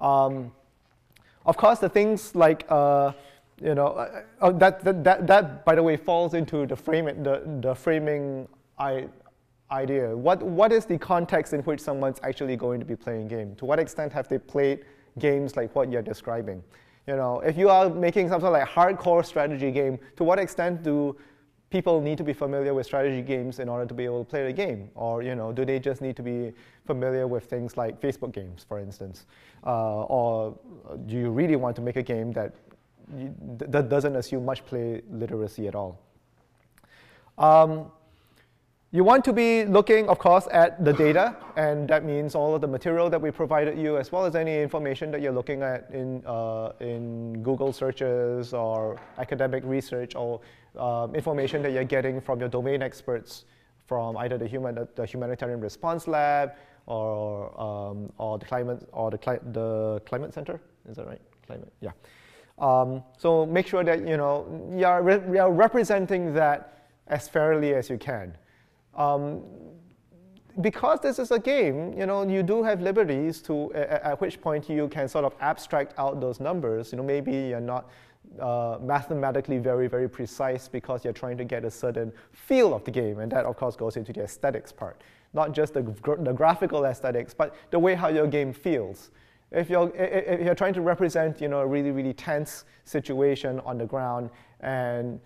Um, 0.00 0.52
of 1.44 1.56
course, 1.56 1.78
the 1.78 1.88
things 1.88 2.34
like, 2.34 2.64
uh, 2.70 3.12
you 3.60 3.74
know, 3.74 3.88
uh, 3.88 4.22
uh, 4.40 4.52
that, 4.52 4.84
that, 4.84 5.04
that, 5.04 5.26
that, 5.26 5.64
by 5.64 5.74
the 5.74 5.82
way, 5.82 5.96
falls 5.96 6.34
into 6.34 6.66
the, 6.66 6.76
frame, 6.76 7.06
the, 7.22 7.42
the 7.60 7.74
framing 7.74 8.48
I, 8.78 9.08
idea. 9.70 10.16
What, 10.16 10.42
what 10.42 10.72
is 10.72 10.86
the 10.86 10.98
context 10.98 11.52
in 11.52 11.60
which 11.62 11.80
someone's 11.80 12.18
actually 12.22 12.56
going 12.56 12.80
to 12.80 12.86
be 12.86 12.96
playing 12.96 13.28
game? 13.28 13.54
To 13.56 13.64
what 13.64 13.78
extent 13.78 14.12
have 14.12 14.28
they 14.28 14.38
played 14.38 14.84
games 15.18 15.56
like 15.56 15.74
what 15.74 15.90
you're 15.90 16.02
describing? 16.02 16.62
You 17.06 17.16
know, 17.16 17.40
if 17.40 17.56
you 17.56 17.68
are 17.68 17.88
making 17.88 18.28
some 18.28 18.40
sort 18.40 18.54
of 18.54 18.60
like 18.60 18.68
hardcore 18.68 19.24
strategy 19.24 19.70
game, 19.70 19.98
to 20.16 20.24
what 20.24 20.38
extent 20.38 20.82
do 20.82 21.16
people 21.70 22.00
need 22.00 22.18
to 22.18 22.24
be 22.24 22.32
familiar 22.32 22.74
with 22.74 22.86
strategy 22.86 23.22
games 23.22 23.58
in 23.58 23.68
order 23.68 23.86
to 23.86 23.94
be 23.94 24.04
able 24.04 24.24
to 24.24 24.30
play 24.30 24.44
the 24.44 24.52
game? 24.52 24.90
Or, 24.94 25.22
you 25.22 25.34
know, 25.34 25.52
do 25.52 25.64
they 25.64 25.78
just 25.78 26.00
need 26.00 26.16
to 26.16 26.22
be 26.22 26.52
familiar 26.84 27.26
with 27.26 27.44
things 27.44 27.76
like 27.76 28.00
Facebook 28.00 28.32
games, 28.32 28.64
for 28.68 28.78
instance? 28.78 29.26
Uh, 29.64 30.02
or 30.04 30.58
do 31.06 31.16
you 31.16 31.30
really 31.30 31.56
want 31.56 31.76
to 31.76 31.82
make 31.82 31.96
a 31.96 32.02
game 32.02 32.32
that, 32.32 32.54
that 33.68 33.88
doesn't 33.88 34.16
assume 34.16 34.44
much 34.44 34.64
play 34.64 35.02
literacy 35.10 35.68
at 35.68 35.74
all? 35.74 36.00
Um, 37.38 37.90
you 38.96 39.04
want 39.04 39.22
to 39.26 39.32
be 39.32 39.66
looking, 39.66 40.08
of 40.08 40.18
course, 40.18 40.48
at 40.50 40.82
the 40.82 40.90
data, 40.90 41.36
and 41.56 41.86
that 41.86 42.02
means 42.02 42.34
all 42.34 42.54
of 42.54 42.62
the 42.62 42.66
material 42.66 43.10
that 43.10 43.20
we 43.20 43.30
provided 43.30 43.78
you, 43.78 43.98
as 43.98 44.10
well 44.10 44.24
as 44.24 44.34
any 44.34 44.62
information 44.62 45.10
that 45.10 45.20
you're 45.20 45.34
looking 45.34 45.62
at 45.62 45.90
in, 45.92 46.22
uh, 46.24 46.72
in 46.80 47.42
Google 47.42 47.74
searches 47.74 48.54
or 48.54 48.98
academic 49.18 49.62
research 49.66 50.14
or 50.14 50.40
um, 50.78 51.14
information 51.14 51.60
that 51.60 51.72
you're 51.72 51.84
getting 51.84 52.22
from 52.22 52.40
your 52.40 52.48
domain 52.48 52.80
experts 52.80 53.44
from 53.84 54.16
either 54.16 54.38
the, 54.38 54.46
human, 54.46 54.88
the 54.94 55.04
humanitarian 55.04 55.60
response 55.60 56.08
lab 56.08 56.52
or, 56.86 57.52
um, 57.60 58.10
or 58.16 58.38
the 58.38 58.46
climate 58.46 58.88
or 58.92 59.10
the, 59.10 59.18
cli 59.18 59.36
the 59.52 60.00
climate 60.06 60.32
center. 60.32 60.58
Is 60.88 60.96
that 60.96 61.06
right? 61.06 61.20
Climate, 61.46 61.70
yeah. 61.82 61.90
Um, 62.58 63.02
so 63.18 63.44
make 63.44 63.66
sure 63.66 63.84
that 63.84 64.08
you 64.08 64.16
know 64.16 64.70
you're, 64.74 65.02
re 65.02 65.20
you're 65.34 65.52
representing 65.52 66.32
that 66.32 66.88
as 67.08 67.28
fairly 67.28 67.74
as 67.74 67.90
you 67.90 67.98
can. 67.98 68.34
Um, 68.96 69.42
because 70.60 71.00
this 71.00 71.18
is 71.18 71.30
a 71.30 71.38
game, 71.38 71.92
you 71.98 72.06
know, 72.06 72.26
you 72.26 72.42
do 72.42 72.62
have 72.62 72.80
liberties 72.80 73.42
to, 73.42 73.72
at, 73.74 74.02
at, 74.02 74.20
which 74.20 74.40
point 74.40 74.68
you 74.70 74.88
can 74.88 75.06
sort 75.06 75.24
of 75.24 75.34
abstract 75.40 75.92
out 75.98 76.20
those 76.20 76.40
numbers. 76.40 76.92
You 76.92 76.96
know, 76.96 77.04
maybe 77.04 77.32
you're 77.32 77.60
not 77.60 77.90
uh, 78.40 78.78
mathematically 78.80 79.58
very, 79.58 79.86
very 79.86 80.08
precise 80.08 80.66
because 80.66 81.04
you're 81.04 81.12
trying 81.12 81.36
to 81.38 81.44
get 81.44 81.64
a 81.64 81.70
certain 81.70 82.10
feel 82.32 82.72
of 82.74 82.84
the 82.84 82.90
game. 82.90 83.18
And 83.18 83.30
that, 83.32 83.44
of 83.44 83.56
course, 83.56 83.76
goes 83.76 83.96
into 83.96 84.12
the 84.12 84.22
aesthetics 84.22 84.72
part. 84.72 85.02
Not 85.34 85.52
just 85.52 85.74
the, 85.74 85.82
the 85.82 86.32
graphical 86.32 86.86
aesthetics, 86.86 87.34
but 87.34 87.54
the 87.70 87.78
way 87.78 87.94
how 87.94 88.08
your 88.08 88.26
game 88.26 88.54
feels. 88.54 89.10
If 89.52 89.68
you're, 89.68 89.94
if 89.94 90.40
you're 90.40 90.54
trying 90.54 90.74
to 90.74 90.80
represent, 90.80 91.40
you 91.40 91.48
know, 91.48 91.60
a 91.60 91.66
really, 91.66 91.90
really 91.90 92.14
tense 92.14 92.64
situation 92.84 93.60
on 93.60 93.76
the 93.76 93.86
ground 93.86 94.30
and 94.60 95.20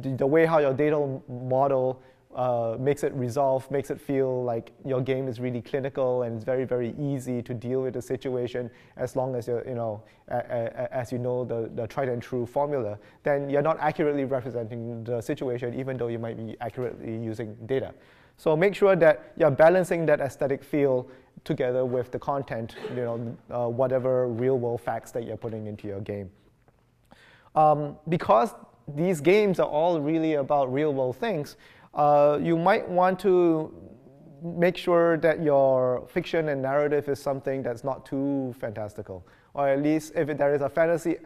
the, 0.00 0.10
the 0.16 0.26
way 0.26 0.46
how 0.46 0.58
your 0.58 0.74
data 0.74 1.20
model 1.28 2.02
uh, 2.34 2.76
makes 2.78 3.02
it 3.02 3.12
resolve, 3.14 3.68
makes 3.70 3.90
it 3.90 4.00
feel 4.00 4.44
like 4.44 4.70
your 4.84 5.00
game 5.00 5.26
is 5.26 5.40
really 5.40 5.60
clinical 5.60 6.22
and 6.22 6.36
it's 6.36 6.44
very, 6.44 6.64
very 6.64 6.94
easy 6.98 7.42
to 7.42 7.52
deal 7.52 7.82
with 7.82 7.94
the 7.94 8.02
situation 8.02 8.70
as 8.96 9.16
long 9.16 9.34
as 9.34 9.48
you're, 9.48 9.66
you 9.66 9.74
know, 9.74 10.02
a, 10.28 10.36
a, 10.36 10.94
as 10.94 11.10
you 11.10 11.18
know 11.18 11.44
the, 11.44 11.70
the 11.74 11.86
tried 11.88 12.08
and 12.08 12.22
true 12.22 12.46
formula, 12.46 12.96
then 13.24 13.50
you're 13.50 13.62
not 13.62 13.78
accurately 13.80 14.24
representing 14.24 15.02
the 15.02 15.20
situation 15.20 15.74
even 15.74 15.96
though 15.96 16.06
you 16.06 16.20
might 16.20 16.36
be 16.36 16.56
accurately 16.60 17.16
using 17.16 17.56
data. 17.66 17.92
So 18.36 18.56
make 18.56 18.74
sure 18.74 18.94
that 18.96 19.32
you're 19.36 19.50
balancing 19.50 20.06
that 20.06 20.20
aesthetic 20.20 20.62
feel 20.62 21.08
together 21.44 21.84
with 21.84 22.12
the 22.12 22.18
content, 22.18 22.76
you 22.90 23.02
know, 23.02 23.36
uh, 23.50 23.68
whatever 23.68 24.28
real 24.28 24.58
world 24.58 24.80
facts 24.80 25.10
that 25.12 25.24
you're 25.24 25.36
putting 25.36 25.66
into 25.66 25.88
your 25.88 26.00
game. 26.00 26.30
Um, 27.56 27.96
because 28.08 28.54
these 28.94 29.20
games 29.20 29.58
are 29.60 29.68
all 29.68 30.00
really 30.00 30.34
about 30.34 30.72
real 30.72 30.92
world 30.92 31.16
things, 31.16 31.56
uh, 31.94 32.38
you 32.40 32.56
might 32.56 32.88
want 32.88 33.18
to 33.20 33.74
make 34.42 34.76
sure 34.76 35.16
that 35.18 35.42
your 35.42 36.06
fiction 36.08 36.48
and 36.48 36.62
narrative 36.62 37.08
is 37.08 37.20
something 37.20 37.62
that's 37.62 37.84
not 37.84 38.06
too 38.06 38.54
fantastical. 38.58 39.26
Or 39.54 39.68
at 39.68 39.82
least 39.82 40.12
if 40.14 40.28
it, 40.28 40.38
there 40.38 40.54
is 40.54 40.62
a 40.62 40.68
fantasy 40.68 41.16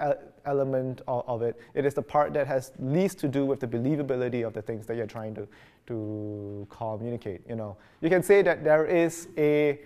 element 0.47 1.03
of, 1.07 1.25
of, 1.29 1.43
it, 1.43 1.61
it 1.75 1.85
is 1.85 1.95
the 1.95 2.03
part 2.03 2.33
that 2.35 2.47
has 2.47 2.73
least 2.79 3.19
to 3.19 3.29
do 3.29 3.45
with 3.45 3.61
the 3.61 3.67
believability 3.67 4.47
of 4.47 4.55
the 4.55 4.63
things 4.63 4.87
that 4.87 4.97
you're 4.97 5.07
trying 5.07 5.35
to, 5.35 5.47
to 5.87 6.67
communicate. 6.71 7.43
You, 7.49 7.57
know. 7.57 7.77
you 8.01 8.09
can 8.09 8.23
say 8.23 8.43
that 8.43 8.65
there 8.65 8.87
is 8.87 9.29
a, 9.37 9.81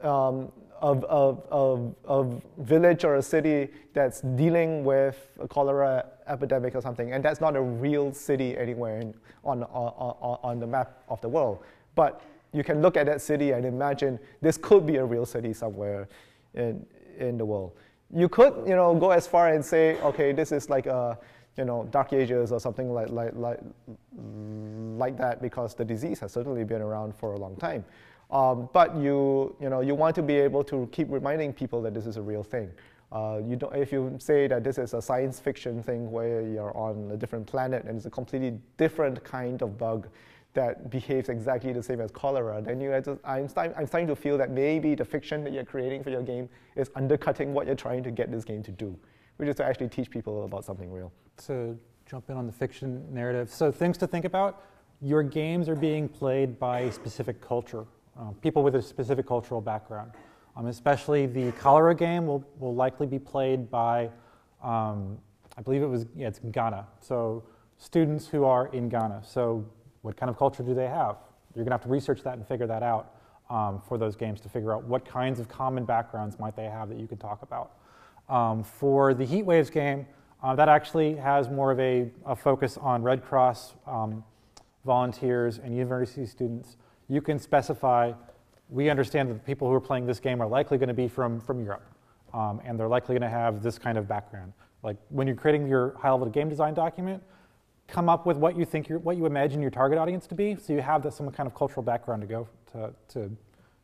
um, 0.00 0.50
of, 0.80 1.04
of, 1.04 1.44
of, 1.50 1.94
of 2.04 2.42
village 2.58 3.04
or 3.04 3.16
a 3.16 3.22
city 3.22 3.68
that's 3.92 4.22
dealing 4.22 4.82
with 4.82 5.28
a 5.38 5.46
cholera 5.46 6.06
epidemic 6.30 6.74
or 6.74 6.80
something, 6.80 7.12
and 7.12 7.24
that's 7.24 7.40
not 7.40 7.56
a 7.56 7.60
real 7.60 8.12
city 8.12 8.56
anywhere 8.56 9.00
in, 9.00 9.14
on, 9.44 9.64
on, 9.64 10.38
on 10.42 10.60
the 10.60 10.66
map 10.66 11.02
of 11.08 11.20
the 11.20 11.28
world. 11.28 11.58
But 11.94 12.22
you 12.52 12.64
can 12.64 12.82
look 12.82 12.96
at 12.96 13.06
that 13.06 13.20
city 13.20 13.52
and 13.52 13.64
imagine 13.64 14.18
this 14.40 14.56
could 14.56 14.86
be 14.86 14.96
a 14.96 15.04
real 15.04 15.26
city 15.26 15.52
somewhere 15.52 16.08
in, 16.54 16.84
in 17.18 17.38
the 17.38 17.44
world. 17.44 17.72
You 18.12 18.28
could 18.28 18.54
you 18.66 18.74
know, 18.74 18.94
go 18.94 19.10
as 19.10 19.26
far 19.26 19.48
and 19.48 19.64
say, 19.64 20.00
okay, 20.00 20.32
this 20.32 20.50
is 20.50 20.68
like 20.68 20.86
a 20.86 21.18
you 21.56 21.64
know, 21.64 21.86
dark 21.90 22.12
ages 22.12 22.52
or 22.52 22.60
something 22.60 22.92
like, 22.92 23.10
like, 23.10 23.32
like, 23.34 23.60
like 24.96 25.18
that 25.18 25.42
because 25.42 25.74
the 25.74 25.84
disease 25.84 26.18
has 26.20 26.32
certainly 26.32 26.64
been 26.64 26.80
around 26.80 27.14
for 27.14 27.34
a 27.34 27.38
long 27.38 27.56
time. 27.56 27.84
Um, 28.30 28.68
but 28.72 28.96
you, 28.96 29.54
you, 29.60 29.68
know, 29.68 29.80
you 29.80 29.94
want 29.94 30.14
to 30.16 30.22
be 30.22 30.34
able 30.36 30.62
to 30.64 30.88
keep 30.92 31.08
reminding 31.10 31.52
people 31.52 31.82
that 31.82 31.94
this 31.94 32.06
is 32.06 32.16
a 32.16 32.22
real 32.22 32.44
thing. 32.44 32.70
Uh, 33.12 33.40
you 33.44 33.56
don't, 33.56 33.74
if 33.74 33.90
you 33.90 34.14
say 34.18 34.46
that 34.46 34.62
this 34.62 34.78
is 34.78 34.94
a 34.94 35.02
science 35.02 35.40
fiction 35.40 35.82
thing 35.82 36.10
where 36.10 36.42
you're 36.42 36.76
on 36.76 37.10
a 37.12 37.16
different 37.16 37.46
planet 37.46 37.84
and 37.84 37.96
it's 37.96 38.06
a 38.06 38.10
completely 38.10 38.56
different 38.76 39.22
kind 39.24 39.62
of 39.62 39.76
bug 39.76 40.08
that 40.52 40.90
behaves 40.90 41.28
exactly 41.28 41.72
the 41.72 41.82
same 41.82 42.00
as 42.00 42.10
cholera, 42.10 42.60
then 42.60 42.80
you 42.80 42.90
just, 43.04 43.20
I'm, 43.24 43.48
start, 43.48 43.72
I'm 43.76 43.86
starting 43.86 44.08
to 44.08 44.16
feel 44.16 44.38
that 44.38 44.50
maybe 44.50 44.94
the 44.94 45.04
fiction 45.04 45.42
that 45.44 45.52
you're 45.52 45.64
creating 45.64 46.02
for 46.02 46.10
your 46.10 46.22
game 46.22 46.48
is 46.76 46.90
undercutting 46.94 47.52
what 47.52 47.66
you're 47.66 47.76
trying 47.76 48.02
to 48.04 48.10
get 48.10 48.30
this 48.30 48.44
game 48.44 48.62
to 48.64 48.72
do, 48.72 48.96
which 49.36 49.48
is 49.48 49.56
to 49.56 49.64
actually 49.64 49.88
teach 49.88 50.10
people 50.10 50.44
about 50.44 50.64
something 50.64 50.90
real. 50.90 51.12
To 51.46 51.78
jump 52.06 52.30
in 52.30 52.36
on 52.36 52.46
the 52.46 52.52
fiction 52.52 53.06
narrative, 53.12 53.52
so 53.52 53.70
things 53.70 53.96
to 53.98 54.06
think 54.06 54.24
about, 54.24 54.64
your 55.00 55.22
games 55.22 55.68
are 55.68 55.76
being 55.76 56.08
played 56.08 56.58
by 56.58 56.80
a 56.80 56.92
specific 56.92 57.40
culture, 57.40 57.84
uh, 58.18 58.30
people 58.42 58.62
with 58.62 58.74
a 58.74 58.82
specific 58.82 59.26
cultural 59.26 59.60
background. 59.60 60.12
Um, 60.56 60.66
especially 60.66 61.26
the 61.26 61.52
cholera 61.52 61.94
game 61.94 62.26
will, 62.26 62.44
will 62.58 62.74
likely 62.74 63.06
be 63.06 63.18
played 63.18 63.70
by, 63.70 64.10
um, 64.62 65.18
I 65.56 65.62
believe 65.62 65.82
it 65.82 65.86
was, 65.86 66.06
yeah, 66.16 66.28
it's 66.28 66.40
Ghana. 66.50 66.86
So 67.00 67.44
students 67.78 68.26
who 68.26 68.44
are 68.44 68.66
in 68.68 68.88
Ghana. 68.88 69.22
So 69.24 69.64
what 70.02 70.16
kind 70.16 70.28
of 70.28 70.36
culture 70.36 70.62
do 70.62 70.74
they 70.74 70.88
have? 70.88 71.16
You're 71.54 71.64
gonna 71.64 71.74
have 71.74 71.82
to 71.82 71.88
research 71.88 72.22
that 72.22 72.34
and 72.34 72.46
figure 72.46 72.66
that 72.66 72.82
out 72.82 73.14
um, 73.48 73.82
for 73.88 73.98
those 73.98 74.16
games 74.16 74.40
to 74.42 74.48
figure 74.48 74.72
out 74.72 74.84
what 74.84 75.04
kinds 75.04 75.40
of 75.40 75.48
common 75.48 75.84
backgrounds 75.84 76.38
might 76.38 76.56
they 76.56 76.64
have 76.64 76.88
that 76.88 76.98
you 76.98 77.06
can 77.06 77.18
talk 77.18 77.42
about. 77.42 77.72
Um, 78.28 78.62
for 78.62 79.12
the 79.12 79.24
Heat 79.24 79.42
Waves 79.42 79.70
game, 79.70 80.06
uh, 80.42 80.54
that 80.54 80.68
actually 80.68 81.16
has 81.16 81.50
more 81.50 81.70
of 81.70 81.80
a, 81.80 82.10
a 82.24 82.36
focus 82.36 82.78
on 82.78 83.02
Red 83.02 83.24
Cross 83.24 83.74
um, 83.86 84.24
volunteers 84.84 85.58
and 85.58 85.76
university 85.76 86.24
students. 86.26 86.76
You 87.08 87.20
can 87.20 87.38
specify, 87.38 88.12
we 88.70 88.88
understand 88.88 89.28
that 89.28 89.34
the 89.34 89.40
people 89.40 89.68
who 89.68 89.74
are 89.74 89.80
playing 89.80 90.06
this 90.06 90.20
game 90.20 90.40
are 90.40 90.48
likely 90.48 90.78
going 90.78 90.88
to 90.88 90.94
be 90.94 91.08
from, 91.08 91.40
from 91.40 91.64
Europe, 91.64 91.84
um, 92.32 92.60
and 92.64 92.78
they're 92.78 92.88
likely 92.88 93.14
going 93.14 93.28
to 93.30 93.36
have 93.36 93.62
this 93.62 93.78
kind 93.78 93.98
of 93.98 94.06
background. 94.06 94.52
Like 94.82 94.96
when 95.08 95.26
you're 95.26 95.36
creating 95.36 95.66
your 95.66 95.94
high-level 95.98 96.28
game 96.28 96.48
design 96.48 96.74
document, 96.74 97.22
come 97.88 98.08
up 98.08 98.24
with 98.24 98.36
what 98.36 98.56
you 98.56 98.64
think 98.64 98.88
what 98.88 99.16
you 99.16 99.26
imagine 99.26 99.60
your 99.60 99.70
target 99.70 99.98
audience 99.98 100.26
to 100.28 100.34
be, 100.34 100.56
so 100.56 100.72
you 100.72 100.80
have 100.80 101.02
this, 101.02 101.16
some 101.16 101.28
kind 101.30 101.46
of 101.46 101.54
cultural 101.54 101.82
background 101.82 102.22
to 102.22 102.28
go 102.28 102.48
to, 102.72 102.94
to, 103.08 103.30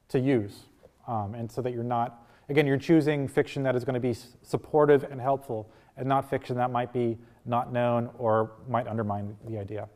to 0.08 0.20
use, 0.20 0.66
um, 1.08 1.34
and 1.34 1.50
so 1.50 1.60
that 1.60 1.72
you're 1.72 1.82
not, 1.82 2.24
again, 2.48 2.66
you're 2.66 2.76
choosing 2.76 3.26
fiction 3.26 3.62
that 3.64 3.74
is 3.74 3.84
going 3.84 3.94
to 3.94 4.00
be 4.00 4.14
supportive 4.42 5.02
and 5.04 5.20
helpful, 5.20 5.68
and 5.96 6.08
not 6.08 6.30
fiction 6.30 6.56
that 6.56 6.70
might 6.70 6.92
be 6.92 7.18
not 7.44 7.72
known 7.72 8.10
or 8.18 8.52
might 8.68 8.86
undermine 8.86 9.36
the 9.48 9.58
idea. 9.58 9.88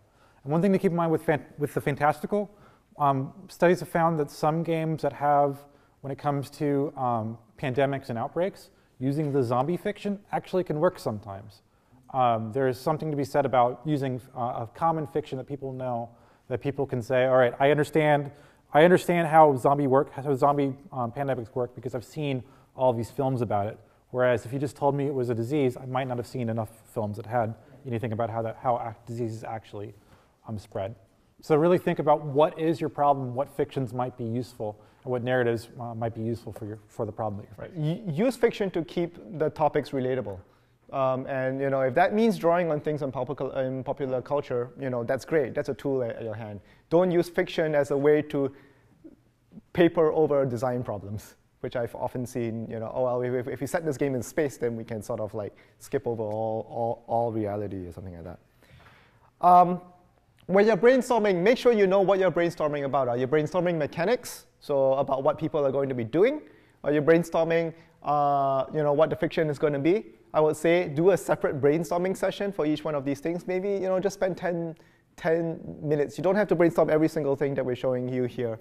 And 0.42 0.52
one 0.52 0.62
thing 0.62 0.72
to 0.72 0.78
keep 0.78 0.90
in 0.90 0.96
mind 0.96 1.12
with, 1.12 1.28
with 1.58 1.74
the 1.74 1.80
fantastical, 1.80 2.50
um, 3.00 3.32
studies 3.48 3.80
have 3.80 3.88
found 3.88 4.20
that 4.20 4.30
some 4.30 4.62
games 4.62 5.02
that 5.02 5.14
have, 5.14 5.58
when 6.02 6.12
it 6.12 6.18
comes 6.18 6.50
to 6.50 6.92
um, 6.96 7.38
pandemics 7.60 8.10
and 8.10 8.18
outbreaks, 8.18 8.70
using 8.98 9.32
the 9.32 9.42
zombie 9.42 9.78
fiction 9.78 10.20
actually 10.30 10.62
can 10.62 10.78
work 10.78 10.98
sometimes. 10.98 11.62
Um, 12.12 12.52
there 12.52 12.68
is 12.68 12.78
something 12.78 13.10
to 13.10 13.16
be 13.16 13.24
said 13.24 13.46
about 13.46 13.80
using 13.86 14.20
uh, 14.36 14.40
a 14.64 14.68
common 14.74 15.06
fiction 15.06 15.38
that 15.38 15.46
people 15.46 15.72
know, 15.72 16.10
that 16.48 16.60
people 16.60 16.86
can 16.86 17.00
say, 17.00 17.24
all 17.24 17.36
right, 17.36 17.54
I 17.58 17.70
understand, 17.70 18.30
I 18.74 18.84
understand 18.84 19.28
how 19.28 19.56
zombie 19.56 19.86
work, 19.86 20.12
how 20.12 20.34
zombie 20.34 20.74
um, 20.92 21.10
pandemics 21.10 21.54
work 21.54 21.74
because 21.74 21.94
I've 21.94 22.04
seen 22.04 22.42
all 22.76 22.92
these 22.92 23.10
films 23.10 23.40
about 23.40 23.66
it. 23.66 23.78
Whereas 24.10 24.44
if 24.44 24.52
you 24.52 24.58
just 24.58 24.76
told 24.76 24.94
me 24.94 25.06
it 25.06 25.14
was 25.14 25.30
a 25.30 25.34
disease, 25.34 25.76
I 25.76 25.86
might 25.86 26.08
not 26.08 26.18
have 26.18 26.26
seen 26.26 26.50
enough 26.50 26.70
films 26.92 27.16
that 27.16 27.26
had 27.26 27.54
anything 27.86 28.12
about 28.12 28.28
how, 28.28 28.42
that, 28.42 28.58
how 28.60 28.94
diseases 29.06 29.44
actually 29.44 29.94
um, 30.46 30.58
spread. 30.58 30.96
So 31.42 31.56
really 31.56 31.78
think 31.78 31.98
about 31.98 32.22
what 32.22 32.58
is 32.58 32.80
your 32.80 32.90
problem, 32.90 33.34
what 33.34 33.48
fictions 33.56 33.92
might 33.92 34.16
be 34.16 34.24
useful, 34.24 34.78
and 35.04 35.10
what 35.10 35.22
narratives 35.22 35.68
uh, 35.80 35.94
might 35.94 36.14
be 36.14 36.20
useful 36.20 36.52
for, 36.52 36.66
your, 36.66 36.78
for 36.88 37.06
the 37.06 37.12
problem 37.12 37.40
that 37.40 37.48
you're 37.48 37.68
facing. 37.68 38.14
Use 38.14 38.36
fiction 38.36 38.70
to 38.72 38.84
keep 38.84 39.16
the 39.38 39.48
topics 39.50 39.90
relatable. 39.90 40.38
Um, 40.92 41.26
and 41.26 41.60
you 41.60 41.70
know, 41.70 41.82
if 41.82 41.94
that 41.94 42.14
means 42.14 42.36
drawing 42.36 42.70
on 42.70 42.80
things 42.80 43.02
in 43.02 43.12
popular, 43.12 43.62
in 43.62 43.84
popular 43.84 44.20
culture, 44.20 44.70
you 44.78 44.90
know, 44.90 45.04
that's 45.04 45.24
great. 45.24 45.54
That's 45.54 45.68
a 45.68 45.74
tool 45.74 46.02
at, 46.02 46.16
at 46.16 46.22
your 46.24 46.34
hand. 46.34 46.60
Don't 46.90 47.10
use 47.10 47.28
fiction 47.28 47.74
as 47.74 47.90
a 47.92 47.96
way 47.96 48.22
to 48.22 48.52
paper 49.72 50.12
over 50.12 50.44
design 50.44 50.82
problems, 50.82 51.36
which 51.60 51.76
I've 51.76 51.94
often 51.94 52.26
seen. 52.26 52.68
You 52.68 52.80
know, 52.80 52.90
oh 52.92 53.04
well, 53.04 53.22
if, 53.22 53.46
if 53.46 53.60
we 53.60 53.66
set 53.66 53.86
this 53.86 53.96
game 53.96 54.14
in 54.16 54.22
space, 54.22 54.56
then 54.56 54.74
we 54.76 54.84
can 54.84 55.00
sort 55.00 55.20
of 55.20 55.32
like 55.32 55.56
skip 55.78 56.06
over 56.06 56.24
all, 56.24 56.66
all, 56.68 57.04
all 57.06 57.32
reality 57.32 57.86
or 57.86 57.92
something 57.92 58.14
like 58.14 58.24
that. 58.24 58.38
Um, 59.40 59.80
when 60.50 60.66
you're 60.66 60.76
brainstorming, 60.76 61.42
make 61.42 61.56
sure 61.56 61.72
you 61.72 61.86
know 61.86 62.00
what 62.00 62.18
you're 62.18 62.30
brainstorming 62.30 62.84
about. 62.84 63.06
Are 63.06 63.16
you 63.16 63.28
brainstorming 63.28 63.78
mechanics? 63.78 64.46
So 64.58 64.94
about 64.94 65.22
what 65.22 65.38
people 65.38 65.64
are 65.64 65.70
going 65.70 65.88
to 65.88 65.94
be 65.94 66.02
doing? 66.02 66.42
Are 66.82 66.92
you 66.92 67.00
brainstorming, 67.00 67.72
uh, 68.02 68.64
you 68.74 68.82
know, 68.82 68.92
what 68.92 69.10
the 69.10 69.16
fiction 69.16 69.48
is 69.48 69.60
going 69.60 69.74
to 69.74 69.78
be? 69.78 70.06
I 70.34 70.40
would 70.40 70.56
say 70.56 70.88
do 70.88 71.10
a 71.10 71.16
separate 71.16 71.60
brainstorming 71.60 72.16
session 72.16 72.50
for 72.50 72.66
each 72.66 72.82
one 72.84 72.96
of 72.96 73.04
these 73.04 73.20
things. 73.20 73.46
Maybe, 73.46 73.70
you 73.70 73.88
know, 73.88 74.00
just 74.00 74.14
spend 74.14 74.36
10, 74.36 74.76
10 75.16 75.60
minutes. 75.82 76.18
You 76.18 76.24
don't 76.24 76.34
have 76.34 76.48
to 76.48 76.56
brainstorm 76.56 76.90
every 76.90 77.08
single 77.08 77.36
thing 77.36 77.54
that 77.54 77.64
we're 77.64 77.76
showing 77.76 78.08
you 78.08 78.24
here. 78.24 78.58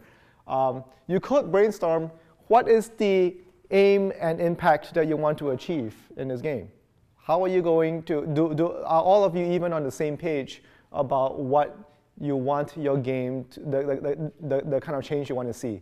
Um, 0.47 0.83
you 1.07 1.19
could 1.19 1.51
brainstorm 1.51 2.11
what 2.47 2.67
is 2.67 2.89
the 2.97 3.35
aim 3.71 4.13
and 4.19 4.39
impact 4.39 4.93
that 4.93 5.07
you 5.07 5.17
want 5.17 5.39
to 5.39 5.51
achieve 5.51 5.95
in 6.17 6.27
this 6.27 6.41
game. 6.41 6.69
How 7.17 7.43
are 7.43 7.47
you 7.47 7.61
going 7.63 8.03
to 8.03 8.27
do, 8.27 8.53
do 8.53 8.73
are 8.73 9.01
all 9.01 9.23
of 9.23 9.35
you 9.35 9.45
even 9.45 9.73
on 9.73 9.83
the 9.83 9.91
same 9.91 10.17
page 10.17 10.61
about 10.91 11.39
what 11.39 11.77
you 12.19 12.35
want 12.35 12.75
your 12.77 12.97
game, 12.97 13.45
to, 13.51 13.59
the, 13.61 13.67
the, 13.67 14.31
the, 14.47 14.61
the, 14.69 14.81
kind 14.81 14.97
of 14.97 15.03
change 15.03 15.29
you 15.29 15.35
want 15.35 15.47
to 15.47 15.53
see 15.53 15.81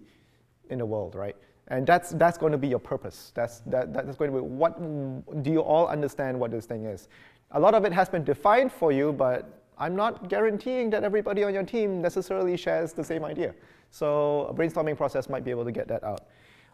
in 0.69 0.79
the 0.79 0.85
world, 0.85 1.15
right? 1.15 1.35
And 1.69 1.85
that's, 1.85 2.11
that's 2.11 2.37
going 2.37 2.51
to 2.51 2.57
be 2.57 2.67
your 2.67 2.79
purpose. 2.79 3.31
That's, 3.33 3.59
that, 3.61 3.93
that's 3.93 4.17
going 4.17 4.31
to 4.31 4.37
be 4.37 4.43
what 4.43 4.79
do 5.43 5.51
you 5.51 5.59
all 5.59 5.87
understand 5.87 6.39
what 6.39 6.51
this 6.51 6.65
thing 6.65 6.85
is? 6.85 7.09
A 7.51 7.59
lot 7.59 7.73
of 7.73 7.85
it 7.85 7.93
has 7.93 8.09
been 8.09 8.23
defined 8.23 8.71
for 8.71 8.91
you, 8.91 9.13
but 9.13 9.49
I'm 9.77 9.95
not 9.95 10.29
guaranteeing 10.29 10.89
that 10.91 11.03
everybody 11.03 11.43
on 11.43 11.53
your 11.53 11.63
team 11.63 12.01
necessarily 12.01 12.57
shares 12.57 12.93
the 12.93 13.03
same 13.03 13.23
idea. 13.23 13.53
So 13.91 14.47
a 14.49 14.53
brainstorming 14.53 14.97
process 14.97 15.29
might 15.29 15.43
be 15.43 15.51
able 15.51 15.65
to 15.65 15.71
get 15.71 15.87
that 15.87 16.03
out. 16.03 16.27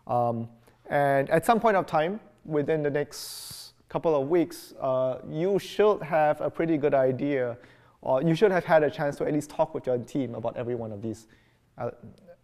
Um, 0.07 0.49
and 0.89 1.29
at 1.29 1.45
some 1.45 1.59
point 1.59 1.77
of 1.77 1.85
time, 1.85 2.19
within 2.45 2.83
the 2.83 2.89
next 2.89 3.73
couple 3.89 4.19
of 4.19 4.29
weeks, 4.29 4.73
uh, 4.81 5.19
you 5.29 5.59
should 5.59 6.01
have 6.01 6.41
a 6.41 6.49
pretty 6.49 6.77
good 6.77 6.93
idea 6.93 7.57
or 8.03 8.21
you 8.21 8.35
should 8.35 8.51
have 8.51 8.65
had 8.65 8.83
a 8.83 8.91
chance 8.91 9.15
to 9.15 9.25
at 9.25 9.33
least 9.33 9.49
talk 9.49 9.73
with 9.73 9.87
your 9.87 9.97
team 9.97 10.35
about 10.35 10.55
every 10.57 10.75
one 10.75 10.91
of 10.91 11.01
these 11.01 11.27
uh, 11.77 11.89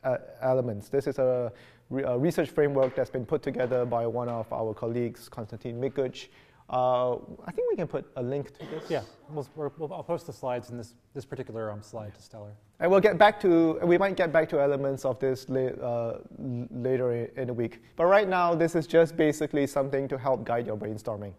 uh, 0.03 0.17
elements. 0.41 0.87
This 0.89 1.05
is 1.05 1.19
a, 1.19 1.51
re 1.89 2.03
a, 2.03 2.17
research 2.17 2.49
framework 2.49 2.95
that's 2.95 3.09
been 3.09 3.25
put 3.25 3.43
together 3.43 3.85
by 3.85 4.07
one 4.07 4.29
of 4.29 4.51
our 4.53 4.73
colleagues, 4.73 5.27
Konstantin 5.27 5.79
Mitgutsch. 5.79 6.27
Uh, 6.69 7.15
I 7.45 7.51
think 7.51 7.69
we 7.69 7.75
can 7.75 7.87
put 7.87 8.05
a 8.15 8.21
link 8.23 8.53
to 8.57 8.65
this. 8.67 8.89
Yeah, 8.89 9.01
we'll, 9.31 9.47
we'll, 9.55 9.93
I'll 9.93 10.03
post 10.03 10.27
the 10.27 10.33
slides 10.33 10.69
in 10.69 10.77
this, 10.77 10.93
this 11.13 11.25
particular 11.25 11.71
um, 11.71 11.81
slide 11.81 12.13
to 12.13 12.21
Stellar. 12.21 12.53
And 12.79 12.89
we'll 12.89 13.01
get 13.01 13.17
back 13.17 13.41
to, 13.41 13.79
we 13.83 13.97
might 13.97 14.15
get 14.15 14.31
back 14.31 14.47
to 14.49 14.61
elements 14.61 15.03
of 15.03 15.19
this 15.19 15.49
la 15.49 15.61
uh, 15.61 16.19
later 16.37 17.25
in 17.35 17.47
the 17.47 17.53
week. 17.53 17.81
But 17.97 18.05
right 18.05 18.29
now, 18.29 18.55
this 18.55 18.75
is 18.75 18.87
just 18.87 19.17
basically 19.17 19.67
something 19.67 20.07
to 20.07 20.17
help 20.17 20.45
guide 20.45 20.67
your 20.67 20.77
brainstorming. 20.77 21.33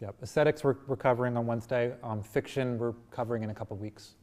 Yep. 0.00 0.16
Aesthetics 0.22 0.62
we're, 0.62 0.76
we're 0.86 0.96
covering 0.96 1.36
on 1.36 1.46
Wednesday. 1.46 1.94
Um, 2.02 2.22
fiction 2.22 2.78
we're 2.78 2.92
covering 3.10 3.42
in 3.42 3.50
a 3.50 3.54
couple 3.54 3.74
of 3.74 3.80
weeks. 3.80 4.16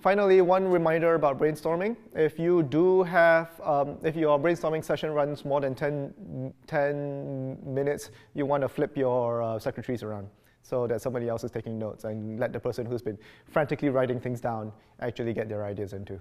Finally, 0.00 0.40
one 0.40 0.66
reminder 0.66 1.14
about 1.14 1.38
brainstorming. 1.38 1.96
If 2.16 2.36
you 2.36 2.64
do 2.64 3.04
have, 3.04 3.60
um, 3.62 3.98
if 4.02 4.16
your 4.16 4.36
brainstorming 4.40 4.84
session 4.84 5.12
runs 5.12 5.44
more 5.44 5.60
than 5.60 5.76
10, 5.76 6.52
10 6.66 7.58
minutes, 7.64 8.10
you 8.34 8.44
want 8.44 8.62
to 8.62 8.68
flip 8.68 8.96
your 8.96 9.40
uh, 9.40 9.60
secretaries 9.60 10.02
around 10.02 10.26
so 10.62 10.88
that 10.88 11.00
somebody 11.00 11.28
else 11.28 11.44
is 11.44 11.52
taking 11.52 11.78
notes 11.78 12.02
and 12.02 12.40
let 12.40 12.52
the 12.52 12.58
person 12.58 12.84
who's 12.84 13.02
been 13.02 13.18
frantically 13.46 13.90
writing 13.90 14.18
things 14.18 14.40
down 14.40 14.72
actually 14.98 15.32
get 15.32 15.48
their 15.48 15.64
ideas 15.64 15.92
into. 15.92 16.20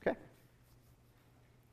Okay? 0.00 0.16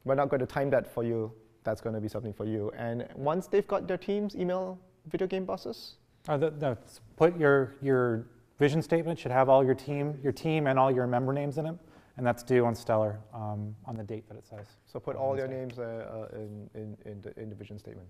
We're 0.04 0.16
not 0.16 0.28
going 0.28 0.42
to 0.42 0.46
time 0.46 0.70
that 0.72 0.86
for 0.86 1.06
you. 1.06 1.32
That's 1.64 1.80
going 1.80 1.96
to 1.96 2.02
be 2.02 2.10
something 2.10 2.34
for 2.34 2.46
you. 2.46 2.72
And 2.78 3.08
once 3.16 3.48
they've 3.48 3.68
got 3.68 3.88
their 3.88 3.98
teams, 3.98 4.36
email 4.36 4.78
video 5.08 5.28
game 5.28 5.46
bosses 5.46 5.96
Oh, 6.28 6.76
put 7.18 7.38
your, 7.38 7.76
your 7.82 8.28
vision 8.58 8.82
statement 8.82 9.20
should 9.20 9.32
have 9.32 9.48
all 9.48 9.64
your 9.64 9.76
team, 9.76 10.18
your 10.24 10.32
team 10.32 10.68
and 10.68 10.80
all 10.80 10.92
your 10.92 11.06
member 11.06 11.34
names 11.34 11.58
in 11.58 11.66
it, 11.68 11.76
and 12.18 12.26
that's 12.26 12.42
due 12.42 12.66
on 12.66 12.74
Stellar 12.74 13.20
um, 13.34 13.76
on 13.86 13.96
the 13.96 14.04
date 14.04 14.28
that 14.28 14.38
it 14.38 14.46
says. 14.46 14.68
So 14.86 15.00
put 15.00 15.16
all 15.16 15.38
your 15.38 15.48
names 15.48 15.78
uh, 15.78 16.28
uh, 16.34 16.36
in, 16.36 16.70
in, 16.74 16.98
in, 17.06 17.22
the, 17.22 17.40
in 17.40 17.50
the 17.50 17.56
vision 17.56 17.78
statement. 17.78 18.08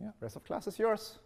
Yeah, 0.00 0.10
rest 0.20 0.36
of 0.36 0.44
class 0.44 0.66
is 0.66 0.78
yours. 0.78 1.18